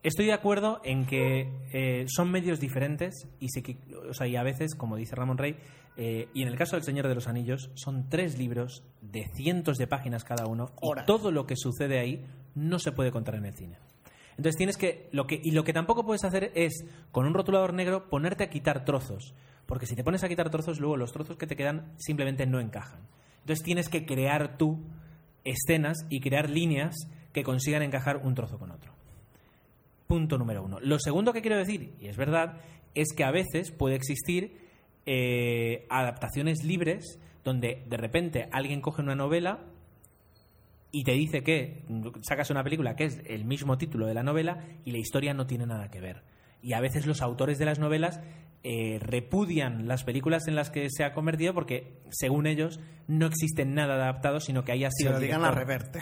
[0.02, 4.36] estoy de acuerdo en que eh, son medios diferentes y, sé que, o sea, y
[4.36, 5.56] a veces, como dice Ramón Rey,
[5.96, 9.76] eh, y en el caso del Señor de los Anillos, son tres libros de cientos
[9.76, 11.04] de páginas cada uno Horas.
[11.04, 12.24] y todo lo que sucede ahí
[12.54, 13.78] no se puede contar en el cine.
[14.36, 17.74] Entonces tienes que lo que y lo que tampoco puedes hacer es con un rotulador
[17.74, 19.34] negro ponerte a quitar trozos,
[19.66, 22.58] porque si te pones a quitar trozos luego los trozos que te quedan simplemente no
[22.58, 23.00] encajan.
[23.40, 24.80] Entonces tienes que crear tú
[25.44, 26.94] escenas y crear líneas
[27.34, 28.92] que consigan encajar un trozo con otro.
[30.12, 30.78] Punto número uno.
[30.82, 32.60] Lo segundo que quiero decir, y es verdad,
[32.94, 34.58] es que a veces puede existir
[35.06, 39.60] eh, adaptaciones libres donde de repente alguien coge una novela
[40.90, 41.86] y te dice que
[42.20, 45.46] sacas una película que es el mismo título de la novela y la historia no
[45.46, 46.22] tiene nada que ver.
[46.62, 48.20] Y a veces los autores de las novelas
[48.64, 52.78] eh, repudian las películas en las que se ha convertido porque, según ellos,
[53.08, 55.14] no existe nada adaptado, sino que haya Si sido.
[55.14, 55.66] lo digan a director.
[55.68, 56.00] reverte.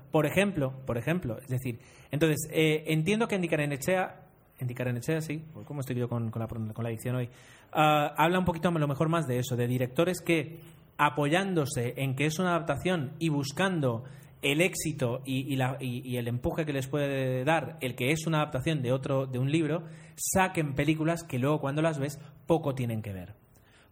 [0.10, 1.78] Por ejemplo, por ejemplo, es decir,
[2.10, 4.22] entonces, eh, entiendo que Endicarenechea,
[4.58, 7.28] Endicarenechea, sí, pues, ¿cómo estoy yo con, con la, con la dicción hoy?
[7.72, 10.58] Ah, habla un poquito a lo mejor más de eso, de directores que
[10.98, 14.04] apoyándose en que es una adaptación y buscando
[14.42, 18.38] el éxito y, la- y- el empuje que les puede dar el que es una
[18.38, 19.84] adaptación de otro de un libro
[20.16, 23.34] saquen películas que luego cuando las ves poco tienen que ver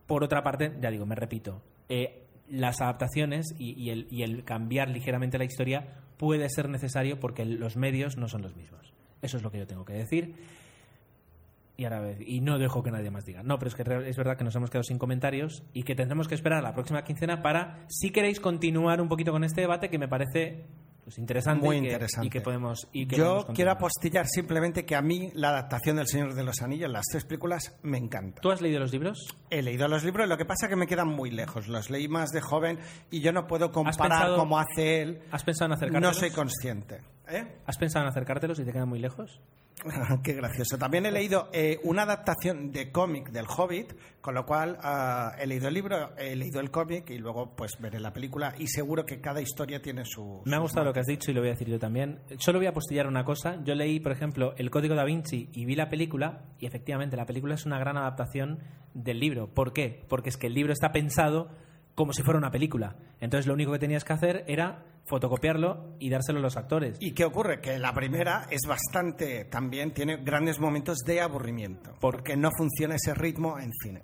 [0.06, 5.44] por otra parte, ya digo, me repito, eh, las adaptaciones y el cambiar ligeramente la
[5.44, 5.86] historia
[6.16, 8.92] puede ser necesario porque los medios no son los mismos.
[9.22, 10.34] Eso es lo que yo tengo que decir.
[12.26, 13.42] Y no dejo que nadie más diga.
[13.42, 16.28] No, pero es que es verdad que nos hemos quedado sin comentarios y que tendremos
[16.28, 19.88] que esperar a la próxima quincena para, si queréis continuar un poquito con este debate
[19.88, 20.66] que me parece
[21.04, 22.26] pues, interesante, Muy y que- interesante.
[22.26, 22.88] y que podemos.
[22.92, 26.60] Y que Yo quiero apostillar simplemente que a mí la adaptación del Señor de los
[26.62, 28.40] Anillos, las tres películas, me encanta.
[28.42, 29.18] ¿Tú has leído los libros?
[29.48, 31.66] He leído los libros, lo que pasa es que me quedan muy lejos.
[31.66, 32.78] Los leí más de joven
[33.10, 35.20] y yo no puedo comparar pensado- como hace él.
[35.32, 36.16] ¿Has pensado en No acercártelos?
[36.18, 36.98] soy consciente.
[37.28, 37.44] ¿Eh?
[37.66, 39.40] ¿Has pensado en acercártelos y te quedan muy lejos?
[40.22, 40.78] Qué gracioso.
[40.78, 45.46] También he leído eh, una adaptación de cómic del Hobbit, con lo cual ah, he
[45.46, 49.04] leído el libro, he leído el cómic y luego pues veré la película y seguro
[49.04, 50.42] que cada historia tiene su...
[50.44, 52.20] Me ha gustado lo que has dicho y lo voy a decir yo también.
[52.38, 53.62] Solo voy a apostillar una cosa.
[53.64, 57.26] Yo leí, por ejemplo, El Código da Vinci y vi la película y efectivamente la
[57.26, 58.60] película es una gran adaptación
[58.94, 59.52] del libro.
[59.54, 60.04] ¿Por qué?
[60.08, 61.50] Porque es que el libro está pensado
[62.00, 62.96] como si fuera una película.
[63.20, 66.96] Entonces lo único que tenías que hacer era fotocopiarlo y dárselo a los actores.
[67.00, 67.60] ¿Y qué ocurre?
[67.60, 73.12] Que la primera es bastante, también tiene grandes momentos de aburrimiento, porque no funciona ese
[73.12, 74.02] ritmo en cine.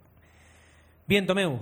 [1.09, 1.61] Bien, Tomeu,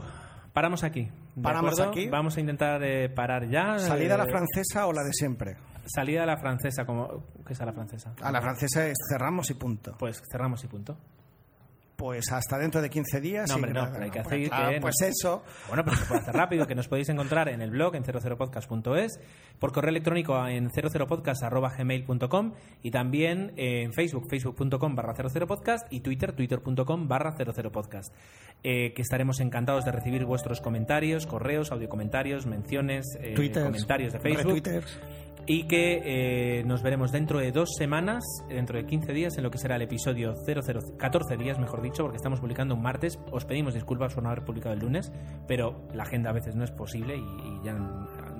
[0.52, 1.08] paramos aquí.
[1.36, 1.90] ¿de Paramos acuerdo?
[1.92, 2.08] aquí.
[2.08, 3.78] Vamos a intentar eh, parar ya.
[3.78, 5.56] ¿Salida a la Eh, francesa o la de siempre?
[5.86, 6.84] Salida a la francesa.
[6.84, 7.24] Como...
[7.46, 8.14] ¿Qué es a la francesa?
[8.22, 9.94] A la francesa es cerramos y punto.
[9.98, 10.96] Pues cerramos y punto.
[12.04, 13.48] Pues hasta dentro de 15 días.
[13.48, 15.42] No, hombre, no, pero hay que pues, hacer claro, que pues nos- eso.
[15.68, 19.20] Bueno, pero se puede hacer rápido, que nos podéis encontrar en el blog en 00podcast.es,
[19.58, 22.52] por correo electrónico en 00podcast.gmail.com
[22.82, 28.14] y también en Facebook, facebook.com barra 00podcast y Twitter, twitter.com barra 00podcast.
[28.62, 34.56] Eh, que estaremos encantados de recibir vuestros comentarios, correos, audiocomentarios, menciones, eh, comentarios de Facebook
[34.56, 35.00] retweeters.
[35.46, 39.50] Y que eh, nos veremos dentro de dos semanas, dentro de 15 días, en lo
[39.50, 43.18] que será el episodio 00, 14 días, mejor dicho, porque estamos publicando un martes.
[43.30, 45.12] Os pedimos disculpas por no haber publicado el lunes,
[45.46, 47.74] pero la agenda a veces no es posible y, ya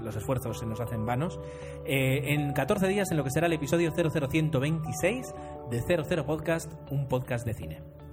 [0.03, 1.39] los esfuerzos se nos hacen vanos.
[1.87, 5.35] Eh, en 14 días, en lo que será el episodio 00126
[5.71, 8.04] de 00 Podcast, un podcast de cine.